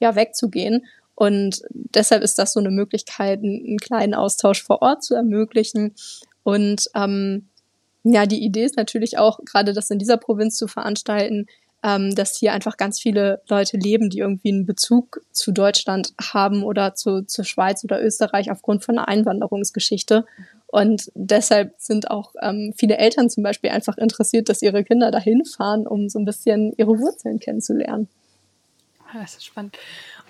ja 0.00 0.14
wegzugehen. 0.14 0.84
Und 1.14 1.62
deshalb 1.70 2.22
ist 2.22 2.38
das 2.38 2.52
so 2.52 2.60
eine 2.60 2.70
Möglichkeit, 2.70 3.42
einen 3.42 3.78
kleinen 3.78 4.14
Austausch 4.14 4.62
vor 4.62 4.82
Ort 4.82 5.02
zu 5.02 5.14
ermöglichen. 5.14 5.94
Und 6.42 6.90
ähm, 6.94 7.48
ja, 8.04 8.26
die 8.26 8.44
Idee 8.44 8.64
ist 8.64 8.76
natürlich 8.76 9.18
auch, 9.18 9.40
gerade 9.44 9.72
das 9.72 9.90
in 9.90 9.98
dieser 9.98 10.18
Provinz 10.18 10.56
zu 10.56 10.68
veranstalten, 10.68 11.46
ähm, 11.82 12.14
dass 12.14 12.36
hier 12.36 12.52
einfach 12.52 12.76
ganz 12.76 13.00
viele 13.00 13.40
Leute 13.48 13.76
leben, 13.78 14.10
die 14.10 14.18
irgendwie 14.18 14.50
einen 14.50 14.66
Bezug 14.66 15.22
zu 15.32 15.52
Deutschland 15.52 16.12
haben 16.20 16.62
oder 16.62 16.94
zu, 16.94 17.22
zur 17.22 17.44
Schweiz 17.44 17.82
oder 17.82 18.02
Österreich 18.02 18.50
aufgrund 18.50 18.84
von 18.84 18.98
einer 18.98 19.08
Einwanderungsgeschichte. 19.08 20.24
Und 20.68 21.10
deshalb 21.14 21.74
sind 21.78 22.10
auch 22.10 22.34
ähm, 22.42 22.74
viele 22.76 22.98
Eltern 22.98 23.30
zum 23.30 23.42
Beispiel 23.42 23.70
einfach 23.70 23.96
interessiert, 23.98 24.48
dass 24.48 24.62
ihre 24.62 24.84
Kinder 24.84 25.10
dahin 25.10 25.44
fahren, 25.44 25.86
um 25.86 26.08
so 26.08 26.18
ein 26.18 26.24
bisschen 26.24 26.72
ihre 26.76 26.98
Wurzeln 26.98 27.38
kennenzulernen. 27.38 28.08
Ah, 29.08 29.20
das 29.20 29.36
ist 29.36 29.44
spannend. 29.44 29.78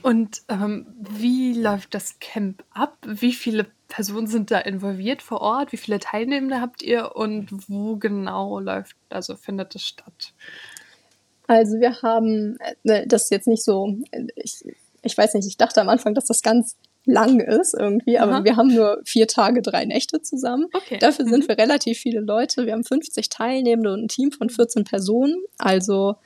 Und 0.02 0.42
ähm, 0.48 0.86
wie 0.98 1.54
läuft 1.54 1.94
das 1.94 2.18
Camp 2.20 2.62
ab? 2.70 2.98
Wie 3.06 3.32
viele 3.32 3.66
Personen 3.88 4.26
sind 4.26 4.50
da 4.50 4.58
involviert 4.58 5.22
vor 5.22 5.40
Ort? 5.40 5.72
Wie 5.72 5.78
viele 5.78 5.98
Teilnehmende 5.98 6.60
habt 6.60 6.82
ihr 6.82 7.16
und 7.16 7.48
wo 7.68 7.96
genau 7.96 8.60
läuft, 8.60 8.96
also 9.08 9.36
findet 9.36 9.74
es 9.74 9.82
statt? 9.82 10.34
Also 11.46 11.78
wir 11.80 12.02
haben, 12.02 12.58
äh, 12.84 13.06
das 13.06 13.24
ist 13.24 13.30
jetzt 13.30 13.48
nicht 13.48 13.64
so, 13.64 13.96
ich, 14.34 14.64
ich 15.02 15.16
weiß 15.16 15.34
nicht, 15.34 15.46
ich 15.46 15.56
dachte 15.56 15.80
am 15.80 15.88
Anfang, 15.88 16.14
dass 16.14 16.26
das 16.26 16.42
ganz 16.42 16.76
lang 17.06 17.40
ist 17.40 17.74
irgendwie, 17.74 18.18
aber 18.18 18.36
Aha. 18.36 18.44
wir 18.44 18.56
haben 18.56 18.74
nur 18.74 19.00
vier 19.04 19.28
Tage, 19.28 19.62
drei 19.62 19.84
Nächte 19.84 20.20
zusammen. 20.22 20.66
Okay. 20.72 20.98
Dafür 20.98 21.24
mhm. 21.24 21.30
sind 21.30 21.48
wir 21.48 21.56
relativ 21.56 21.98
viele 21.98 22.20
Leute. 22.20 22.66
Wir 22.66 22.72
haben 22.72 22.84
50 22.84 23.28
Teilnehmende 23.28 23.92
und 23.92 24.04
ein 24.04 24.08
Team 24.08 24.32
von 24.32 24.50
14 24.50 24.84
Personen. 24.84 25.36
Also 25.56 26.16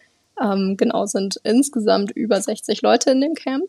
ähm, 0.41 0.77
genau 0.77 1.07
sind 1.07 1.39
insgesamt 1.45 2.11
über 2.13 2.41
60 2.41 2.81
Leute 2.83 3.11
in 3.11 3.21
dem 3.21 3.35
Camp. 3.35 3.65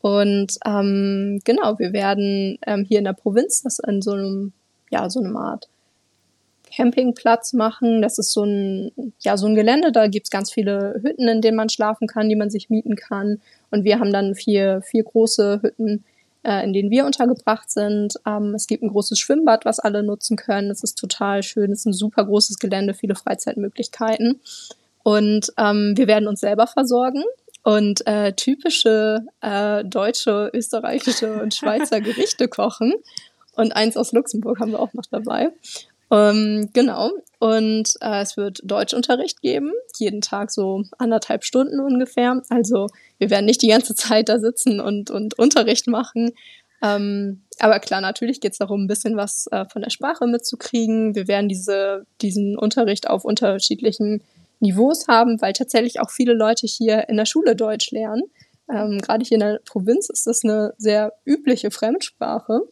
Und 0.00 0.58
ähm, 0.64 1.40
genau, 1.44 1.78
wir 1.78 1.92
werden 1.92 2.58
ähm, 2.66 2.84
hier 2.84 2.98
in 2.98 3.04
der 3.04 3.14
Provinz 3.14 3.62
das 3.62 3.78
in 3.78 4.00
so 4.00 4.12
einem, 4.12 4.52
ja, 4.90 5.08
so 5.10 5.20
eine 5.20 5.36
Art 5.36 5.68
Campingplatz 6.74 7.52
machen. 7.52 8.02
Das 8.02 8.18
ist 8.18 8.32
so 8.32 8.44
ein, 8.44 8.92
ja, 9.20 9.36
so 9.36 9.46
ein 9.46 9.54
Gelände, 9.54 9.92
da 9.92 10.06
gibt's 10.08 10.30
ganz 10.30 10.52
viele 10.52 11.00
Hütten, 11.02 11.26
in 11.26 11.40
denen 11.40 11.56
man 11.56 11.68
schlafen 11.68 12.06
kann, 12.06 12.28
die 12.28 12.36
man 12.36 12.50
sich 12.50 12.70
mieten 12.70 12.96
kann. 12.96 13.40
Und 13.70 13.84
wir 13.84 13.98
haben 13.98 14.12
dann 14.12 14.34
vier, 14.34 14.82
vier 14.82 15.04
große 15.04 15.60
Hütten, 15.62 16.04
äh, 16.44 16.62
in 16.64 16.72
denen 16.72 16.90
wir 16.90 17.06
untergebracht 17.06 17.70
sind. 17.70 18.14
Ähm, 18.26 18.54
es 18.54 18.66
gibt 18.66 18.82
ein 18.82 18.90
großes 18.90 19.18
Schwimmbad, 19.18 19.64
was 19.64 19.80
alle 19.80 20.02
nutzen 20.02 20.36
können. 20.36 20.70
Es 20.70 20.82
ist 20.82 20.96
total 20.96 21.42
schön. 21.42 21.72
Es 21.72 21.80
ist 21.80 21.86
ein 21.86 21.92
super 21.92 22.24
großes 22.24 22.58
Gelände, 22.58 22.94
viele 22.94 23.14
Freizeitmöglichkeiten. 23.14 24.40
Und 25.02 25.52
ähm, 25.58 25.94
wir 25.96 26.06
werden 26.06 26.28
uns 26.28 26.40
selber 26.40 26.66
versorgen. 26.66 27.22
Und 27.62 28.06
äh, 28.06 28.34
typische 28.34 29.24
äh, 29.40 29.84
deutsche, 29.84 30.50
österreichische 30.52 31.40
und 31.40 31.54
Schweizer 31.54 32.00
Gerichte 32.02 32.48
kochen. 32.48 32.94
Und 33.56 33.72
eins 33.72 33.96
aus 33.96 34.12
Luxemburg 34.12 34.60
haben 34.60 34.72
wir 34.72 34.80
auch 34.80 34.92
noch 34.92 35.06
dabei. 35.10 35.50
Ähm, 36.10 36.70
genau. 36.72 37.10
Und 37.38 37.94
äh, 38.00 38.22
es 38.22 38.36
wird 38.36 38.60
Deutschunterricht 38.64 39.42
geben, 39.42 39.72
jeden 39.98 40.20
Tag 40.20 40.50
so 40.50 40.84
anderthalb 40.98 41.44
Stunden 41.44 41.80
ungefähr. 41.80 42.40
Also 42.48 42.86
wir 43.18 43.30
werden 43.30 43.46
nicht 43.46 43.62
die 43.62 43.68
ganze 43.68 43.94
Zeit 43.94 44.28
da 44.28 44.38
sitzen 44.38 44.80
und, 44.80 45.10
und 45.10 45.38
Unterricht 45.38 45.86
machen. 45.86 46.32
Ähm, 46.82 47.42
aber 47.58 47.80
klar, 47.80 48.00
natürlich 48.00 48.40
geht 48.40 48.52
es 48.52 48.58
darum, 48.58 48.84
ein 48.84 48.88
bisschen 48.88 49.16
was 49.16 49.46
äh, 49.50 49.64
von 49.70 49.82
der 49.82 49.90
Sprache 49.90 50.26
mitzukriegen. 50.26 51.14
Wir 51.14 51.28
werden 51.28 51.48
diese, 51.48 52.06
diesen 52.20 52.58
Unterricht 52.58 53.08
auf 53.08 53.24
unterschiedlichen 53.24 54.22
Niveaus 54.60 55.08
haben, 55.08 55.40
weil 55.40 55.52
tatsächlich 55.52 56.00
auch 56.00 56.10
viele 56.10 56.34
Leute 56.34 56.66
hier 56.66 57.08
in 57.08 57.16
der 57.16 57.26
Schule 57.26 57.56
Deutsch 57.56 57.90
lernen. 57.90 58.22
Ähm, 58.70 58.98
Gerade 59.00 59.24
hier 59.24 59.36
in 59.36 59.40
der 59.40 59.60
Provinz 59.64 60.08
ist 60.08 60.26
das 60.26 60.44
eine 60.44 60.74
sehr 60.78 61.12
übliche 61.24 61.70
Fremdsprache. 61.70 62.62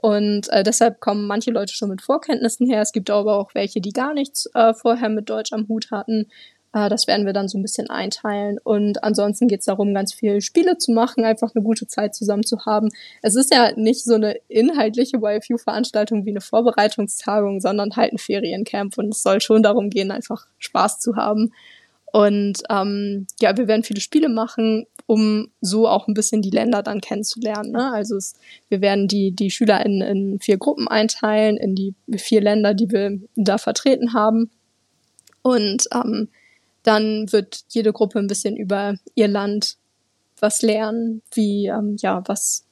Und 0.00 0.48
äh, 0.50 0.62
deshalb 0.62 1.00
kommen 1.00 1.26
manche 1.26 1.50
Leute 1.50 1.74
schon 1.74 1.88
mit 1.88 2.02
Vorkenntnissen 2.02 2.68
her. 2.68 2.82
Es 2.82 2.92
gibt 2.92 3.10
aber 3.10 3.36
auch 3.36 3.54
welche, 3.54 3.80
die 3.80 3.92
gar 3.92 4.14
nichts 4.14 4.48
äh, 4.54 4.72
vorher 4.74 5.08
mit 5.08 5.28
Deutsch 5.28 5.52
am 5.52 5.66
Hut 5.68 5.90
hatten. 5.90 6.26
Äh, 6.72 6.88
das 6.88 7.06
werden 7.06 7.26
wir 7.26 7.32
dann 7.32 7.48
so 7.48 7.58
ein 7.58 7.62
bisschen 7.62 7.90
einteilen. 7.90 8.58
Und 8.62 9.02
ansonsten 9.02 9.48
geht 9.48 9.60
es 9.60 9.66
darum, 9.66 9.94
ganz 9.94 10.14
viel 10.14 10.40
Spiele 10.40 10.78
zu 10.78 10.92
machen, 10.92 11.24
einfach 11.24 11.54
eine 11.54 11.64
gute 11.64 11.86
Zeit 11.86 12.14
zusammen 12.14 12.44
zu 12.44 12.64
haben. 12.64 12.90
Es 13.22 13.34
ist 13.34 13.52
ja 13.52 13.72
nicht 13.76 14.04
so 14.04 14.14
eine 14.14 14.36
inhaltliche 14.48 15.18
YFU-Veranstaltung 15.18 16.24
wie 16.24 16.30
eine 16.30 16.40
Vorbereitungstagung, 16.40 17.60
sondern 17.60 17.96
halt 17.96 18.12
ein 18.12 18.18
Feriencamp. 18.18 18.98
Und 18.98 19.14
es 19.14 19.22
soll 19.22 19.40
schon 19.40 19.62
darum 19.62 19.90
gehen, 19.90 20.10
einfach 20.10 20.46
Spaß 20.58 21.00
zu 21.00 21.16
haben. 21.16 21.52
Und 22.12 22.62
ähm, 22.70 23.26
ja, 23.40 23.56
wir 23.56 23.68
werden 23.68 23.82
viele 23.82 24.00
Spiele 24.00 24.28
machen, 24.28 24.86
um 25.06 25.50
so 25.60 25.88
auch 25.88 26.08
ein 26.08 26.14
bisschen 26.14 26.42
die 26.42 26.50
Länder 26.50 26.82
dann 26.82 27.00
kennenzulernen. 27.00 27.72
Ne? 27.72 27.92
Also 27.92 28.16
es, 28.16 28.34
wir 28.68 28.80
werden 28.80 29.08
die, 29.08 29.32
die 29.32 29.50
Schüler 29.50 29.84
in, 29.84 30.00
in 30.00 30.38
vier 30.40 30.56
Gruppen 30.58 30.88
einteilen, 30.88 31.56
in 31.56 31.74
die 31.74 31.94
vier 32.16 32.40
Länder, 32.40 32.74
die 32.74 32.90
wir 32.90 33.18
da 33.36 33.58
vertreten 33.58 34.14
haben. 34.14 34.50
Und 35.42 35.84
ähm, 35.94 36.28
dann 36.82 37.30
wird 37.32 37.64
jede 37.68 37.92
Gruppe 37.92 38.18
ein 38.18 38.26
bisschen 38.26 38.56
über 38.56 38.96
ihr 39.14 39.28
Land 39.28 39.76
was 40.40 40.62
lernen, 40.62 41.22
wie, 41.32 41.66
ähm, 41.66 41.96
ja, 42.00 42.22
was, 42.26 42.64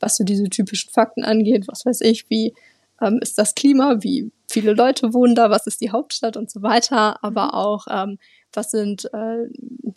was 0.00 0.16
so 0.16 0.24
diese 0.24 0.44
typischen 0.44 0.90
Fakten 0.90 1.24
angeht, 1.24 1.66
was 1.68 1.84
weiß 1.84 2.00
ich, 2.02 2.30
wie 2.30 2.54
ähm, 3.00 3.18
ist 3.20 3.38
das 3.38 3.54
Klima, 3.54 3.96
wie 4.00 4.30
viele 4.48 4.72
Leute 4.72 5.12
wohnen 5.12 5.34
da, 5.34 5.50
was 5.50 5.66
ist 5.66 5.80
die 5.80 5.90
Hauptstadt 5.90 6.36
und 6.36 6.50
so 6.50 6.62
weiter, 6.62 7.22
aber 7.22 7.46
mhm. 7.46 7.50
auch 7.50 7.86
ähm, 7.90 8.18
was 8.52 8.70
sind 8.70 9.10
äh, 9.12 9.46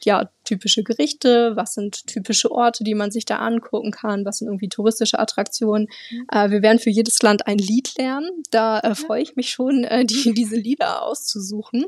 ja 0.04 0.30
typische 0.44 0.84
Gerichte, 0.84 1.56
was 1.56 1.74
sind 1.74 2.08
typische 2.08 2.52
Orte, 2.52 2.84
die 2.84 2.96
man 2.96 3.12
sich 3.12 3.26
da 3.26 3.38
angucken 3.38 3.92
kann, 3.92 4.26
was 4.26 4.40
sind 4.40 4.48
irgendwie 4.48 4.70
touristische 4.70 5.20
Attraktionen. 5.20 5.88
Mhm. 6.12 6.28
Äh, 6.32 6.52
wir 6.52 6.62
werden 6.62 6.80
für 6.80 6.90
jedes 6.90 7.22
Land 7.22 7.48
ein 7.48 7.58
Lied 7.58 7.98
lernen. 7.98 8.30
Da 8.52 8.80
äh, 8.80 8.96
freue 8.96 9.22
ich 9.22 9.36
mich 9.36 9.50
schon, 9.50 9.84
äh, 9.84 10.06
die, 10.06 10.34
diese 10.36 10.58
Lieder 10.58 11.04
auszusuchen. 11.04 11.86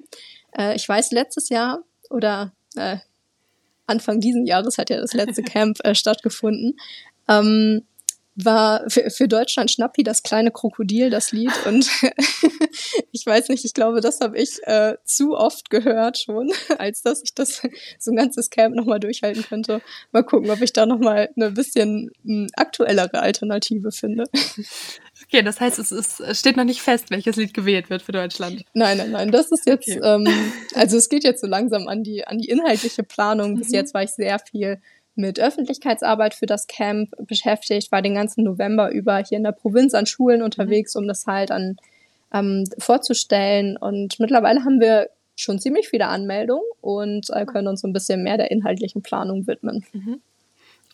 Äh, 0.58 0.76
ich 0.76 0.88
weiß, 0.88 1.12
letztes 1.12 1.50
Jahr 1.50 1.84
oder 2.10 2.54
äh, 2.76 2.98
Anfang 3.86 4.20
diesen 4.20 4.46
Jahres 4.46 4.78
hat 4.78 4.90
ja 4.90 5.00
das 5.00 5.14
letzte 5.14 5.44
Camp 5.44 5.80
äh, 5.84 5.96
stattgefunden. 5.96 6.78
Ähm, 7.28 7.84
war 8.36 8.90
für, 8.90 9.10
für 9.10 9.28
Deutschland 9.28 9.70
Schnappi 9.70 10.04
das 10.04 10.24
kleine 10.24 10.52
Krokodil 10.52 11.10
das 11.10 11.32
Lied 11.32 11.52
und 11.66 11.88
ich 13.12 13.26
weiß 13.26 13.50
nicht, 13.50 13.64
ich 13.66 13.74
glaube, 13.74 14.02
das 14.02 14.20
habe 14.22 14.38
ich 14.38 14.60
äh, 14.64 14.96
zu 15.04 15.36
oft 15.36 15.70
gehört 15.70 16.18
schon, 16.18 16.52
als 16.78 17.02
dass 17.04 17.22
ich 17.24 17.34
das 17.36 17.62
so 18.00 18.12
ein 18.12 18.18
ganzes 18.18 18.50
Camp 18.50 18.76
nochmal 18.76 19.00
durchhalten 19.00 19.44
könnte. 19.44 19.82
Mal 20.12 20.24
gucken, 20.24 20.50
ob 20.50 20.62
ich 20.62 20.74
da 20.74 20.86
nochmal 20.86 21.30
eine 21.36 21.52
bisschen 21.52 22.12
m, 22.24 22.44
hm, 22.44 22.48
aktuellere 22.56 23.20
Alternative 23.22 23.92
finde. 23.92 24.26
Okay, 25.26 25.44
das 25.44 25.60
heißt, 25.60 25.80
es, 25.80 25.92
ist, 25.92 26.22
steht 26.38 26.58
noch 26.58 26.64
nicht 26.64 26.82
fest, 26.82 27.12
welches 27.12 27.36
Lied 27.36 27.54
gewählt 27.54 27.90
wird 27.90 28.02
für 28.02 28.12
Deutschland. 28.12 28.66
Nein, 28.74 28.98
nein, 28.98 29.12
nein, 29.12 29.32
das 29.32 29.52
ist 29.52 29.66
jetzt, 29.66 29.90
okay. 29.90 30.02
ähm, 30.04 30.28
also 30.74 30.98
es 30.98 31.10
geht 31.10 31.24
jetzt 31.24 31.42
so 31.42 31.48
langsam 31.48 31.88
an 31.88 32.04
die, 32.04 32.26
an 32.26 32.40
die 32.40 32.50
inhaltliche 32.50 33.04
Planung. 33.04 33.58
Bis 33.58 33.70
mhm. 33.70 33.76
jetzt 33.76 33.94
war 33.94 34.04
ich 34.04 34.12
sehr 34.12 34.40
viel 34.40 34.82
mit 35.16 35.40
Öffentlichkeitsarbeit 35.40 36.34
für 36.34 36.46
das 36.46 36.68
Camp 36.68 37.12
beschäftigt, 37.20 37.92
war 37.92 38.02
den 38.02 38.16
ganzen 38.16 38.44
November 38.44 38.92
über 38.92 39.18
hier 39.18 39.38
in 39.38 39.44
der 39.44 39.52
Provinz 39.52 39.94
an 39.94 40.06
Schulen 40.06 40.40
mhm. 40.40 40.46
unterwegs, 40.46 40.96
um 40.96 41.08
das 41.08 41.28
halt 41.28 41.52
an 41.52 41.78
ähm, 42.34 42.66
vorzustellen. 42.80 43.78
Und 43.78 44.20
mittlerweile 44.20 44.64
haben 44.64 44.80
wir 44.80 45.10
schon 45.36 45.60
ziemlich 45.60 45.90
viele 45.90 46.08
Anmeldungen 46.08 46.66
und 46.82 47.30
äh, 47.30 47.46
können 47.46 47.68
uns 47.68 47.84
ein 47.84 47.94
bisschen 47.94 48.24
mehr 48.24 48.38
der 48.38 48.52
inhaltlichen 48.52 49.02
Planung 49.02 49.48
widmen. 49.48 49.86
Mhm. 49.94 50.22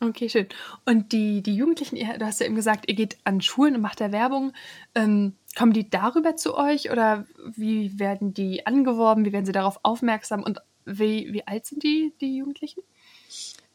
Okay, 0.01 0.29
schön. 0.29 0.47
Und 0.86 1.12
die, 1.12 1.41
die 1.41 1.55
Jugendlichen, 1.55 1.97
du 1.97 2.25
hast 2.25 2.39
ja 2.39 2.45
eben 2.45 2.55
gesagt, 2.55 2.88
ihr 2.88 2.95
geht 2.95 3.17
an 3.25 3.41
Schulen 3.41 3.75
und 3.75 3.82
macht 3.82 3.99
da 3.99 4.13
Werbung. 4.13 4.53
Ähm, 4.95 5.34
kommen 5.58 5.73
die 5.73 5.89
darüber 5.89 6.38
zu 6.38 6.55
euch 6.58 6.89
oder 6.89 7.25
wie 7.53 7.99
werden 7.99 8.34
die 8.34 8.65
angeworben? 8.65 9.25
Wie 9.25 9.34
werden 9.34 9.45
sie 9.45 9.51
darauf 9.51 9.79
aufmerksam? 9.84 10.43
Und 10.43 10.60
wie, 10.86 11.34
wie 11.34 11.45
alt 11.45 11.65
sind 11.65 11.84
die, 11.84 12.13
die 12.21 12.38
Jugendlichen? 12.38 12.82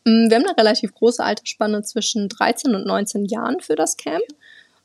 Mm, 0.04 0.28
wir 0.28 0.36
haben 0.36 0.46
eine 0.46 0.56
relativ 0.56 0.94
große 0.94 1.22
Altersspanne 1.22 1.82
zwischen 1.82 2.28
13 2.28 2.74
und 2.74 2.86
19 2.86 3.24
Jahren 3.26 3.60
für 3.60 3.76
das 3.76 3.96
Camp. 3.96 4.24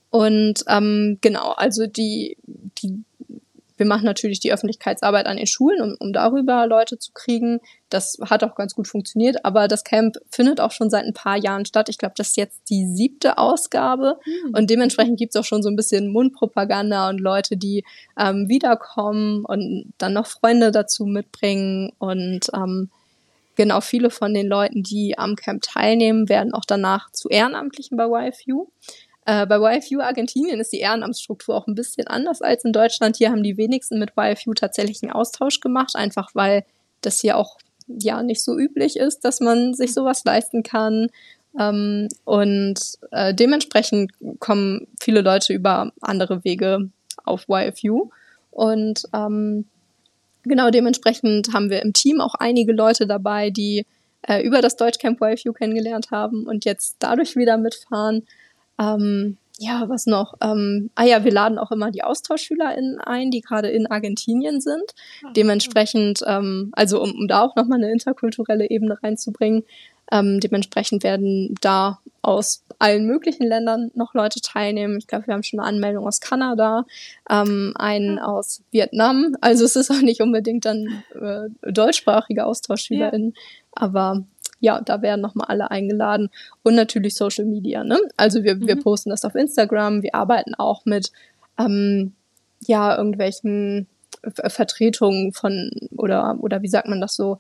Und 0.09 0.63
ähm, 0.67 1.19
genau, 1.21 1.51
also 1.51 1.85
die, 1.85 2.37
die, 2.79 3.03
wir 3.77 3.85
machen 3.85 4.05
natürlich 4.05 4.39
die 4.39 4.51
Öffentlichkeitsarbeit 4.51 5.27
an 5.27 5.37
den 5.37 5.45
Schulen, 5.45 5.81
um, 5.81 5.95
um 5.99 6.13
darüber 6.13 6.65
Leute 6.65 6.97
zu 6.97 7.11
kriegen. 7.13 7.59
Das 7.89 8.17
hat 8.27 8.43
auch 8.43 8.55
ganz 8.55 8.73
gut 8.73 8.87
funktioniert, 8.87 9.45
aber 9.45 9.67
das 9.67 9.83
Camp 9.83 10.17
findet 10.31 10.61
auch 10.61 10.71
schon 10.71 10.89
seit 10.89 11.05
ein 11.05 11.13
paar 11.13 11.37
Jahren 11.37 11.65
statt. 11.65 11.89
Ich 11.89 11.99
glaube, 11.99 12.15
das 12.17 12.29
ist 12.29 12.37
jetzt 12.37 12.69
die 12.69 12.87
siebte 12.87 13.37
Ausgabe 13.37 14.19
mhm. 14.25 14.55
und 14.55 14.69
dementsprechend 14.69 15.19
gibt's 15.19 15.35
auch 15.35 15.45
schon 15.45 15.61
so 15.61 15.69
ein 15.69 15.75
bisschen 15.75 16.11
Mundpropaganda 16.11 17.07
und 17.09 17.19
Leute, 17.19 17.55
die 17.55 17.83
ähm, 18.17 18.49
wiederkommen 18.49 19.45
und 19.45 19.93
dann 19.99 20.13
noch 20.13 20.25
Freunde 20.25 20.71
dazu 20.71 21.05
mitbringen 21.05 21.91
und 21.99 22.49
ähm, 22.55 22.89
genau, 23.59 23.81
viele 23.81 24.09
von 24.09 24.33
den 24.33 24.47
Leuten, 24.47 24.83
die 24.83 25.17
am 25.17 25.35
Camp 25.35 25.61
teilnehmen, 25.61 26.29
werden 26.29 26.53
auch 26.53 26.63
danach 26.65 27.11
zu 27.11 27.27
Ehrenamtlichen 27.27 27.97
bei 27.97 28.05
YFU. 28.05 28.69
Äh, 29.25 29.45
bei 29.47 29.57
YFU 29.57 29.99
Argentinien 29.99 30.61
ist 30.61 30.71
die 30.71 30.79
Ehrenamtsstruktur 30.79 31.57
auch 31.57 31.67
ein 31.67 31.75
bisschen 31.75 32.07
anders 32.07 32.41
als 32.41 32.63
in 32.63 32.71
Deutschland. 32.71 33.17
Hier 33.17 33.31
haben 33.31 33.43
die 33.43 33.57
wenigsten 33.57 33.99
mit 33.99 34.13
YFU 34.17 34.53
tatsächlich 34.53 35.03
einen 35.03 35.11
Austausch 35.11 35.59
gemacht, 35.59 35.97
einfach 35.97 36.29
weil 36.35 36.63
das 37.01 37.19
hier 37.19 37.35
auch 37.35 37.57
ja 37.87 38.23
nicht 38.23 38.41
so 38.45 38.57
üblich 38.57 38.95
ist, 38.95 39.25
dass 39.25 39.41
man 39.41 39.73
sich 39.73 39.93
sowas 39.93 40.23
leisten 40.23 40.63
kann. 40.63 41.07
Ähm, 41.59 42.07
und 42.23 42.79
äh, 43.11 43.33
dementsprechend 43.33 44.13
kommen 44.39 44.87
viele 45.01 45.19
Leute 45.19 45.51
über 45.51 45.91
andere 45.99 46.45
Wege 46.45 46.91
auf 47.25 47.49
YFU. 47.49 48.09
Und 48.51 49.03
ähm, 49.11 49.65
Genau, 50.49 50.71
dementsprechend 50.71 51.53
haben 51.53 51.69
wir 51.69 51.83
im 51.83 51.93
Team 51.93 52.19
auch 52.19 52.33
einige 52.33 52.73
Leute 52.73 53.05
dabei, 53.05 53.51
die 53.51 53.85
äh, 54.23 54.41
über 54.41 54.61
das 54.61 54.75
Deutschcamp 54.75 55.21
YFU 55.21 55.53
kennengelernt 55.53 56.09
haben 56.09 56.47
und 56.47 56.65
jetzt 56.65 56.95
dadurch 56.99 57.35
wieder 57.35 57.57
mitfahren. 57.57 58.25
Ähm, 58.79 59.37
ja, 59.59 59.87
was 59.89 60.07
noch? 60.07 60.33
Ähm, 60.41 60.89
ah 60.95 61.03
ja, 61.03 61.23
wir 61.23 61.31
laden 61.31 61.59
auch 61.59 61.69
immer 61.69 61.91
die 61.91 62.03
AustauschschülerInnen 62.03 62.99
ein, 62.99 63.29
die 63.29 63.41
gerade 63.41 63.69
in 63.69 63.85
Argentinien 63.85 64.59
sind. 64.59 64.95
Ah, 65.23 65.33
dementsprechend, 65.35 66.21
ähm, 66.25 66.69
also 66.71 66.99
um, 66.99 67.11
um 67.11 67.27
da 67.27 67.43
auch 67.43 67.55
nochmal 67.55 67.77
eine 67.77 67.91
interkulturelle 67.91 68.71
Ebene 68.71 68.97
reinzubringen, 69.03 69.65
ähm, 70.11 70.39
dementsprechend 70.39 71.03
werden 71.03 71.55
da 71.61 71.99
aus 72.21 72.63
allen 72.79 73.05
möglichen 73.05 73.45
Ländern 73.45 73.91
noch 73.93 74.13
Leute 74.13 74.41
teilnehmen. 74.41 74.97
Ich 74.97 75.07
glaube, 75.07 75.27
wir 75.27 75.33
haben 75.33 75.43
schon 75.43 75.59
eine 75.59 75.67
Anmeldung 75.67 76.07
aus 76.07 76.21
Kanada, 76.21 76.85
ähm, 77.29 77.73
einen 77.75 78.19
aus 78.19 78.63
Vietnam. 78.71 79.35
Also 79.41 79.65
es 79.65 79.75
ist 79.75 79.91
auch 79.91 80.01
nicht 80.01 80.21
unbedingt 80.21 80.65
dann 80.65 81.03
äh, 81.19 81.49
deutschsprachige 81.71 82.45
AustauschschülerInnen, 82.45 83.33
ja. 83.35 83.41
aber 83.73 84.23
ja, 84.61 84.81
da 84.81 85.01
werden 85.01 85.21
nochmal 85.21 85.47
alle 85.47 85.71
eingeladen. 85.71 86.29
Und 86.63 86.75
natürlich 86.75 87.15
Social 87.15 87.45
Media, 87.45 87.83
ne? 87.83 87.97
Also 88.17 88.43
wir, 88.43 88.55
mhm. 88.55 88.67
wir 88.67 88.75
posten 88.75 89.09
das 89.09 89.23
auf 89.23 89.35
Instagram, 89.35 90.03
wir 90.03 90.15
arbeiten 90.15 90.53
auch 90.55 90.85
mit 90.85 91.11
ähm, 91.57 92.13
ja, 92.61 92.97
irgendwelchen 92.97 93.87
Vertretungen 94.23 95.31
von 95.31 95.71
oder 95.95 96.37
oder 96.41 96.61
wie 96.61 96.67
sagt 96.67 96.89
man 96.89 96.99
das 96.99 97.15
so, 97.15 97.39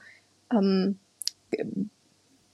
ähm, 0.51 0.97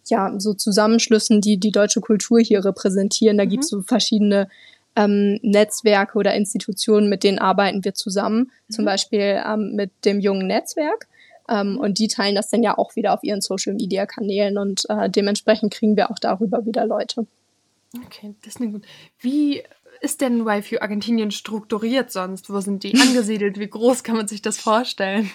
ja, 0.10 0.34
so 0.38 0.54
Zusammenschlüssen, 0.54 1.42
die 1.42 1.58
die 1.58 1.72
deutsche 1.72 2.02
Kultur 2.02 2.40
hier 2.40 2.64
repräsentieren. 2.64 3.38
Da 3.38 3.46
mhm. 3.46 3.50
gibt 3.50 3.64
es 3.64 3.70
so 3.70 3.82
verschiedene 3.82 4.50
ähm, 4.96 5.40
Netzwerke 5.42 6.18
oder 6.18 6.34
Institutionen, 6.34 7.10
mit 7.10 7.24
denen 7.24 7.40
arbeiten 7.40 7.84
wir 7.84 7.94
zusammen. 7.94 8.52
Mhm. 8.68 8.74
Zum 8.74 8.86
Beispiel 8.86 9.42
ähm, 9.46 9.74
mit 9.76 9.92
dem 10.06 10.20
jungen 10.20 10.48
Netzwerk. 10.48 11.08
Ähm, 11.48 11.74
mhm. 11.74 11.80
und 11.80 12.00
die 12.00 12.08
teilen 12.08 12.34
das 12.34 12.50
dann 12.50 12.64
ja 12.64 12.76
auch 12.76 12.96
wieder 12.96 13.14
auf 13.14 13.24
ihren 13.24 13.40
Social-Media-Kanälen 13.40 14.58
und 14.58 14.90
äh, 14.90 15.12
dementsprechend 15.12 15.72
kriegen 15.72 15.96
wir 15.96 16.10
auch 16.10 16.18
darüber 16.18 16.66
wieder 16.66 16.88
Leute. 16.88 17.28
Okay, 18.04 18.34
das 18.44 18.56
ist 18.56 18.72
gut. 18.72 18.84
Wie 19.20 19.62
ist 20.02 20.22
denn 20.22 20.48
YFU 20.48 20.78
Argentinien 20.80 21.32
strukturiert 21.32 22.12
sonst? 22.12 22.50
Wo 22.50 22.60
sind 22.62 22.84
die 22.84 22.96
angesiedelt? 23.00 23.60
Wie 23.60 23.70
groß 23.70 24.04
kann 24.04 24.18
man 24.18 24.28
sich 24.28 24.42
das 24.42 24.58
vorstellen? 24.58 25.30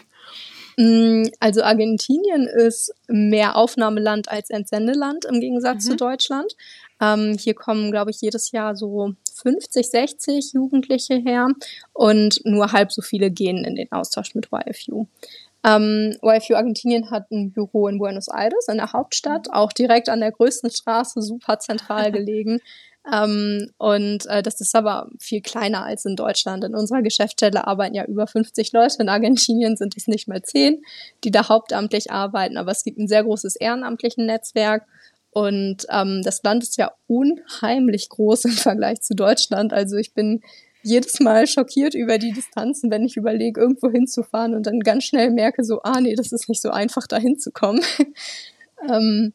Mm, 0.77 1.25
also 1.41 1.63
Argentinien 1.63 2.47
ist 2.47 2.93
mehr 3.09 3.57
Aufnahmeland 3.57 4.29
als 4.31 4.51
Entsendeland 4.51 5.25
im 5.25 5.41
Gegensatz 5.41 5.85
mhm. 5.85 5.91
zu 5.91 5.97
Deutschland. 5.97 6.57
Ähm, 7.01 7.37
hier 7.39 7.55
kommen, 7.55 7.91
glaube 7.91 8.11
ich, 8.11 8.21
jedes 8.21 8.53
Jahr 8.53 8.77
so 8.77 9.15
50, 9.43 9.89
60 9.89 10.53
Jugendliche 10.53 11.15
her 11.15 11.49
und 11.93 12.41
nur 12.45 12.73
halb 12.73 12.93
so 12.93 13.03
viele 13.03 13.31
gehen 13.31 13.65
in 13.65 13.75
den 13.75 13.91
Austausch 13.91 14.35
mit 14.35 14.49
YFU. 14.53 15.07
Ähm, 15.63 16.17
YFU 16.23 16.55
Argentinien 16.55 17.11
hat 17.11 17.31
ein 17.31 17.53
Büro 17.53 17.89
in 17.89 17.99
Buenos 17.99 18.29
Aires, 18.29 18.69
in 18.69 18.79
der 18.79 18.93
Hauptstadt, 18.93 19.49
mhm. 19.49 19.53
auch 19.53 19.73
direkt 19.73 20.09
an 20.09 20.21
der 20.21 20.33
größten 20.33 20.71
Straße, 20.71 21.21
super 21.23 21.59
zentral 21.59 22.13
gelegen. 22.13 22.61
Ähm, 23.13 23.71
und 23.79 24.27
äh, 24.27 24.43
das 24.43 24.61
ist 24.61 24.75
aber 24.75 25.09
viel 25.19 25.41
kleiner 25.41 25.85
als 25.85 26.05
in 26.05 26.17
Deutschland. 26.17 26.65
In 26.65 26.75
unserer 26.75 27.03
Geschäftsstelle 27.03 27.67
arbeiten 27.67 27.95
ja 27.95 28.05
über 28.05 28.27
50 28.27 28.73
Leute. 28.73 28.97
In 29.01 29.09
Argentinien 29.09 29.77
sind 29.77 29.97
es 29.97 30.07
nicht 30.07 30.29
mal 30.29 30.43
zehn, 30.43 30.83
die 31.25 31.31
da 31.31 31.49
hauptamtlich 31.49 32.11
arbeiten. 32.11 32.57
Aber 32.57 32.73
es 32.73 32.85
gibt 32.85 32.99
ein 32.99 33.09
sehr 33.09 33.25
großes 33.25 33.57
ehrenamtlichen 33.57 34.27
Netzwerk. 34.27 34.87
Und 35.31 35.87
ähm, 35.91 36.23
das 36.25 36.43
Land 36.43 36.63
ist 36.63 36.77
ja 36.77 36.93
unheimlich 37.07 38.09
groß 38.09 38.45
im 38.47 38.53
Vergleich 38.53 39.01
zu 39.01 39.15
Deutschland. 39.15 39.73
Also 39.73 39.97
ich 39.97 40.13
bin 40.13 40.43
jedes 40.83 41.21
Mal 41.21 41.47
schockiert 41.47 41.95
über 41.95 42.19
die 42.19 42.33
Distanzen, 42.33 42.91
wenn 42.91 43.05
ich 43.05 43.17
überlege, 43.17 43.61
irgendwo 43.61 43.91
hinzufahren 43.91 44.55
und 44.55 44.67
dann 44.67 44.81
ganz 44.81 45.05
schnell 45.05 45.31
merke, 45.31 45.63
so, 45.63 45.83
ah 45.83 46.01
nee, 46.01 46.15
das 46.15 46.33
ist 46.33 46.49
nicht 46.49 46.63
so 46.63 46.71
einfach, 46.71 47.07
da 47.07 47.19
hinzukommen. 47.19 47.83
ähm, 48.89 49.35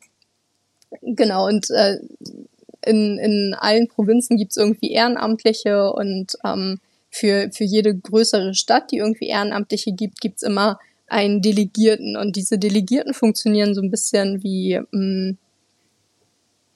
genau, 1.04 1.46
und 1.48 1.70
äh, 1.70 2.00
in, 2.86 3.18
in 3.18 3.56
allen 3.58 3.88
Provinzen 3.88 4.38
gibt 4.38 4.52
es 4.52 4.58
irgendwie 4.58 4.92
Ehrenamtliche 4.92 5.92
und 5.92 6.38
ähm, 6.44 6.80
für, 7.10 7.50
für 7.52 7.64
jede 7.64 7.96
größere 7.96 8.54
Stadt, 8.54 8.92
die 8.92 8.98
irgendwie 8.98 9.28
Ehrenamtliche 9.28 9.94
gibt, 9.94 10.20
gibt's 10.20 10.44
immer 10.44 10.80
einen 11.08 11.42
Delegierten. 11.42 12.18
Und 12.18 12.36
diese 12.36 12.58
Delegierten 12.58 13.14
funktionieren 13.14 13.74
so 13.74 13.82
ein 13.82 13.92
bisschen 13.92 14.44
wie 14.44 14.80
mh, 14.92 15.32
mm, 15.32 15.38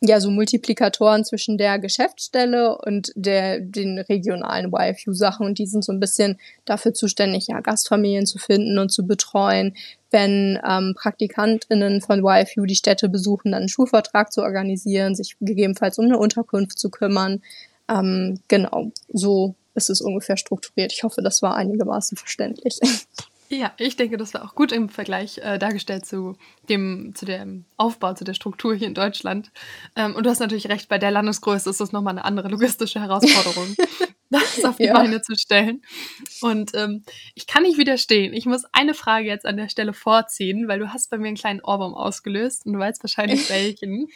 ja 0.01 0.21
so 0.21 0.31
Multiplikatoren 0.31 1.25
zwischen 1.25 1.57
der 1.57 1.77
Geschäftsstelle 1.77 2.77
und 2.77 3.11
der 3.15 3.59
den 3.59 3.99
regionalen 3.99 4.71
YFU-Sachen 4.73 5.45
und 5.45 5.59
die 5.59 5.65
sind 5.65 5.83
so 5.83 5.91
ein 5.91 5.99
bisschen 5.99 6.39
dafür 6.65 6.93
zuständig, 6.93 7.47
ja 7.47 7.59
Gastfamilien 7.59 8.25
zu 8.25 8.37
finden 8.37 8.77
und 8.77 8.89
zu 8.89 9.05
betreuen, 9.05 9.75
wenn 10.11 10.59
ähm, 10.67 10.95
PraktikantInnen 10.97 12.01
von 12.01 12.23
YFU 12.23 12.65
die 12.65 12.75
Städte 12.75 13.09
besuchen, 13.09 13.51
dann 13.51 13.61
einen 13.61 13.69
Schulvertrag 13.69 14.31
zu 14.31 14.41
organisieren, 14.41 15.15
sich 15.15 15.35
gegebenenfalls 15.41 15.99
um 15.99 16.05
eine 16.05 16.17
Unterkunft 16.17 16.79
zu 16.79 16.89
kümmern. 16.89 17.41
Ähm, 17.89 18.39
genau, 18.47 18.91
so 19.11 19.55
ist 19.75 19.89
es 19.89 20.01
ungefähr 20.01 20.37
strukturiert. 20.37 20.93
Ich 20.93 21.03
hoffe, 21.03 21.21
das 21.21 21.41
war 21.41 21.55
einigermaßen 21.55 22.17
verständlich. 22.17 22.79
Ja, 23.51 23.73
ich 23.77 23.95
denke, 23.95 24.17
das 24.17 24.35
war 24.35 24.45
auch 24.45 24.53
gut 24.53 24.71
im 24.71 24.89
Vergleich 24.89 25.39
äh, 25.39 25.57
dargestellt 25.57 26.05
zu 26.05 26.35
dem, 26.69 27.13
zu 27.15 27.25
dem 27.25 27.65
Aufbau, 27.77 28.13
zu 28.13 28.23
der 28.23 28.35
Struktur 28.35 28.75
hier 28.75 28.85
in 28.85 28.93
Deutschland. 28.93 29.51
Ähm, 29.95 30.15
und 30.15 30.23
du 30.25 30.29
hast 30.29 30.39
natürlich 30.39 30.69
recht, 30.69 30.87
bei 30.87 30.99
der 30.99 31.09
Landesgröße 31.09 31.67
ist 31.67 31.81
das 31.81 31.91
nochmal 31.91 32.13
eine 32.13 32.25
andere 32.25 32.49
logistische 32.49 33.01
Herausforderung, 33.01 33.75
das 34.29 34.63
auf 34.63 34.77
die 34.77 34.83
ja. 34.83 34.93
Beine 34.93 35.23
zu 35.23 35.35
stellen. 35.35 35.81
Und 36.41 36.75
ähm, 36.75 37.03
ich 37.33 37.47
kann 37.47 37.63
nicht 37.63 37.79
widerstehen. 37.79 38.35
Ich 38.35 38.45
muss 38.45 38.65
eine 38.71 38.93
Frage 38.93 39.25
jetzt 39.25 39.47
an 39.47 39.57
der 39.57 39.69
Stelle 39.69 39.93
vorziehen, 39.93 40.67
weil 40.67 40.77
du 40.77 40.93
hast 40.93 41.09
bei 41.09 41.17
mir 41.17 41.29
einen 41.29 41.35
kleinen 41.35 41.61
Ohrwurm 41.61 41.95
ausgelöst 41.95 42.67
und 42.67 42.73
du 42.73 42.79
weißt 42.79 43.03
wahrscheinlich 43.03 43.49
welchen. 43.49 44.09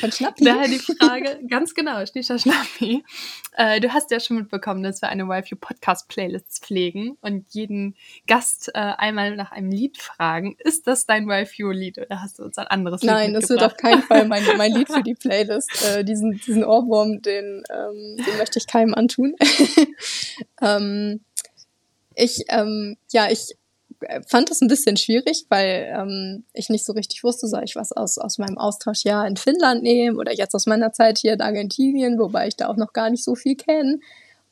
Von 0.00 0.10
Schnappi. 0.10 0.44
Daher 0.44 0.66
die 0.66 0.78
Frage, 0.78 1.40
ganz 1.46 1.74
genau, 1.74 2.04
Schnischer 2.06 2.38
Schnappi. 2.38 3.04
Äh, 3.52 3.80
du 3.80 3.92
hast 3.92 4.10
ja 4.10 4.18
schon 4.18 4.38
mitbekommen, 4.38 4.82
dass 4.82 5.02
wir 5.02 5.10
eine 5.10 5.24
YFU 5.24 5.56
Podcast 5.56 6.08
Playlist 6.08 6.64
pflegen 6.64 7.18
und 7.20 7.44
jeden 7.50 7.94
Gast 8.26 8.70
äh, 8.74 8.78
einmal 8.78 9.36
nach 9.36 9.52
einem 9.52 9.70
Lied 9.70 9.98
fragen. 9.98 10.56
Ist 10.58 10.86
das 10.86 11.04
dein 11.04 11.28
YFU 11.28 11.70
Lied 11.70 11.98
oder 11.98 12.22
hast 12.22 12.38
du 12.38 12.44
uns 12.44 12.56
ein 12.56 12.66
anderes 12.68 13.02
Lied 13.02 13.10
Nein, 13.10 13.34
das 13.34 13.50
wird 13.50 13.62
auf 13.62 13.76
keinen 13.76 14.02
Fall 14.02 14.26
mein, 14.26 14.42
mein 14.56 14.72
Lied 14.72 14.88
für 14.88 15.02
die 15.02 15.14
Playlist. 15.14 15.84
Äh, 15.84 16.04
diesen, 16.04 16.40
diesen 16.46 16.64
Ohrwurm, 16.64 17.20
den, 17.20 17.62
ähm, 17.70 18.16
den 18.24 18.38
möchte 18.38 18.58
ich 18.58 18.66
keinem 18.66 18.94
antun. 18.94 19.34
ähm, 20.62 21.20
ich, 22.14 22.44
ähm, 22.48 22.96
ja, 23.10 23.30
ich 23.30 23.54
fand 24.26 24.50
das 24.50 24.60
ein 24.60 24.68
bisschen 24.68 24.96
schwierig, 24.96 25.46
weil 25.48 25.92
ähm, 25.96 26.44
ich 26.52 26.68
nicht 26.68 26.84
so 26.84 26.92
richtig 26.92 27.24
wusste, 27.24 27.48
soll 27.48 27.64
ich 27.64 27.76
was 27.76 27.92
aus, 27.92 28.18
aus 28.18 28.38
meinem 28.38 28.58
Austauschjahr 28.58 29.26
in 29.26 29.36
Finnland 29.36 29.82
nehmen 29.82 30.18
oder 30.18 30.32
jetzt 30.32 30.54
aus 30.54 30.66
meiner 30.66 30.92
Zeit 30.92 31.18
hier 31.18 31.32
in 31.32 31.40
Argentinien, 31.40 32.18
wobei 32.18 32.48
ich 32.48 32.56
da 32.56 32.68
auch 32.68 32.76
noch 32.76 32.92
gar 32.92 33.10
nicht 33.10 33.24
so 33.24 33.34
viel 33.34 33.56
kenne. 33.56 33.98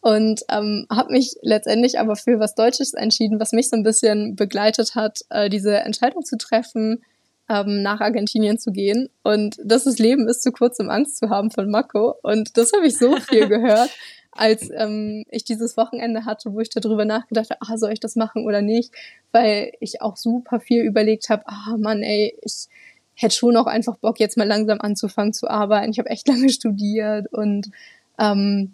Und 0.01 0.43
ähm, 0.51 0.87
habe 0.91 1.13
mich 1.13 1.35
letztendlich 1.43 1.99
aber 1.99 2.17
für 2.17 2.39
was 2.39 2.55
Deutsches 2.55 2.95
entschieden, 2.95 3.41
was 3.41 3.53
mich 3.53 3.69
so 3.69 3.77
ein 3.77 3.83
bisschen 3.83 4.37
begleitet 4.37 4.95
hat, 4.95 5.21
äh, 5.31 5.49
diese 5.49 5.79
Entscheidung 5.79 6.25
zu 6.25 6.37
treffen, 6.37 7.03
ähm, 7.49 7.83
nach 7.83 8.01
Argentinien 8.01 8.59
zu 8.59 8.73
gehen. 8.73 9.09
Und 9.23 9.57
das 9.65 9.87
ist 9.87 9.99
Leben 9.99 10.29
ist 10.29 10.43
zu 10.43 10.53
kurz, 10.53 10.79
um 10.81 10.91
Angst 10.91 11.19
zu 11.19 11.31
haben 11.31 11.51
von 11.51 11.71
Mako. 11.71 12.15
Und 12.23 12.57
das 12.57 12.73
habe 12.73 12.87
ich 12.87 12.99
so 12.99 13.17
viel 13.17 13.49
gehört 13.49 13.91
als 14.39 14.71
ähm, 14.71 15.25
ich 15.31 15.45
dieses 15.45 15.77
Wochenende 15.77 16.25
hatte, 16.25 16.53
wo 16.53 16.61
ich 16.61 16.71
darüber 16.71 17.05
nachgedacht 17.05 17.51
habe, 17.51 17.61
ah, 17.63 17.79
soll 17.79 17.93
ich 17.93 18.01
das 18.01 18.17
machen 18.17 18.45
oder 18.45 18.63
nicht, 18.63 18.93
weil 19.33 19.73
ich 19.81 20.03
auch 20.03 20.17
super 20.17 20.61
viel 20.61 20.83
überlegt 20.83 21.29
habe, 21.29 21.43
ah 21.47 21.77
Mann, 21.79 22.03
ey, 22.03 22.37
ich 22.43 22.69
hätte 23.15 23.35
schon 23.35 23.57
auch 23.57 23.67
einfach 23.67 23.97
Bock, 23.97 24.21
jetzt 24.21 24.37
mal 24.37 24.47
langsam 24.47 24.81
anzufangen 24.81 25.33
zu 25.33 25.49
arbeiten. 25.49 25.91
Ich 25.91 25.99
habe 25.99 26.11
echt 26.11 26.29
lange 26.29 26.51
studiert 26.51 27.33
und 27.33 27.71
ähm, 28.19 28.73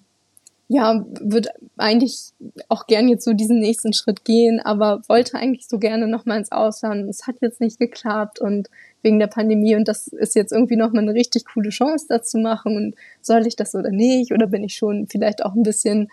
ja, 0.73 1.05
würde 1.21 1.51
eigentlich 1.77 2.33
auch 2.71 2.87
gern 2.87 3.07
jetzt 3.07 3.27
so 3.27 3.35
diesen 3.35 3.61
nächsten 3.61 3.93
Schritt 3.93 4.25
gehen, 4.25 4.59
aber 4.59 5.03
wollte 5.07 5.37
eigentlich 5.37 5.69
so 5.69 5.79
gerne 5.79 6.07
nochmal 6.07 6.39
ins 6.39 6.51
Ausland. 6.51 7.11
Es 7.11 7.27
hat 7.27 7.37
jetzt 7.43 7.61
nicht 7.61 7.79
geklappt 7.79 8.41
und 8.41 8.71
wegen 9.03 9.19
der 9.19 9.27
Pandemie 9.27 9.77
und 9.77 9.87
das 9.87 10.07
ist 10.09 10.35
jetzt 10.35 10.51
irgendwie 10.51 10.77
nochmal 10.77 11.03
eine 11.03 11.13
richtig 11.13 11.45
coole 11.45 11.69
Chance, 11.69 12.07
das 12.09 12.31
zu 12.31 12.39
machen 12.39 12.77
und 12.77 12.95
soll 13.21 13.47
ich 13.47 13.55
das 13.55 13.75
oder 13.75 13.91
nicht 13.91 14.33
oder 14.33 14.47
bin 14.47 14.65
ich 14.65 14.75
schon 14.75 15.09
vielleicht 15.09 15.45
auch 15.45 15.55
ein 15.55 15.63
bisschen, 15.63 16.09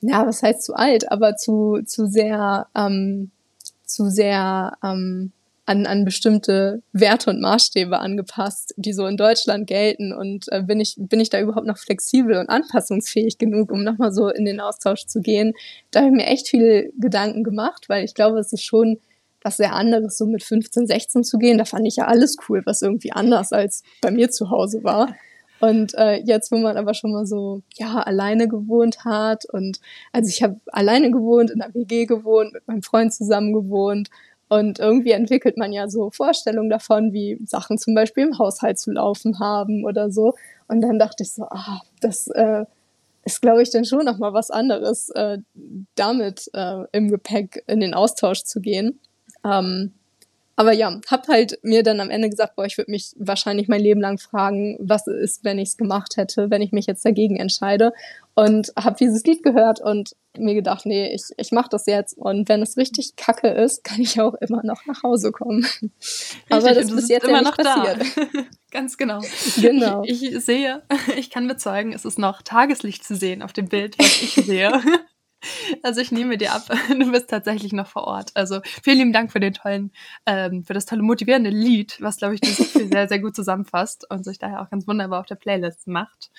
ja, 0.00 0.26
was 0.26 0.42
heißt 0.42 0.64
zu 0.64 0.74
alt, 0.74 1.12
aber 1.12 1.36
zu, 1.36 1.80
zu 1.86 2.06
sehr, 2.08 2.66
ähm, 2.74 3.30
zu 3.84 4.10
sehr 4.10 4.76
ähm, 4.82 5.30
an, 5.66 5.84
an 5.84 6.04
bestimmte 6.04 6.82
Werte 6.92 7.30
und 7.30 7.40
Maßstäbe 7.40 7.98
angepasst, 7.98 8.72
die 8.76 8.92
so 8.92 9.06
in 9.06 9.16
Deutschland 9.16 9.66
gelten 9.66 10.12
und 10.12 10.46
äh, 10.52 10.62
bin 10.62 10.78
ich 10.80 10.94
bin 10.96 11.18
ich 11.18 11.28
da 11.28 11.40
überhaupt 11.40 11.66
noch 11.66 11.76
flexibel 11.76 12.38
und 12.38 12.48
anpassungsfähig 12.48 13.36
genug, 13.36 13.72
um 13.72 13.82
nochmal 13.82 14.12
so 14.12 14.28
in 14.28 14.44
den 14.44 14.60
Austausch 14.60 15.06
zu 15.06 15.20
gehen. 15.20 15.54
Da 15.90 16.00
habe 16.00 16.10
ich 16.10 16.16
mir 16.16 16.26
echt 16.26 16.48
viele 16.48 16.90
Gedanken 16.98 17.42
gemacht, 17.42 17.88
weil 17.88 18.04
ich 18.04 18.14
glaube, 18.14 18.38
es 18.38 18.52
ist 18.52 18.64
schon 18.64 18.98
was 19.42 19.56
sehr 19.56 19.74
anderes, 19.74 20.16
so 20.16 20.26
mit 20.26 20.42
15, 20.42 20.86
16 20.86 21.24
zu 21.24 21.38
gehen. 21.38 21.58
Da 21.58 21.64
fand 21.64 21.86
ich 21.86 21.96
ja 21.96 22.06
alles 22.06 22.36
cool, 22.48 22.62
was 22.64 22.82
irgendwie 22.82 23.12
anders 23.12 23.52
als 23.52 23.82
bei 24.00 24.10
mir 24.10 24.30
zu 24.30 24.50
Hause 24.50 24.82
war. 24.84 25.14
Und 25.60 25.94
äh, 25.94 26.16
jetzt, 26.24 26.52
wo 26.52 26.58
man 26.58 26.76
aber 26.76 26.94
schon 26.94 27.12
mal 27.12 27.26
so 27.26 27.62
ja 27.76 27.98
alleine 28.00 28.46
gewohnt 28.46 29.04
hat 29.04 29.46
und 29.46 29.80
also 30.12 30.28
ich 30.28 30.42
habe 30.42 30.60
alleine 30.66 31.10
gewohnt, 31.10 31.50
in 31.50 31.60
der 31.60 31.74
WG 31.74 32.06
gewohnt, 32.06 32.52
mit 32.52 32.68
meinem 32.68 32.82
Freund 32.82 33.12
zusammen 33.12 33.52
gewohnt 33.52 34.10
und 34.48 34.78
irgendwie 34.78 35.10
entwickelt 35.10 35.56
man 35.56 35.72
ja 35.72 35.88
so 35.88 36.10
Vorstellungen 36.10 36.70
davon, 36.70 37.12
wie 37.12 37.38
Sachen 37.44 37.78
zum 37.78 37.94
Beispiel 37.94 38.24
im 38.24 38.38
Haushalt 38.38 38.78
zu 38.78 38.92
laufen 38.92 39.40
haben 39.40 39.84
oder 39.84 40.10
so. 40.10 40.34
Und 40.68 40.82
dann 40.82 40.98
dachte 40.98 41.24
ich 41.24 41.32
so, 41.32 41.44
ah, 41.44 41.80
das 42.00 42.28
äh, 42.28 42.64
ist, 43.24 43.42
glaube 43.42 43.62
ich, 43.62 43.70
dann 43.70 43.84
schon 43.84 44.04
noch 44.04 44.18
mal 44.18 44.32
was 44.32 44.50
anderes, 44.50 45.10
äh, 45.10 45.38
damit 45.96 46.48
äh, 46.54 46.84
im 46.92 47.10
Gepäck 47.10 47.64
in 47.66 47.80
den 47.80 47.92
Austausch 47.92 48.44
zu 48.44 48.60
gehen. 48.60 49.00
Ähm, 49.44 49.92
aber 50.56 50.72
ja, 50.72 50.98
hab 51.08 51.28
halt 51.28 51.58
mir 51.62 51.82
dann 51.82 52.00
am 52.00 52.08
Ende 52.08 52.30
gesagt, 52.30 52.56
boah, 52.56 52.64
ich 52.64 52.78
würde 52.78 52.90
mich 52.90 53.12
wahrscheinlich 53.18 53.68
mein 53.68 53.82
Leben 53.82 54.00
lang 54.00 54.18
fragen, 54.18 54.78
was 54.80 55.06
ist, 55.06 55.44
wenn 55.44 55.58
ich 55.58 55.68
es 55.68 55.76
gemacht 55.76 56.16
hätte, 56.16 56.50
wenn 56.50 56.62
ich 56.62 56.72
mich 56.72 56.86
jetzt 56.86 57.04
dagegen 57.04 57.36
entscheide. 57.36 57.92
Und 58.34 58.72
habe 58.78 58.96
dieses 58.98 59.22
Lied 59.24 59.42
gehört 59.42 59.80
und 59.80 60.14
mir 60.38 60.54
gedacht, 60.54 60.86
nee, 60.86 61.14
ich, 61.14 61.24
ich 61.36 61.52
mache 61.52 61.68
das 61.70 61.86
jetzt. 61.86 62.16
Und 62.16 62.48
wenn 62.48 62.62
es 62.62 62.76
richtig 62.76 63.16
kacke 63.16 63.48
ist, 63.48 63.84
kann 63.84 64.00
ich 64.00 64.20
auch 64.20 64.34
immer 64.34 64.62
noch 64.64 64.84
nach 64.86 65.02
Hause 65.02 65.30
kommen. 65.30 65.64
Richtig, 65.64 66.36
Aber 66.48 66.72
das 66.72 66.90
ist 66.90 67.08
jetzt 67.08 67.24
immer 67.24 67.38
ja 67.38 67.42
noch 67.42 67.56
passiert. 67.56 68.00
Da. 68.16 68.42
Ganz 68.70 68.96
genau. 68.96 69.20
Genau. 69.60 70.02
Ich, 70.04 70.22
ich 70.22 70.44
sehe, 70.44 70.82
ich 71.16 71.30
kann 71.30 71.48
bezeugen, 71.48 71.92
es 71.92 72.04
ist 72.04 72.18
noch 72.18 72.42
Tageslicht 72.42 73.04
zu 73.04 73.14
sehen 73.14 73.42
auf 73.42 73.52
dem 73.52 73.68
Bild, 73.68 73.98
was 73.98 74.22
ich 74.22 74.34
sehe. 74.34 74.72
Also 75.82 76.00
ich 76.00 76.12
nehme 76.12 76.38
dir 76.38 76.52
ab, 76.52 76.62
du 76.88 77.12
bist 77.12 77.28
tatsächlich 77.28 77.72
noch 77.72 77.86
vor 77.86 78.04
Ort. 78.04 78.30
Also 78.34 78.60
vielen 78.82 78.98
lieben 78.98 79.12
Dank 79.12 79.32
für 79.32 79.40
den 79.40 79.54
tollen, 79.54 79.92
ähm, 80.26 80.64
für 80.64 80.74
das 80.74 80.86
tolle 80.86 81.02
motivierende 81.02 81.50
Lied, 81.50 82.00
was 82.00 82.16
glaube 82.16 82.34
ich 82.34 82.40
dieses 82.40 82.72
Gefühl 82.72 82.88
sehr, 82.92 83.08
sehr 83.08 83.18
gut 83.20 83.36
zusammenfasst 83.36 84.10
und 84.10 84.24
sich 84.24 84.38
daher 84.38 84.62
auch 84.62 84.70
ganz 84.70 84.86
wunderbar 84.86 85.20
auf 85.20 85.26
der 85.26 85.36
Playlist 85.36 85.86
macht. 85.86 86.30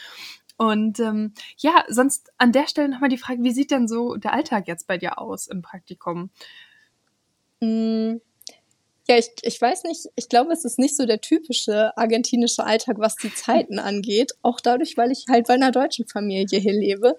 Und 0.57 0.99
ähm, 0.99 1.33
ja, 1.57 1.85
sonst 1.87 2.31
an 2.37 2.51
der 2.51 2.67
Stelle 2.67 2.89
nochmal 2.89 3.09
die 3.09 3.19
Frage, 3.19 3.43
wie 3.43 3.51
sieht 3.51 3.69
denn 3.69 3.87
so 3.87 4.15
der 4.15 4.33
Alltag 4.33 4.67
jetzt 4.67 4.87
bei 4.87 4.97
dir 4.97 5.19
aus 5.19 5.47
im 5.47 5.61
Praktikum? 5.61 6.31
Mm, 7.59 8.15
ja, 9.07 9.17
ich, 9.17 9.29
ich 9.43 9.61
weiß 9.61 9.83
nicht, 9.83 10.07
ich 10.15 10.29
glaube, 10.29 10.51
es 10.51 10.65
ist 10.65 10.79
nicht 10.79 10.97
so 10.97 11.05
der 11.05 11.21
typische 11.21 11.95
argentinische 11.95 12.65
Alltag, 12.65 12.97
was 12.99 13.15
die 13.15 13.33
Zeiten 13.35 13.79
angeht. 13.79 14.33
Auch 14.41 14.59
dadurch, 14.59 14.97
weil 14.97 15.11
ich 15.11 15.25
halt 15.29 15.47
bei 15.47 15.53
einer 15.53 15.71
deutschen 15.71 16.07
Familie 16.07 16.59
hier 16.59 16.73
lebe. 16.73 17.15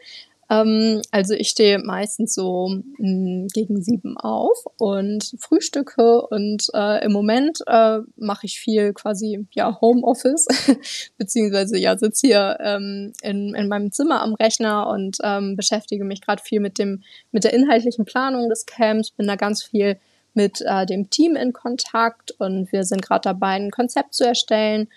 Ähm, 0.51 1.03
also 1.11 1.35
ich 1.35 1.49
stehe 1.49 1.79
meistens 1.79 2.35
so 2.35 2.69
mh, 2.69 2.83
hm, 2.99 3.49
gegen 3.53 3.83
sieben 3.83 4.17
auf 4.17 4.57
und 4.79 5.35
frühstücke 5.39 6.23
und 6.23 6.67
äh, 6.75 7.05
im 7.05 7.13
Moment 7.13 7.59
äh, 7.67 7.99
mache 8.17 8.47
ich 8.47 8.59
viel 8.59 8.95
quasi 8.95 9.47
ja 9.53 9.79
Homeoffice 9.81 10.47
beziehungsweise 11.19 11.79
ja 11.79 11.99
sitze 11.99 12.27
hier 12.27 12.59
ähm, 12.61 13.13
in, 13.23 13.55
in 13.55 13.69
meinem 13.69 13.93
Zimmer 13.93 14.23
am 14.23 14.35
Rechner 14.35 14.89
und 14.89 15.19
ähm, 15.23 15.55
beschäftige 15.57 16.05
mich 16.05 16.23
gerade 16.23 16.43
viel 16.43 16.61
mit 16.61 16.79
dem 16.79 17.03
mit 17.31 17.45
der 17.45 17.53
inhaltlichen 17.53 18.07
Planung 18.07 18.49
des 18.49 18.65
Camps, 18.65 19.11
bin 19.11 19.27
da 19.27 19.37
ganz 19.37 19.63
viel 19.63 19.99
mit 20.33 20.63
äh, 20.65 20.87
dem 20.87 21.11
Team 21.11 21.37
in 21.37 21.53
Kontakt 21.53 22.31
und 22.39 22.73
wir 22.73 22.85
sind 22.85 23.03
gerade 23.03 23.23
dabei, 23.23 23.53
ein 23.53 23.71
Konzept 23.71 24.15
zu 24.15 24.25
erstellen 24.25 24.89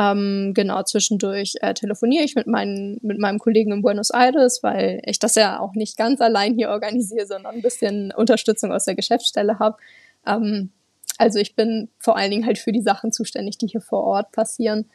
ähm, 0.00 0.52
genau, 0.54 0.82
zwischendurch 0.82 1.56
äh, 1.60 1.74
telefoniere 1.74 2.24
ich 2.24 2.34
mit, 2.34 2.46
meinen, 2.46 2.98
mit 3.02 3.18
meinem 3.18 3.38
Kollegen 3.38 3.70
in 3.70 3.82
Buenos 3.82 4.08
Aires, 4.08 4.62
weil 4.62 5.02
ich 5.04 5.18
das 5.18 5.34
ja 5.34 5.60
auch 5.60 5.74
nicht 5.74 5.98
ganz 5.98 6.22
allein 6.22 6.54
hier 6.54 6.70
organisiere, 6.70 7.26
sondern 7.26 7.56
ein 7.56 7.60
bisschen 7.60 8.10
Unterstützung 8.16 8.72
aus 8.72 8.86
der 8.86 8.94
Geschäftsstelle 8.94 9.58
habe. 9.58 9.76
Ähm, 10.26 10.70
also 11.18 11.38
ich 11.38 11.54
bin 11.54 11.90
vor 11.98 12.16
allen 12.16 12.30
Dingen 12.30 12.46
halt 12.46 12.56
für 12.56 12.72
die 12.72 12.80
Sachen 12.80 13.12
zuständig, 13.12 13.58
die 13.58 13.66
hier 13.66 13.82
vor 13.82 14.04
Ort 14.04 14.32
passieren. 14.32 14.88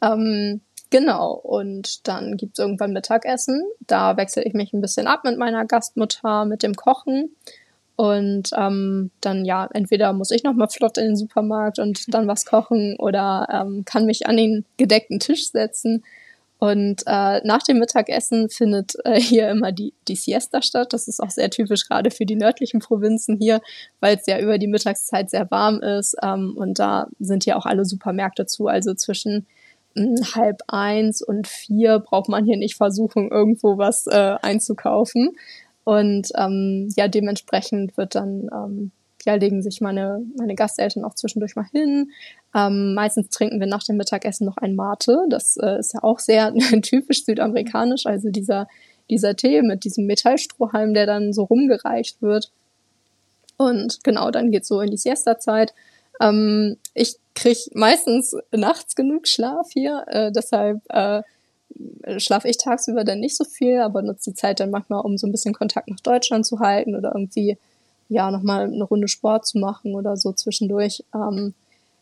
Ähm, 0.00 0.60
genau, 0.88 1.32
und 1.32 2.06
dann 2.06 2.36
gibt's 2.36 2.60
irgendwann 2.60 2.92
Mittagessen. 2.92 3.60
Da 3.80 4.16
wechsle 4.16 4.44
ich 4.44 4.54
mich 4.54 4.72
ein 4.72 4.80
bisschen 4.80 5.08
ab 5.08 5.24
mit 5.24 5.36
meiner 5.36 5.64
Gastmutter, 5.64 6.44
mit 6.44 6.62
dem 6.62 6.76
Kochen. 6.76 7.34
Und 7.96 8.50
ähm, 8.56 9.10
dann 9.20 9.44
ja, 9.44 9.68
entweder 9.72 10.12
muss 10.12 10.32
ich 10.32 10.42
noch 10.42 10.54
mal 10.54 10.68
flott 10.68 10.98
in 10.98 11.04
den 11.04 11.16
Supermarkt 11.16 11.78
und 11.78 12.12
dann 12.12 12.26
was 12.26 12.44
kochen 12.44 12.96
oder 12.98 13.46
ähm, 13.52 13.84
kann 13.84 14.04
mich 14.06 14.26
an 14.26 14.36
den 14.36 14.64
gedeckten 14.76 15.20
Tisch 15.20 15.50
setzen. 15.50 16.02
Und 16.58 17.02
äh, 17.06 17.40
nach 17.44 17.62
dem 17.62 17.78
Mittagessen 17.78 18.48
findet 18.48 18.94
äh, 19.04 19.20
hier 19.20 19.50
immer 19.50 19.70
die, 19.70 19.92
die 20.08 20.16
Siesta 20.16 20.62
statt. 20.62 20.92
Das 20.92 21.08
ist 21.08 21.20
auch 21.20 21.30
sehr 21.30 21.50
typisch 21.50 21.86
gerade 21.86 22.10
für 22.10 22.24
die 22.24 22.36
nördlichen 22.36 22.80
Provinzen 22.80 23.36
hier, 23.38 23.60
weil 24.00 24.16
es 24.16 24.26
ja 24.26 24.38
über 24.38 24.58
die 24.58 24.66
Mittagszeit 24.66 25.30
sehr 25.30 25.50
warm 25.50 25.80
ist. 25.80 26.16
Ähm, 26.22 26.54
und 26.56 26.78
da 26.78 27.08
sind 27.20 27.44
ja 27.44 27.56
auch 27.56 27.66
alle 27.66 27.84
Supermärkte 27.84 28.46
zu. 28.46 28.66
Also 28.66 28.94
zwischen 28.94 29.46
mh, 29.94 30.04
hm, 30.04 30.34
halb 30.34 30.62
eins 30.68 31.22
und 31.22 31.46
vier 31.46 31.98
braucht 31.98 32.28
man 32.28 32.44
hier 32.44 32.56
nicht 32.56 32.76
versuchen, 32.76 33.30
irgendwo 33.30 33.76
was 33.76 34.06
äh, 34.06 34.36
einzukaufen. 34.40 35.32
Und 35.84 36.28
ähm, 36.36 36.88
ja, 36.96 37.08
dementsprechend 37.08 37.96
wird 37.96 38.14
dann, 38.14 38.48
ähm, 38.52 38.90
ja, 39.24 39.34
legen 39.34 39.62
sich 39.62 39.80
meine, 39.80 40.22
meine 40.36 40.54
Gasteltern 40.54 41.04
auch 41.04 41.14
zwischendurch 41.14 41.56
mal 41.56 41.66
hin. 41.70 42.10
Ähm, 42.54 42.94
meistens 42.94 43.30
trinken 43.30 43.60
wir 43.60 43.66
nach 43.66 43.84
dem 43.84 43.96
Mittagessen 43.96 44.46
noch 44.46 44.56
ein 44.56 44.74
Mate. 44.74 45.26
Das 45.28 45.56
äh, 45.56 45.78
ist 45.78 45.94
ja 45.94 46.02
auch 46.02 46.18
sehr 46.18 46.52
typisch 46.82 47.24
südamerikanisch, 47.24 48.06
also 48.06 48.30
dieser 48.30 48.66
dieser 49.10 49.36
Tee 49.36 49.62
mit 49.62 49.84
diesem 49.84 50.06
Metallstrohhalm, 50.06 50.94
der 50.94 51.06
dann 51.06 51.32
so 51.32 51.44
rumgereicht 51.44 52.22
wird. 52.22 52.50
Und 53.56 54.02
genau, 54.02 54.30
dann 54.30 54.50
geht's 54.50 54.68
so 54.68 54.80
in 54.80 54.90
die 54.90 54.96
Siesta-Zeit. 54.96 55.74
Ähm, 56.20 56.76
ich 56.94 57.16
krieg 57.34 57.58
meistens 57.74 58.36
nachts 58.52 58.94
genug 58.94 59.28
Schlaf 59.28 59.68
hier, 59.72 60.04
äh, 60.08 60.32
deshalb 60.32 60.80
äh, 60.88 61.22
schlafe 62.18 62.48
ich 62.48 62.58
tagsüber 62.58 63.04
dann 63.04 63.20
nicht 63.20 63.36
so 63.36 63.44
viel, 63.44 63.80
aber 63.80 64.02
nutze 64.02 64.30
die 64.30 64.36
Zeit 64.36 64.60
dann 64.60 64.70
manchmal, 64.70 65.00
um 65.00 65.18
so 65.18 65.26
ein 65.26 65.32
bisschen 65.32 65.54
Kontakt 65.54 65.88
nach 65.88 66.00
Deutschland 66.00 66.46
zu 66.46 66.60
halten 66.60 66.94
oder 66.94 67.12
irgendwie 67.14 67.58
ja 68.08 68.30
nochmal 68.30 68.64
eine 68.64 68.84
Runde 68.84 69.08
Sport 69.08 69.46
zu 69.46 69.58
machen 69.58 69.94
oder 69.94 70.16
so 70.16 70.32
zwischendurch. 70.32 71.04
Ähm, 71.14 71.54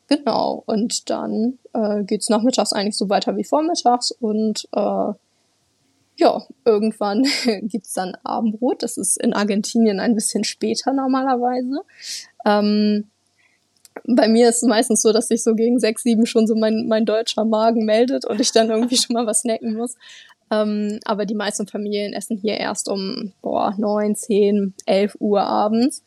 genau. 0.09 0.63
Und 0.67 1.11
dann 1.11 1.59
äh, 1.73 2.03
geht's 2.03 2.29
nachmittags 2.29 2.73
eigentlich 2.73 2.97
so 2.97 3.09
weiter 3.09 3.37
wie 3.37 3.45
vormittags 3.45 4.11
und 4.11 4.69
äh, 4.73 5.13
ja, 6.17 6.43
irgendwann 6.65 7.27
gibt's 7.63 7.95
dann 7.95 8.17
Abendbrot. 8.23 8.83
Das 8.83 8.97
ist 8.97 9.17
in 9.17 9.33
Argentinien 9.33 10.01
ein 10.01 10.15
bisschen 10.15 10.45
später 10.45 10.93
normalerweise. 10.93 11.83
Ähm, 12.45 13.09
bei 14.05 14.29
mir 14.29 14.49
ist 14.49 14.63
es 14.63 14.69
meistens 14.69 15.03
so, 15.03 15.13
dass 15.13 15.29
sich 15.29 15.43
so 15.43 15.55
gegen 15.55 15.79
sechs, 15.79 16.03
sieben 16.03 16.27
schon 16.27 16.47
so 16.47 16.55
mein, 16.55 16.87
mein 16.89 17.05
deutscher 17.05 17.45
Magen 17.45 17.85
meldet 17.85 18.25
und 18.25 18.41
ich 18.41 18.53
dann 18.53 18.71
irgendwie 18.71 18.97
schon 18.99 19.15
mal 19.15 19.27
was 19.27 19.41
snacken 19.41 19.75
muss. 19.75 19.95
Ähm, 20.51 21.01
aber 21.05 21.25
die 21.25 21.35
meisten 21.35 21.67
Familien 21.67 22.13
essen 22.13 22.37
hier 22.37 22.59
erst 22.59 22.89
um 22.89 23.33
boah, 23.41 23.75
neun, 23.79 24.17
zehn, 24.17 24.75
elf 24.87 25.17
Uhr 25.19 25.43
abends. 25.43 26.03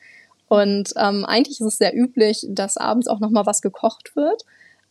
Und 0.48 0.94
ähm, 0.98 1.26
eigentlich 1.26 1.60
ist 1.60 1.66
es 1.66 1.78
sehr 1.78 1.96
üblich, 1.96 2.46
dass 2.50 2.78
abends 2.78 3.08
auch 3.08 3.20
noch 3.20 3.32
mal 3.32 3.46
was 3.48 3.62
gekocht 3.62 4.16
wird. 4.16 4.44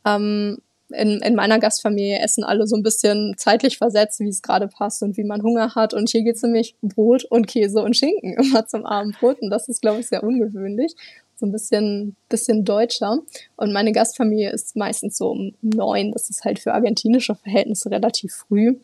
Ähm, 0.04 0.58
in, 0.90 1.20
in 1.20 1.34
meiner 1.34 1.58
Gastfamilie 1.58 2.18
essen 2.18 2.44
alle 2.44 2.66
so 2.66 2.76
ein 2.76 2.82
bisschen 2.82 3.34
zeitlich 3.36 3.78
versetzt, 3.78 4.20
wie 4.20 4.28
es 4.28 4.42
gerade 4.42 4.68
passt 4.68 5.02
und 5.02 5.16
wie 5.16 5.24
man 5.24 5.42
Hunger 5.42 5.74
hat. 5.74 5.94
Und 5.94 6.10
hier 6.10 6.22
geht's 6.22 6.42
nämlich 6.42 6.76
Brot 6.82 7.24
und 7.24 7.46
Käse 7.46 7.82
und 7.82 7.96
Schinken 7.96 8.34
immer 8.38 8.66
zum 8.66 8.84
Abendbrot. 8.84 9.40
Und 9.40 9.50
das 9.50 9.68
ist, 9.68 9.82
glaube 9.82 10.00
ich, 10.00 10.08
sehr 10.08 10.22
ungewöhnlich. 10.22 10.94
So 11.36 11.46
ein 11.46 11.52
bisschen, 11.52 12.16
bisschen 12.28 12.64
deutscher. 12.64 13.18
Und 13.56 13.72
meine 13.72 13.92
Gastfamilie 13.92 14.50
ist 14.50 14.76
meistens 14.76 15.16
so 15.16 15.30
um 15.30 15.54
neun. 15.62 16.12
Das 16.12 16.30
ist 16.30 16.44
halt 16.44 16.58
für 16.58 16.74
argentinische 16.74 17.34
Verhältnisse 17.34 17.90
relativ 17.90 18.34
früh. 18.34 18.76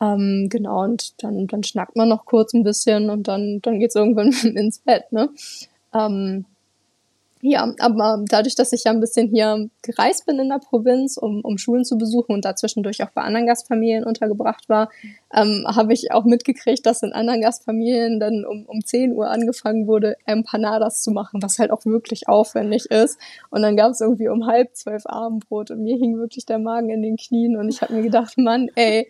Ähm, 0.00 0.48
genau, 0.48 0.84
und 0.84 1.22
dann, 1.22 1.46
dann 1.46 1.64
schnackt 1.64 1.96
man 1.96 2.08
noch 2.08 2.24
kurz 2.24 2.52
ein 2.54 2.62
bisschen 2.62 3.10
und 3.10 3.26
dann, 3.26 3.60
dann 3.62 3.80
geht's 3.80 3.96
irgendwann 3.96 4.32
ins 4.56 4.78
Bett, 4.78 5.10
ne? 5.12 5.30
Ähm, 5.94 6.44
ja, 7.40 7.72
aber 7.78 8.24
dadurch, 8.28 8.56
dass 8.56 8.72
ich 8.72 8.84
ja 8.84 8.90
ein 8.90 9.00
bisschen 9.00 9.28
hier 9.28 9.70
gereist 9.82 10.26
bin 10.26 10.40
in 10.40 10.48
der 10.48 10.58
Provinz, 10.58 11.16
um, 11.16 11.40
um 11.42 11.56
Schulen 11.56 11.84
zu 11.84 11.96
besuchen 11.96 12.32
und 12.32 12.44
dazwischendurch 12.44 13.02
auch 13.02 13.10
bei 13.10 13.22
anderen 13.22 13.46
Gastfamilien 13.46 14.04
untergebracht 14.04 14.68
war, 14.68 14.90
ähm, 15.32 15.64
habe 15.66 15.92
ich 15.92 16.10
auch 16.10 16.24
mitgekriegt, 16.24 16.84
dass 16.84 17.02
in 17.02 17.12
anderen 17.12 17.40
Gastfamilien 17.40 18.18
dann 18.18 18.44
um, 18.44 18.66
um 18.66 18.84
10 18.84 19.12
Uhr 19.12 19.30
angefangen 19.30 19.86
wurde, 19.86 20.16
Empanadas 20.26 21.02
zu 21.02 21.12
machen, 21.12 21.40
was 21.40 21.58
halt 21.60 21.70
auch 21.70 21.84
wirklich 21.84 22.28
aufwendig 22.28 22.86
ist. 22.86 23.18
Und 23.50 23.62
dann 23.62 23.76
gab 23.76 23.92
es 23.92 24.00
irgendwie 24.00 24.28
um 24.28 24.46
halb 24.46 24.74
zwölf 24.74 25.06
Abendbrot 25.06 25.70
und 25.70 25.82
mir 25.82 25.96
hing 25.96 26.18
wirklich 26.18 26.44
der 26.44 26.58
Magen 26.58 26.90
in 26.90 27.02
den 27.02 27.16
Knien 27.16 27.56
und 27.56 27.68
ich 27.68 27.82
habe 27.82 27.94
mir 27.94 28.02
gedacht, 28.02 28.36
Mann, 28.36 28.68
ey, 28.74 29.08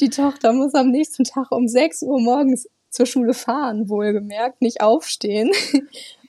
die 0.00 0.10
Tochter 0.10 0.52
muss 0.52 0.74
am 0.74 0.90
nächsten 0.90 1.24
Tag 1.24 1.52
um 1.52 1.68
6 1.68 2.02
Uhr 2.02 2.20
morgens 2.20 2.68
zur 2.90 3.06
Schule 3.06 3.34
fahren, 3.34 3.88
wohlgemerkt, 3.88 4.62
nicht 4.62 4.80
aufstehen 4.80 5.50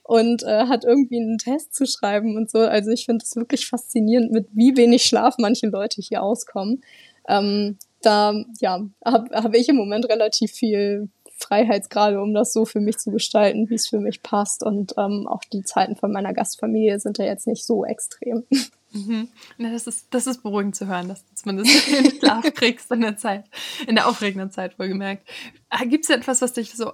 und 0.10 0.42
äh, 0.42 0.66
hat 0.66 0.86
irgendwie 0.86 1.22
einen 1.22 1.38
Test 1.38 1.76
zu 1.76 1.86
schreiben 1.86 2.36
und 2.36 2.50
so. 2.50 2.58
Also 2.58 2.90
ich 2.90 3.06
finde 3.06 3.24
es 3.24 3.36
wirklich 3.36 3.68
faszinierend, 3.68 4.32
mit 4.32 4.48
wie 4.54 4.76
wenig 4.76 5.04
Schlaf 5.04 5.36
manche 5.38 5.68
Leute 5.68 6.02
hier 6.02 6.24
auskommen. 6.24 6.82
Ähm, 7.28 7.78
da 8.02 8.34
ja, 8.60 8.82
habe 9.06 9.36
hab 9.36 9.54
ich 9.54 9.70
im 9.70 9.76
Moment 9.76 10.10
relativ 10.10 10.52
viel 10.52 11.10
Freiheitsgrade, 11.38 12.20
um 12.20 12.34
das 12.34 12.54
so 12.54 12.66
für 12.66 12.80
mich 12.80 12.98
zu 12.98 13.12
gestalten, 13.12 13.70
wie 13.70 13.76
es 13.76 13.88
für 13.88 14.00
mich 14.00 14.24
passt. 14.24 14.64
Und 14.64 14.96
ähm, 14.98 15.28
auch 15.28 15.44
die 15.54 15.62
Zeiten 15.62 15.96
von 15.96 16.12
meiner 16.12 16.34
Gastfamilie 16.34 17.00
sind 17.00 17.20
ja 17.20 17.26
jetzt 17.26 17.46
nicht 17.46 17.64
so 17.64 17.86
extrem. 17.86 18.46
Mhm. 18.92 19.28
Das, 19.60 19.86
ist, 19.86 20.08
das 20.10 20.26
ist 20.26 20.42
beruhigend 20.42 20.76
zu 20.76 20.88
hören, 20.88 21.08
dass 21.08 21.24
du 21.24 21.36
zumindest 21.36 21.88
den 21.92 22.18
Schlaf 22.18 22.52
kriegst 22.56 22.92
in 22.92 23.02
der 23.02 23.16
Zeit, 23.16 23.46
in 23.88 23.94
der 23.94 24.08
aufregenden 24.08 24.50
Zeit 24.50 24.80
wohlgemerkt. 24.80 25.30
Ah, 25.70 25.86
Gibt 25.86 26.06
es 26.06 26.10
etwas, 26.10 26.42
was 26.42 26.54
dich 26.54 26.74
so 26.74 26.94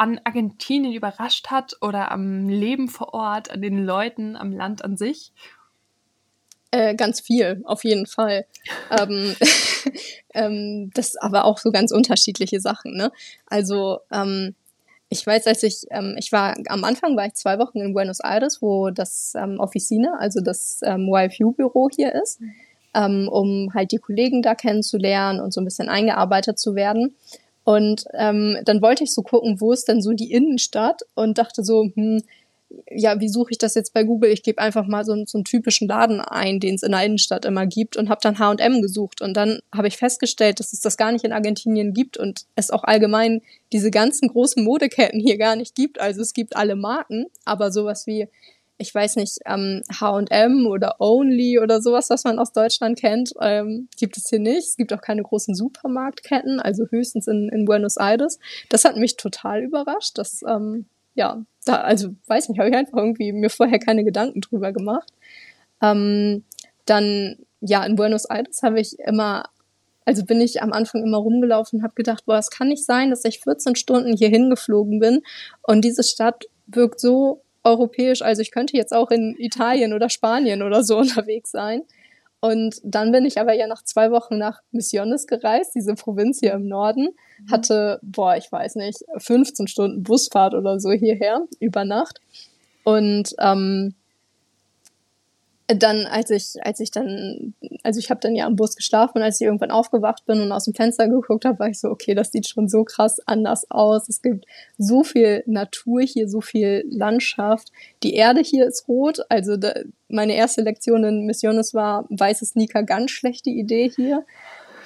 an 0.00 0.18
Argentinien 0.24 0.94
überrascht 0.94 1.48
hat 1.48 1.76
oder 1.82 2.10
am 2.10 2.48
Leben 2.48 2.88
vor 2.88 3.12
Ort, 3.12 3.50
an 3.50 3.60
den 3.60 3.84
Leuten, 3.84 4.34
am 4.34 4.50
Land 4.50 4.82
an 4.82 4.96
sich? 4.96 5.30
Äh, 6.70 6.94
ganz 6.94 7.20
viel, 7.20 7.60
auf 7.66 7.84
jeden 7.84 8.06
Fall. 8.06 8.46
ähm, 8.98 9.36
ähm, 10.34 10.90
das 10.94 11.16
aber 11.16 11.44
auch 11.44 11.58
so 11.58 11.70
ganz 11.70 11.92
unterschiedliche 11.92 12.60
Sachen. 12.60 12.96
Ne? 12.96 13.12
Also 13.44 13.98
ähm, 14.10 14.54
ich 15.10 15.26
weiß, 15.26 15.46
als 15.48 15.62
ich, 15.64 15.82
ähm, 15.90 16.16
ich 16.18 16.32
war, 16.32 16.56
am 16.68 16.84
Anfang 16.84 17.14
war 17.14 17.26
ich 17.26 17.34
zwei 17.34 17.58
Wochen 17.58 17.80
in 17.80 17.92
Buenos 17.92 18.20
Aires, 18.20 18.62
wo 18.62 18.88
das 18.88 19.34
ähm, 19.36 19.60
Officine, 19.60 20.18
also 20.18 20.40
das 20.40 20.80
ähm, 20.82 21.12
YFU-Büro 21.12 21.90
hier 21.94 22.14
ist, 22.14 22.40
mhm. 22.40 22.54
ähm, 22.94 23.28
um 23.28 23.74
halt 23.74 23.92
die 23.92 23.98
Kollegen 23.98 24.40
da 24.40 24.54
kennenzulernen 24.54 25.40
und 25.40 25.52
so 25.52 25.60
ein 25.60 25.66
bisschen 25.66 25.90
eingearbeitet 25.90 26.58
zu 26.58 26.74
werden. 26.74 27.14
Und 27.70 28.04
ähm, 28.14 28.58
dann 28.64 28.82
wollte 28.82 29.04
ich 29.04 29.14
so 29.14 29.22
gucken, 29.22 29.60
wo 29.60 29.70
ist 29.70 29.86
denn 29.86 30.02
so 30.02 30.10
die 30.10 30.32
Innenstadt 30.32 31.02
und 31.14 31.38
dachte 31.38 31.62
so, 31.62 31.88
hm, 31.94 32.20
ja, 32.90 33.20
wie 33.20 33.28
suche 33.28 33.52
ich 33.52 33.58
das 33.58 33.76
jetzt 33.76 33.94
bei 33.94 34.02
Google? 34.02 34.32
Ich 34.32 34.42
gebe 34.42 34.60
einfach 34.60 34.88
mal 34.88 35.04
so, 35.04 35.14
so 35.24 35.38
einen 35.38 35.44
typischen 35.44 35.86
Laden 35.86 36.20
ein, 36.20 36.58
den 36.58 36.74
es 36.74 36.82
in 36.82 36.90
der 36.90 37.04
Innenstadt 37.04 37.44
immer 37.44 37.66
gibt 37.66 37.96
und 37.96 38.08
habe 38.08 38.18
dann 38.24 38.40
H&M 38.40 38.82
gesucht 38.82 39.22
und 39.22 39.34
dann 39.34 39.60
habe 39.72 39.86
ich 39.86 39.98
festgestellt, 39.98 40.58
dass 40.58 40.72
es 40.72 40.80
das 40.80 40.96
gar 40.96 41.12
nicht 41.12 41.24
in 41.24 41.32
Argentinien 41.32 41.94
gibt 41.94 42.16
und 42.16 42.44
es 42.56 42.72
auch 42.72 42.82
allgemein 42.82 43.40
diese 43.72 43.92
ganzen 43.92 44.26
großen 44.26 44.64
Modeketten 44.64 45.20
hier 45.20 45.38
gar 45.38 45.54
nicht 45.54 45.76
gibt. 45.76 46.00
Also 46.00 46.22
es 46.22 46.32
gibt 46.32 46.56
alle 46.56 46.74
Marken, 46.74 47.26
aber 47.44 47.70
sowas 47.70 48.04
wie 48.08 48.26
ich 48.80 48.94
weiß 48.94 49.16
nicht, 49.16 49.38
H&M 49.46 50.66
oder 50.66 50.96
Only 51.00 51.58
oder 51.58 51.82
sowas, 51.82 52.08
was 52.08 52.24
man 52.24 52.38
aus 52.38 52.52
Deutschland 52.52 52.98
kennt, 52.98 53.34
ähm, 53.38 53.88
gibt 53.98 54.16
es 54.16 54.30
hier 54.30 54.38
nicht. 54.38 54.68
Es 54.68 54.76
gibt 54.76 54.92
auch 54.94 55.02
keine 55.02 55.22
großen 55.22 55.54
Supermarktketten, 55.54 56.60
also 56.60 56.86
höchstens 56.86 57.26
in, 57.26 57.50
in 57.50 57.66
Buenos 57.66 57.98
Aires. 57.98 58.38
Das 58.70 58.86
hat 58.86 58.96
mich 58.96 59.18
total 59.18 59.62
überrascht. 59.62 60.16
Das, 60.16 60.42
ähm, 60.48 60.86
ja, 61.14 61.44
da, 61.66 61.82
also 61.82 62.14
weiß 62.26 62.48
nicht, 62.48 62.58
habe 62.58 62.70
ich 62.70 62.74
einfach 62.76 62.96
irgendwie 62.96 63.32
mir 63.32 63.50
vorher 63.50 63.78
keine 63.78 64.02
Gedanken 64.02 64.40
drüber 64.40 64.72
gemacht. 64.72 65.12
Ähm, 65.82 66.44
dann, 66.86 67.36
ja, 67.60 67.84
in 67.84 67.96
Buenos 67.96 68.24
Aires 68.24 68.62
habe 68.62 68.80
ich 68.80 68.98
immer 68.98 69.44
also 70.06 70.24
bin 70.24 70.40
ich 70.40 70.62
am 70.62 70.72
Anfang 70.72 71.04
immer 71.04 71.18
rumgelaufen 71.18 71.78
und 71.78 71.82
habe 71.84 71.94
gedacht, 71.94 72.24
boah, 72.24 72.38
es 72.38 72.50
kann 72.50 72.68
nicht 72.68 72.84
sein, 72.84 73.10
dass 73.10 73.24
ich 73.24 73.40
14 73.40 73.76
Stunden 73.76 74.16
hier 74.16 74.30
hingeflogen 74.30 74.98
bin 74.98 75.20
und 75.62 75.84
diese 75.84 76.02
Stadt 76.02 76.46
wirkt 76.66 76.98
so 76.98 77.42
europäisch. 77.64 78.22
Also 78.22 78.42
ich 78.42 78.50
könnte 78.50 78.76
jetzt 78.76 78.92
auch 78.92 79.10
in 79.10 79.36
Italien 79.38 79.92
oder 79.92 80.08
Spanien 80.08 80.62
oder 80.62 80.82
so 80.82 80.98
unterwegs 80.98 81.50
sein. 81.50 81.82
Und 82.40 82.80
dann 82.82 83.12
bin 83.12 83.26
ich 83.26 83.38
aber 83.38 83.52
ja 83.52 83.66
nach 83.66 83.84
zwei 83.84 84.10
Wochen 84.10 84.38
nach 84.38 84.60
Misiones 84.70 85.26
gereist, 85.26 85.74
diese 85.74 85.94
Provinz 85.94 86.40
hier 86.40 86.54
im 86.54 86.68
Norden, 86.68 87.10
mhm. 87.38 87.50
hatte, 87.50 88.00
boah, 88.02 88.34
ich 88.36 88.50
weiß 88.50 88.76
nicht, 88.76 89.04
15 89.18 89.66
Stunden 89.66 90.02
Busfahrt 90.02 90.54
oder 90.54 90.80
so 90.80 90.90
hierher 90.90 91.46
über 91.60 91.84
Nacht. 91.84 92.20
Und 92.82 93.34
ähm, 93.38 93.94
dann, 95.74 96.06
als 96.06 96.30
ich, 96.30 96.54
als 96.62 96.80
ich 96.80 96.90
dann, 96.90 97.54
also 97.82 97.98
ich 97.98 98.10
habe 98.10 98.20
dann 98.20 98.34
ja 98.34 98.46
am 98.46 98.56
Bus 98.56 98.76
geschlafen 98.76 99.18
und 99.18 99.22
als 99.22 99.40
ich 99.40 99.46
irgendwann 99.46 99.70
aufgewacht 99.70 100.24
bin 100.26 100.40
und 100.40 100.52
aus 100.52 100.64
dem 100.64 100.74
Fenster 100.74 101.08
geguckt 101.08 101.44
habe, 101.44 101.58
war 101.58 101.68
ich 101.68 101.78
so, 101.78 101.88
okay, 101.88 102.14
das 102.14 102.32
sieht 102.32 102.48
schon 102.48 102.68
so 102.68 102.84
krass 102.84 103.18
anders 103.26 103.70
aus. 103.70 104.08
Es 104.08 104.22
gibt 104.22 104.46
so 104.78 105.04
viel 105.04 105.42
Natur 105.46 106.02
hier, 106.02 106.28
so 106.28 106.40
viel 106.40 106.84
Landschaft. 106.90 107.70
Die 108.02 108.14
Erde 108.14 108.40
hier 108.40 108.66
ist 108.66 108.88
rot. 108.88 109.20
Also 109.28 109.56
da, 109.56 109.74
meine 110.08 110.34
erste 110.34 110.62
Lektion 110.62 111.04
in 111.04 111.26
Missiones 111.26 111.74
war, 111.74 112.06
weiße 112.10 112.44
Sneaker, 112.44 112.82
ganz 112.82 113.10
schlechte 113.10 113.50
Idee 113.50 113.90
hier. 113.94 114.24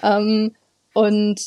Ähm, 0.03 0.55
und 0.93 1.41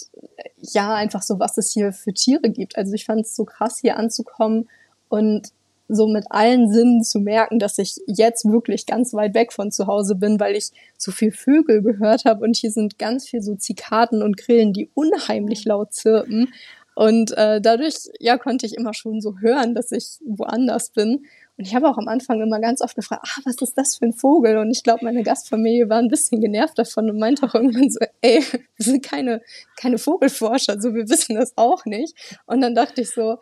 ja, 0.58 0.94
einfach 0.94 1.22
so, 1.22 1.40
was 1.40 1.58
es 1.58 1.72
hier 1.72 1.94
für 1.94 2.14
Tiere 2.14 2.50
gibt. 2.50 2.78
Also 2.78 2.94
ich 2.94 3.06
fand 3.06 3.22
es 3.22 3.36
so 3.36 3.46
krass, 3.46 3.80
hier 3.80 3.98
anzukommen 3.98 4.68
und 5.10 5.50
so 5.88 6.08
mit 6.08 6.26
allen 6.30 6.72
Sinnen 6.72 7.04
zu 7.04 7.20
merken, 7.20 7.60
dass 7.60 7.78
ich 7.78 7.98
jetzt 8.08 8.46
wirklich 8.46 8.86
ganz 8.86 9.14
weit 9.14 9.34
weg 9.34 9.54
von 9.54 9.72
zu 9.72 9.88
Hause 9.88 10.16
bin, 10.16 10.40
weil 10.40 10.56
ich 10.56 10.72
so 10.98 11.12
viel 11.12 11.32
Vögel 11.32 11.82
gehört 11.82 12.26
habe 12.26 12.44
und 12.44 12.56
hier 12.56 12.72
sind 12.72 13.00
ganz 13.00 13.28
viel 13.28 13.42
so 13.42 13.56
Zikaden 13.56 14.22
und 14.22 14.38
Grillen, 14.38 14.74
die 14.74 14.90
unheimlich 14.94 15.66
laut 15.66 15.94
zirpen. 15.94 16.50
Und 16.98 17.38
äh, 17.38 17.62
dadurch, 17.62 18.10
ja, 18.20 18.40
konnte 18.40 18.66
ich 18.66 18.74
immer 18.74 18.92
schon 18.96 19.22
so 19.22 19.38
hören, 19.40 19.76
dass 19.76 19.92
ich 19.92 20.18
woanders 20.26 20.90
bin. 20.90 21.28
Und 21.56 21.68
ich 21.68 21.76
habe 21.76 21.88
auch 21.88 22.00
am 22.00 22.08
Anfang 22.08 22.42
immer 22.42 22.60
ganz 22.60 22.82
oft 22.82 22.96
gefragt, 22.96 23.22
ah, 23.24 23.42
was 23.46 23.62
ist 23.62 23.78
das 23.78 23.98
für 23.98 24.06
ein 24.06 24.14
Vogel? 24.14 24.58
Und 24.58 24.72
ich 24.72 24.82
glaube, 24.82 25.06
meine 25.06 25.22
Gastfamilie 25.22 25.90
war 25.90 26.00
ein 26.00 26.08
bisschen 26.08 26.42
genervt 26.42 26.80
davon 26.80 27.08
und 27.10 27.20
meinte 27.20 27.46
auch 27.46 27.54
irgendwann 27.54 27.92
so, 27.92 28.00
ey, 28.22 28.42
wir 28.78 28.84
sind 28.84 29.06
keine, 29.06 29.44
keine 29.80 30.00
Vogelforscher, 30.00 30.82
so 30.82 30.96
wir 30.96 31.08
wissen 31.08 31.36
das 31.36 31.54
auch 31.56 31.86
nicht. 31.86 32.16
Und 32.48 32.62
dann 32.62 32.74
dachte 32.74 33.02
ich 33.02 33.12
so, 33.12 33.38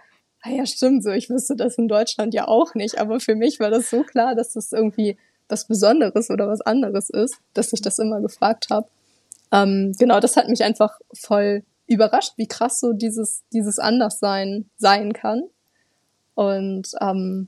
ah 0.45 0.51
ja, 0.51 0.65
stimmt 0.65 1.03
so, 1.03 1.11
ich 1.11 1.29
wüsste 1.29 1.55
das 1.55 1.77
in 1.77 1.87
Deutschland 1.87 2.33
ja 2.33 2.47
auch 2.47 2.75
nicht, 2.75 2.99
aber 2.99 3.19
für 3.19 3.35
mich 3.35 3.59
war 3.59 3.71
das 3.71 3.89
so 3.89 4.03
klar, 4.03 4.35
dass 4.35 4.53
das 4.53 4.71
irgendwie 4.71 5.17
was 5.49 5.67
Besonderes 5.67 6.29
oder 6.29 6.47
was 6.47 6.61
anderes 6.61 7.09
ist, 7.09 7.35
dass 7.53 7.73
ich 7.73 7.81
das 7.81 7.99
immer 7.99 8.21
gefragt 8.21 8.67
habe. 8.69 8.87
Ähm, 9.51 9.93
genau, 9.97 10.19
das 10.19 10.37
hat 10.37 10.47
mich 10.47 10.63
einfach 10.63 10.99
voll 11.13 11.63
überrascht, 11.87 12.33
wie 12.37 12.47
krass 12.47 12.79
so 12.79 12.93
dieses, 12.93 13.43
dieses 13.53 13.79
Anderssein 13.79 14.69
sein 14.77 15.13
kann. 15.13 15.43
Und 16.35 16.91
ähm, 17.01 17.47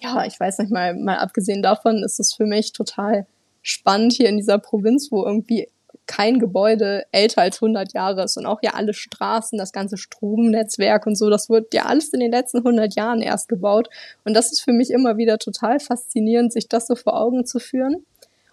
ja, 0.00 0.24
ich 0.24 0.38
weiß 0.38 0.58
nicht 0.58 0.72
mal, 0.72 0.94
mal 0.94 1.18
abgesehen 1.18 1.62
davon 1.62 2.02
ist 2.02 2.20
es 2.20 2.34
für 2.34 2.46
mich 2.46 2.72
total 2.72 3.26
spannend 3.62 4.12
hier 4.12 4.28
in 4.28 4.36
dieser 4.36 4.58
Provinz, 4.58 5.08
wo 5.10 5.24
irgendwie 5.24 5.68
kein 6.12 6.38
Gebäude 6.38 7.06
älter 7.10 7.40
als 7.40 7.62
100 7.62 7.94
Jahre 7.94 8.24
ist 8.24 8.36
und 8.36 8.44
auch 8.44 8.58
ja 8.62 8.72
alle 8.74 8.92
Straßen, 8.92 9.56
das 9.56 9.72
ganze 9.72 9.96
Stromnetzwerk 9.96 11.06
und 11.06 11.16
so, 11.16 11.30
das 11.30 11.48
wird 11.48 11.72
ja 11.72 11.86
alles 11.86 12.10
in 12.10 12.20
den 12.20 12.30
letzten 12.30 12.58
100 12.58 12.94
Jahren 12.94 13.22
erst 13.22 13.48
gebaut. 13.48 13.88
Und 14.22 14.34
das 14.34 14.52
ist 14.52 14.60
für 14.60 14.72
mich 14.72 14.90
immer 14.90 15.16
wieder 15.16 15.38
total 15.38 15.80
faszinierend, 15.80 16.52
sich 16.52 16.68
das 16.68 16.86
so 16.86 16.96
vor 16.96 17.18
Augen 17.18 17.46
zu 17.46 17.58
führen. 17.58 18.04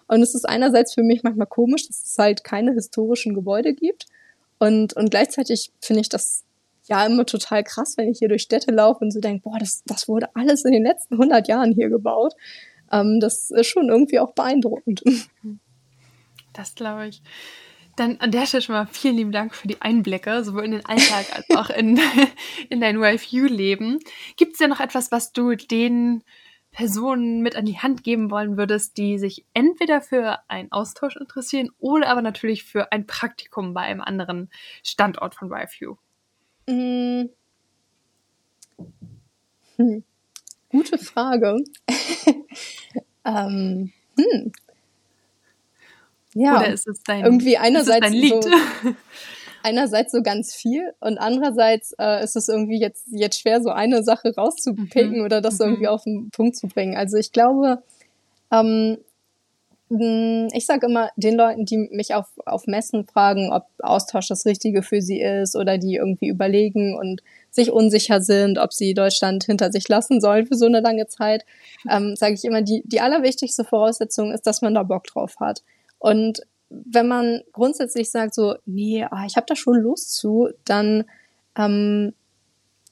Und 0.08 0.22
es 0.22 0.34
ist 0.34 0.48
einerseits 0.48 0.94
für 0.94 1.02
mich 1.02 1.22
manchmal 1.22 1.48
komisch, 1.48 1.86
dass 1.86 2.02
es 2.02 2.16
halt 2.16 2.44
keine 2.44 2.72
historischen 2.72 3.34
Gebäude 3.34 3.74
gibt. 3.74 4.06
Und, 4.58 4.94
und 4.94 5.10
gleichzeitig 5.10 5.70
finde 5.82 6.00
ich 6.00 6.08
das 6.08 6.44
ja 6.88 7.04
immer 7.04 7.26
total 7.26 7.62
krass, 7.62 7.98
wenn 7.98 8.08
ich 8.08 8.20
hier 8.20 8.28
durch 8.28 8.40
Städte 8.40 8.70
laufe 8.70 9.04
und 9.04 9.10
so 9.10 9.20
denke, 9.20 9.42
boah, 9.42 9.58
das, 9.58 9.82
das 9.84 10.08
wurde 10.08 10.28
alles 10.34 10.64
in 10.64 10.72
den 10.72 10.84
letzten 10.84 11.14
100 11.14 11.46
Jahren 11.46 11.72
hier 11.72 11.90
gebaut. 11.90 12.32
Ähm, 12.90 13.20
das 13.20 13.50
ist 13.50 13.66
schon 13.66 13.90
irgendwie 13.90 14.18
auch 14.18 14.32
beeindruckend. 14.32 15.02
Das 16.52 16.74
glaube 16.74 17.08
ich. 17.08 17.22
Dann 17.96 18.18
an 18.18 18.30
der 18.30 18.46
Stelle 18.46 18.62
schon 18.62 18.74
mal 18.74 18.86
vielen 18.86 19.16
lieben 19.16 19.32
Dank 19.32 19.54
für 19.54 19.68
die 19.68 19.82
Einblicke, 19.82 20.44
sowohl 20.44 20.64
in 20.64 20.72
den 20.72 20.86
Alltag 20.86 21.26
als 21.34 21.50
auch 21.56 21.70
in, 21.70 22.00
in 22.68 22.80
dein 22.80 23.02
YFU-Leben. 23.02 23.98
Gibt 24.36 24.52
es 24.52 24.58
denn 24.58 24.70
noch 24.70 24.80
etwas, 24.80 25.12
was 25.12 25.32
du 25.32 25.54
den 25.54 26.22
Personen 26.70 27.42
mit 27.42 27.56
an 27.56 27.64
die 27.64 27.78
Hand 27.78 28.04
geben 28.04 28.30
wollen 28.30 28.56
würdest, 28.56 28.96
die 28.96 29.18
sich 29.18 29.44
entweder 29.54 30.00
für 30.00 30.38
einen 30.48 30.70
Austausch 30.70 31.16
interessieren 31.16 31.70
oder 31.78 32.08
aber 32.08 32.22
natürlich 32.22 32.64
für 32.64 32.92
ein 32.92 33.06
Praktikum 33.06 33.74
bei 33.74 33.82
einem 33.82 34.00
anderen 34.00 34.50
Standort 34.84 35.34
von 35.34 35.50
YFU? 35.50 35.96
Mm. 36.68 37.28
Hm. 39.76 40.04
Gute 40.68 40.98
Frage. 40.98 41.56
ähm, 43.24 43.92
hm. 44.16 44.52
Ja, 46.34 46.58
Oder 46.58 46.72
ist 46.72 46.86
es 46.86 47.02
dein, 47.02 47.24
irgendwie 47.24 47.56
einerseits 47.56 48.00
dein 48.00 48.12
Lied? 48.12 48.42
So, 48.42 48.50
einerseits 49.62 50.12
so 50.12 50.22
ganz 50.22 50.54
viel 50.54 50.92
und 51.00 51.18
andererseits 51.18 51.92
äh, 51.98 52.22
ist 52.22 52.36
es 52.36 52.48
irgendwie 52.48 52.80
jetzt, 52.80 53.06
jetzt 53.10 53.40
schwer, 53.40 53.62
so 53.62 53.70
eine 53.70 54.02
Sache 54.02 54.34
rauszupicken 54.34 55.18
mhm. 55.18 55.24
oder 55.24 55.40
das 55.40 55.58
mhm. 55.58 55.66
irgendwie 55.66 55.88
auf 55.88 56.04
den 56.04 56.30
Punkt 56.30 56.56
zu 56.56 56.68
bringen. 56.68 56.96
Also 56.96 57.16
ich 57.16 57.32
glaube, 57.32 57.82
ähm, 58.52 58.98
hm, 59.90 60.48
ich 60.52 60.66
sage 60.66 60.86
immer 60.86 61.10
den 61.16 61.36
Leuten, 61.36 61.64
die 61.64 61.88
mich 61.90 62.14
auf, 62.14 62.26
auf 62.46 62.66
Messen 62.66 63.06
fragen, 63.06 63.52
ob 63.52 63.64
Austausch 63.80 64.28
das 64.28 64.46
Richtige 64.46 64.82
für 64.82 65.02
sie 65.02 65.20
ist 65.20 65.56
oder 65.56 65.78
die 65.78 65.96
irgendwie 65.96 66.28
überlegen 66.28 66.96
und 66.96 67.22
sich 67.50 67.72
unsicher 67.72 68.20
sind, 68.20 68.58
ob 68.58 68.72
sie 68.72 68.94
Deutschland 68.94 69.44
hinter 69.44 69.72
sich 69.72 69.88
lassen 69.88 70.20
sollen 70.20 70.46
für 70.46 70.54
so 70.54 70.66
eine 70.66 70.80
lange 70.80 71.08
Zeit, 71.08 71.44
ähm, 71.90 72.14
sage 72.14 72.34
ich 72.34 72.44
immer, 72.44 72.62
die, 72.62 72.82
die 72.86 73.00
allerwichtigste 73.00 73.64
Voraussetzung 73.64 74.30
ist, 74.32 74.46
dass 74.46 74.62
man 74.62 74.74
da 74.74 74.84
Bock 74.84 75.04
drauf 75.04 75.34
hat. 75.40 75.62
Und 76.00 76.40
wenn 76.70 77.06
man 77.06 77.42
grundsätzlich 77.52 78.10
sagt 78.10 78.34
so, 78.34 78.56
nee, 78.66 79.04
ah, 79.08 79.24
ich 79.26 79.36
habe 79.36 79.46
da 79.46 79.54
schon 79.54 79.76
Lust 79.76 80.14
zu, 80.14 80.48
dann 80.64 81.04
ähm, 81.56 82.12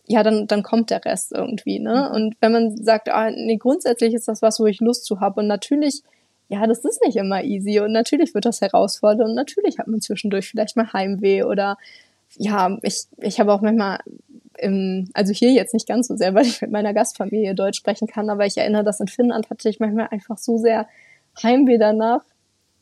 ja, 0.09 0.23
dann, 0.23 0.47
dann 0.47 0.63
kommt 0.63 0.91
der 0.91 1.05
Rest 1.05 1.33
irgendwie, 1.33 1.79
ne? 1.79 2.09
Mhm. 2.09 2.17
Und 2.17 2.37
wenn 2.41 2.53
man 2.53 2.77
sagt, 2.77 3.11
ah, 3.11 3.31
nee, 3.31 3.57
grundsätzlich 3.57 4.15
ist 4.15 4.27
das 4.27 4.41
was, 4.43 4.59
wo 4.59 4.67
ich 4.67 4.81
Lust 4.81 5.05
zu 5.05 5.21
habe 5.21 5.41
und 5.41 5.47
natürlich, 5.47 6.03
ja, 6.49 6.67
das 6.67 6.85
ist 6.85 7.03
nicht 7.05 7.17
immer 7.17 7.45
easy 7.45 7.79
und 7.81 7.93
natürlich 7.93 8.35
wird 8.35 8.47
das 8.47 8.63
herausfordernd 8.63 9.31
und 9.31 9.37
natürlich 9.37 9.79
hat 9.79 9.87
man 9.87 10.01
zwischendurch 10.01 10.49
vielleicht 10.49 10.77
mal 10.77 10.93
Heimweh 10.93 11.43
oder 11.45 11.77
ja, 12.37 12.79
ich, 12.83 13.05
ich 13.19 13.39
habe 13.39 13.53
auch 13.53 13.61
manchmal 13.61 13.99
im, 14.59 15.09
also 15.13 15.33
hier 15.33 15.53
jetzt 15.53 15.75
nicht 15.75 15.87
ganz 15.87 16.09
so 16.09 16.17
sehr, 16.17 16.35
weil 16.35 16.47
ich 16.47 16.63
mit 16.63 16.71
meiner 16.71 16.95
Gastfamilie 16.95 17.55
Deutsch 17.55 17.79
sprechen 17.79 18.09
kann, 18.09 18.31
aber 18.31 18.47
ich 18.47 18.57
erinnere, 18.57 18.85
dass 18.85 19.01
in 19.01 19.09
Finnland 19.09 19.51
hatte 19.51 19.69
ich 19.69 19.79
manchmal 19.79 20.09
einfach 20.09 20.39
so 20.39 20.57
sehr 20.57 20.89
Heimweh 21.43 21.79
danach, 21.79 22.23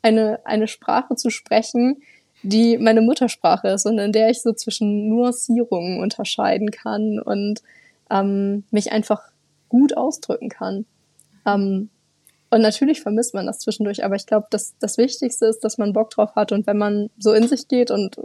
eine, 0.06 0.40
eine 0.44 0.68
Sprache 0.68 1.16
zu 1.16 1.30
sprechen, 1.30 2.02
die 2.42 2.78
meine 2.78 3.00
Muttersprache 3.00 3.68
ist 3.68 3.86
und 3.86 3.98
in 3.98 4.12
der 4.12 4.30
ich 4.30 4.42
so 4.42 4.52
zwischen 4.52 5.08
Nuancierungen 5.08 6.00
unterscheiden 6.00 6.70
kann 6.70 7.18
und 7.18 7.62
ähm, 8.10 8.64
mich 8.70 8.92
einfach 8.92 9.22
gut 9.68 9.96
ausdrücken 9.96 10.48
kann. 10.48 10.86
Ähm, 11.44 11.90
und 12.50 12.60
natürlich 12.60 13.00
vermisst 13.00 13.34
man 13.34 13.46
das 13.46 13.58
zwischendurch, 13.58 14.04
aber 14.04 14.14
ich 14.14 14.26
glaube, 14.26 14.46
das, 14.50 14.74
das 14.78 14.96
Wichtigste 14.96 15.46
ist, 15.46 15.64
dass 15.64 15.78
man 15.78 15.92
Bock 15.92 16.10
drauf 16.10 16.36
hat 16.36 16.52
und 16.52 16.66
wenn 16.66 16.78
man 16.78 17.10
so 17.18 17.32
in 17.32 17.48
sich 17.48 17.66
geht 17.66 17.90
und 17.90 18.16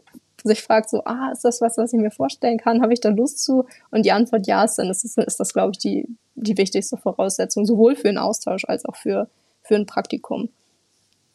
sich 0.43 0.61
fragt, 0.61 0.89
so, 0.89 1.03
ah, 1.05 1.32
ist 1.32 1.43
das 1.43 1.61
was, 1.61 1.77
was 1.77 1.93
ich 1.93 1.99
mir 1.99 2.11
vorstellen 2.11 2.57
kann? 2.57 2.82
Habe 2.82 2.93
ich 2.93 2.99
da 2.99 3.09
Lust 3.09 3.43
zu? 3.43 3.65
Und 3.91 4.05
die 4.05 4.11
Antwort 4.11 4.47
ja 4.47 4.63
ist, 4.63 4.75
dann 4.75 4.89
ist, 4.89 5.03
das, 5.03 5.17
ist 5.17 5.39
das, 5.39 5.53
glaube 5.53 5.71
ich, 5.73 5.79
die, 5.79 6.07
die 6.36 6.57
wichtigste 6.57 6.97
Voraussetzung, 6.97 7.65
sowohl 7.65 7.95
für 7.95 8.09
einen 8.09 8.17
Austausch 8.17 8.65
als 8.65 8.86
auch 8.86 8.95
für, 8.95 9.29
für 9.63 9.75
ein 9.75 9.86
Praktikum. 9.86 10.49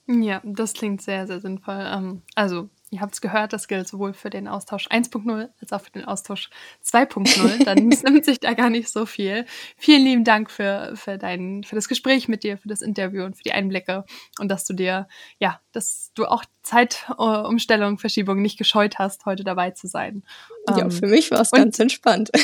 Ja, 0.08 0.40
das 0.44 0.72
klingt 0.72 1.02
sehr, 1.02 1.26
sehr 1.26 1.40
sinnvoll. 1.40 1.84
Ähm, 1.84 2.22
also, 2.36 2.68
ihr 2.90 3.00
habt 3.00 3.14
es 3.14 3.20
gehört, 3.20 3.52
das 3.52 3.66
gilt 3.66 3.88
sowohl 3.88 4.12
für 4.12 4.30
den 4.30 4.46
Austausch 4.46 4.86
1.0 4.86 5.48
als 5.60 5.72
auch 5.72 5.80
für 5.80 5.90
den 5.90 6.04
Austausch 6.04 6.48
2.0. 6.84 7.64
Dann 7.64 7.88
nimmt 7.88 8.24
sich 8.24 8.38
da 8.38 8.54
gar 8.54 8.70
nicht 8.70 8.88
so 8.88 9.04
viel. 9.04 9.46
Vielen 9.76 10.04
lieben 10.04 10.22
Dank 10.22 10.48
für, 10.48 10.92
für, 10.94 11.18
dein, 11.18 11.64
für 11.64 11.74
das 11.74 11.88
Gespräch 11.88 12.28
mit 12.28 12.44
dir, 12.44 12.56
für 12.56 12.68
das 12.68 12.82
Interview 12.82 13.24
und 13.24 13.36
für 13.36 13.42
die 13.42 13.52
Einblicke 13.52 14.04
und 14.38 14.48
dass 14.48 14.64
du 14.64 14.74
dir, 14.74 15.08
ja, 15.40 15.60
dass 15.72 16.12
du 16.14 16.26
auch 16.26 16.44
Zeitumstellung, 16.62 17.98
Verschiebung 17.98 18.40
nicht 18.40 18.58
gescheut 18.58 19.00
hast, 19.00 19.26
heute 19.26 19.42
dabei 19.42 19.72
zu 19.72 19.88
sein. 19.88 20.22
Ja, 20.68 20.82
ähm, 20.82 20.92
für 20.92 21.08
mich 21.08 21.32
war 21.32 21.40
es 21.40 21.50
ganz 21.50 21.80
entspannt. 21.80 22.30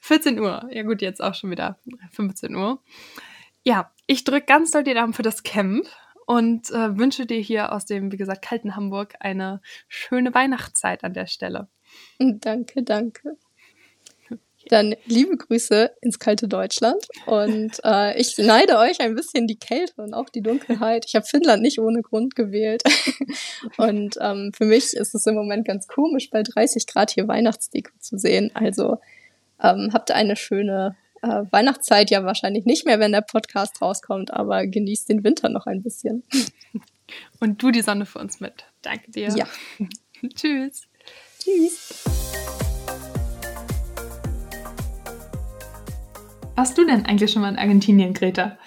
14 0.00 0.38
Uhr. 0.40 0.66
Ja 0.72 0.82
gut, 0.84 1.02
jetzt 1.02 1.22
auch 1.22 1.34
schon 1.34 1.50
wieder 1.50 1.78
15 2.12 2.54
Uhr. 2.54 2.80
Ja, 3.62 3.90
ich 4.08 4.24
drücke 4.24 4.46
ganz 4.46 4.72
doll 4.72 4.82
die 4.82 4.94
Daumen 4.94 5.12
für 5.12 5.22
das 5.22 5.44
Camp 5.44 5.86
und 6.26 6.70
äh, 6.70 6.98
wünsche 6.98 7.26
dir 7.26 7.40
hier 7.40 7.72
aus 7.72 7.84
dem, 7.84 8.10
wie 8.10 8.16
gesagt, 8.16 8.42
kalten 8.42 8.74
Hamburg 8.74 9.14
eine 9.20 9.60
schöne 9.86 10.34
Weihnachtszeit 10.34 11.04
an 11.04 11.14
der 11.14 11.26
Stelle. 11.26 11.68
Danke, 12.18 12.82
danke. 12.82 13.36
Dann 14.68 14.94
liebe 15.06 15.36
Grüße 15.36 15.92
ins 16.02 16.18
kalte 16.18 16.48
Deutschland 16.48 17.06
und 17.26 17.72
äh, 17.84 18.18
ich 18.18 18.36
neide 18.38 18.78
euch 18.78 19.00
ein 19.00 19.14
bisschen 19.14 19.46
die 19.46 19.58
Kälte 19.58 20.02
und 20.02 20.14
auch 20.14 20.28
die 20.28 20.42
Dunkelheit. 20.42 21.04
Ich 21.06 21.14
habe 21.14 21.24
Finnland 21.24 21.62
nicht 21.62 21.78
ohne 21.78 22.02
Grund 22.02 22.34
gewählt 22.34 22.82
und 23.78 24.16
ähm, 24.20 24.52
für 24.54 24.64
mich 24.64 24.94
ist 24.94 25.14
es 25.14 25.26
im 25.26 25.34
Moment 25.34 25.66
ganz 25.66 25.86
komisch, 25.86 26.30
bei 26.30 26.42
30 26.42 26.86
Grad 26.86 27.10
hier 27.10 27.28
Weihnachtsdeko 27.28 27.92
zu 27.98 28.18
sehen. 28.18 28.50
Also 28.52 28.98
ähm, 29.62 29.90
habt 29.92 30.10
eine 30.10 30.36
schöne 30.36 30.96
äh, 31.22 31.42
Weihnachtszeit 31.50 32.10
ja 32.10 32.24
wahrscheinlich 32.24 32.64
nicht 32.64 32.86
mehr, 32.86 33.00
wenn 33.00 33.12
der 33.12 33.22
Podcast 33.22 33.80
rauskommt, 33.82 34.32
aber 34.32 34.66
genießt 34.66 35.08
den 35.08 35.24
Winter 35.24 35.48
noch 35.48 35.66
ein 35.66 35.82
bisschen. 35.82 36.22
Und 37.40 37.62
du 37.62 37.70
die 37.70 37.82
Sonne 37.82 38.06
für 38.06 38.18
uns 38.18 38.40
mit. 38.40 38.64
Danke 38.82 39.10
dir. 39.10 39.28
Ja. 39.28 39.46
Tschüss. 40.34 40.88
Tschüss. 41.38 42.04
Warst 46.54 46.76
du 46.76 46.84
denn 46.84 47.06
eigentlich 47.06 47.30
schon 47.30 47.42
mal 47.42 47.50
in 47.50 47.58
Argentinien, 47.58 48.14
Greta? 48.14 48.58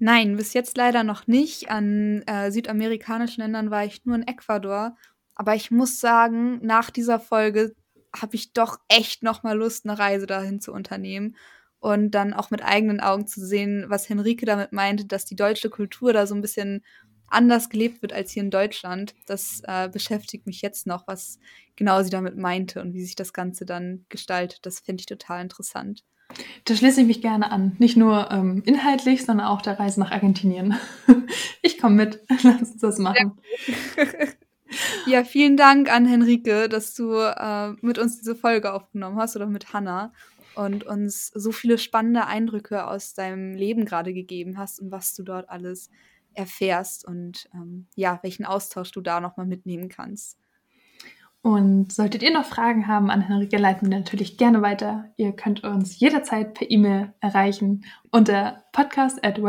Nein, 0.00 0.36
bis 0.36 0.52
jetzt 0.52 0.76
leider 0.76 1.04
noch 1.04 1.26
nicht. 1.26 1.70
An 1.70 2.22
äh, 2.26 2.50
südamerikanischen 2.50 3.42
Ländern 3.42 3.70
war 3.70 3.84
ich 3.84 4.04
nur 4.04 4.16
in 4.16 4.26
Ecuador. 4.26 4.96
Aber 5.34 5.54
ich 5.54 5.70
muss 5.70 6.00
sagen, 6.00 6.58
nach 6.62 6.90
dieser 6.90 7.20
Folge 7.20 7.74
habe 8.14 8.36
ich 8.36 8.52
doch 8.52 8.78
echt 8.88 9.22
noch 9.22 9.42
mal 9.42 9.56
Lust, 9.56 9.86
eine 9.86 9.98
Reise 9.98 10.26
dahin 10.26 10.60
zu 10.60 10.72
unternehmen 10.72 11.36
und 11.80 12.10
dann 12.10 12.34
auch 12.34 12.50
mit 12.50 12.64
eigenen 12.64 13.00
Augen 13.00 13.26
zu 13.26 13.44
sehen, 13.44 13.86
was 13.88 14.08
Henrike 14.08 14.46
damit 14.46 14.72
meinte, 14.72 15.04
dass 15.04 15.24
die 15.24 15.36
deutsche 15.36 15.70
Kultur 15.70 16.12
da 16.12 16.26
so 16.26 16.34
ein 16.34 16.42
bisschen 16.42 16.82
anders 17.28 17.68
gelebt 17.68 18.02
wird 18.02 18.12
als 18.12 18.32
hier 18.32 18.42
in 18.42 18.50
Deutschland. 18.50 19.14
Das 19.26 19.60
äh, 19.64 19.88
beschäftigt 19.88 20.46
mich 20.46 20.62
jetzt 20.62 20.86
noch, 20.86 21.06
was 21.06 21.38
genau 21.76 22.02
sie 22.02 22.10
damit 22.10 22.36
meinte 22.36 22.80
und 22.80 22.94
wie 22.94 23.02
sich 23.02 23.16
das 23.16 23.32
Ganze 23.32 23.66
dann 23.66 24.06
gestaltet. 24.08 24.60
Das 24.62 24.80
finde 24.80 25.02
ich 25.02 25.06
total 25.06 25.42
interessant. 25.42 26.04
Da 26.64 26.74
schließe 26.74 27.02
ich 27.02 27.06
mich 27.06 27.22
gerne 27.22 27.50
an. 27.50 27.76
Nicht 27.78 27.96
nur 27.96 28.30
ähm, 28.30 28.62
inhaltlich, 28.66 29.24
sondern 29.24 29.46
auch 29.46 29.62
der 29.62 29.78
Reise 29.78 30.00
nach 30.00 30.10
Argentinien. 30.10 30.76
ich 31.62 31.78
komme 31.78 31.96
mit. 31.96 32.20
Lass 32.42 32.72
uns 32.72 32.78
das 32.78 32.98
machen. 32.98 33.38
Ja, 35.06 35.24
vielen 35.24 35.56
Dank 35.56 35.90
an 35.90 36.06
Henrike, 36.06 36.68
dass 36.68 36.94
du 36.94 37.12
äh, 37.14 37.72
mit 37.80 37.98
uns 37.98 38.18
diese 38.18 38.36
Folge 38.36 38.72
aufgenommen 38.72 39.16
hast 39.16 39.36
oder 39.36 39.46
mit 39.46 39.72
Hannah 39.72 40.12
und 40.54 40.84
uns 40.84 41.28
so 41.28 41.52
viele 41.52 41.78
spannende 41.78 42.26
Eindrücke 42.26 42.86
aus 42.86 43.14
deinem 43.14 43.54
Leben 43.54 43.84
gerade 43.84 44.12
gegeben 44.12 44.58
hast 44.58 44.80
und 44.80 44.90
was 44.90 45.14
du 45.14 45.22
dort 45.22 45.48
alles 45.48 45.88
erfährst 46.34 47.06
und 47.06 47.48
ähm, 47.54 47.86
ja, 47.94 48.18
welchen 48.22 48.44
Austausch 48.44 48.90
du 48.92 49.00
da 49.00 49.20
nochmal 49.20 49.46
mitnehmen 49.46 49.88
kannst. 49.88 50.38
Und 51.40 51.92
solltet 51.92 52.22
ihr 52.22 52.32
noch 52.32 52.44
Fragen 52.44 52.88
haben 52.88 53.10
an 53.10 53.20
Henrike, 53.20 53.56
leiten 53.56 53.90
wir 53.90 53.98
natürlich 53.98 54.36
gerne 54.36 54.60
weiter. 54.60 55.12
Ihr 55.16 55.32
könnt 55.32 55.62
uns 55.62 55.98
jederzeit 55.98 56.54
per 56.54 56.70
E-Mail 56.70 57.14
erreichen 57.20 57.84
unter 58.10 58.64
podcast 58.72 59.24
at 59.24 59.40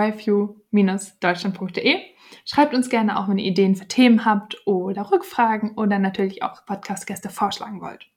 deutschland.de. 0.71 2.01
Schreibt 2.45 2.73
uns 2.73 2.89
gerne 2.89 3.19
auch, 3.19 3.27
wenn 3.27 3.37
ihr 3.37 3.51
Ideen 3.51 3.75
für 3.75 3.87
Themen 3.87 4.25
habt 4.25 4.65
oder 4.67 5.11
Rückfragen 5.11 5.71
oder 5.75 5.99
natürlich 5.99 6.43
auch 6.43 6.65
Podcast-Gäste 6.65 7.29
vorschlagen 7.29 7.81
wollt. 7.81 8.07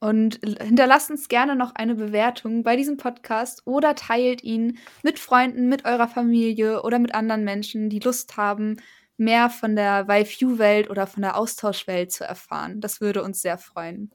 Und 0.00 0.38
hinterlasst 0.60 1.10
uns 1.10 1.28
gerne 1.28 1.56
noch 1.56 1.74
eine 1.74 1.96
Bewertung 1.96 2.62
bei 2.62 2.76
diesem 2.76 2.96
Podcast 2.96 3.62
oder 3.66 3.96
teilt 3.96 4.44
ihn 4.44 4.78
mit 5.02 5.18
Freunden, 5.18 5.68
mit 5.68 5.84
eurer 5.84 6.06
Familie 6.06 6.82
oder 6.82 7.00
mit 7.00 7.14
anderen 7.14 7.42
Menschen, 7.42 7.90
die 7.90 7.98
Lust 7.98 8.36
haben, 8.36 8.76
mehr 9.16 9.50
von 9.50 9.74
der 9.74 10.06
YFU-Welt 10.08 10.88
oder 10.88 11.08
von 11.08 11.22
der 11.22 11.36
Austauschwelt 11.36 12.12
zu 12.12 12.24
erfahren. 12.24 12.80
Das 12.80 13.00
würde 13.00 13.24
uns 13.24 13.42
sehr 13.42 13.58
freuen. 13.58 14.12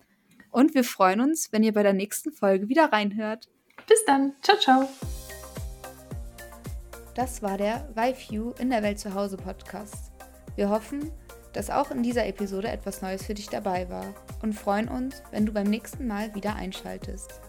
Und 0.49 0.73
wir 0.73 0.85
freuen 0.85 1.19
uns, 1.19 1.51
wenn 1.51 1.63
ihr 1.63 1.73
bei 1.73 1.83
der 1.83 1.93
nächsten 1.93 2.31
Folge 2.31 2.69
wieder 2.69 2.93
reinhört. 2.93 3.49
Bis 3.87 4.05
dann. 4.05 4.33
Ciao, 4.41 4.57
ciao. 4.57 4.89
Das 7.15 7.43
war 7.43 7.59
der 7.59 7.87
YFU 7.95 8.53
in 8.57 8.71
der 8.71 8.81
Welt 8.81 8.97
zu 8.97 9.13
Hause 9.13 9.37
Podcast. 9.37 10.11
Wir 10.55 10.69
hoffen, 10.69 11.11
dass 11.53 11.69
auch 11.69 11.91
in 11.91 12.01
dieser 12.01 12.25
Episode 12.25 12.69
etwas 12.69 13.03
Neues 13.03 13.23
für 13.23 13.35
dich 13.35 13.47
dabei 13.49 13.87
war 13.87 14.15
und 14.41 14.53
freuen 14.53 14.87
uns, 14.87 15.21
wenn 15.29 15.45
du 15.45 15.53
beim 15.53 15.67
nächsten 15.67 16.07
Mal 16.07 16.33
wieder 16.33 16.55
einschaltest. 16.55 17.39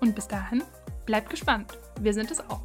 Und 0.00 0.14
bis 0.14 0.28
dahin, 0.28 0.62
bleib 1.04 1.28
gespannt. 1.28 1.78
Wir 2.00 2.14
sind 2.14 2.30
es 2.30 2.40
auch. 2.40 2.62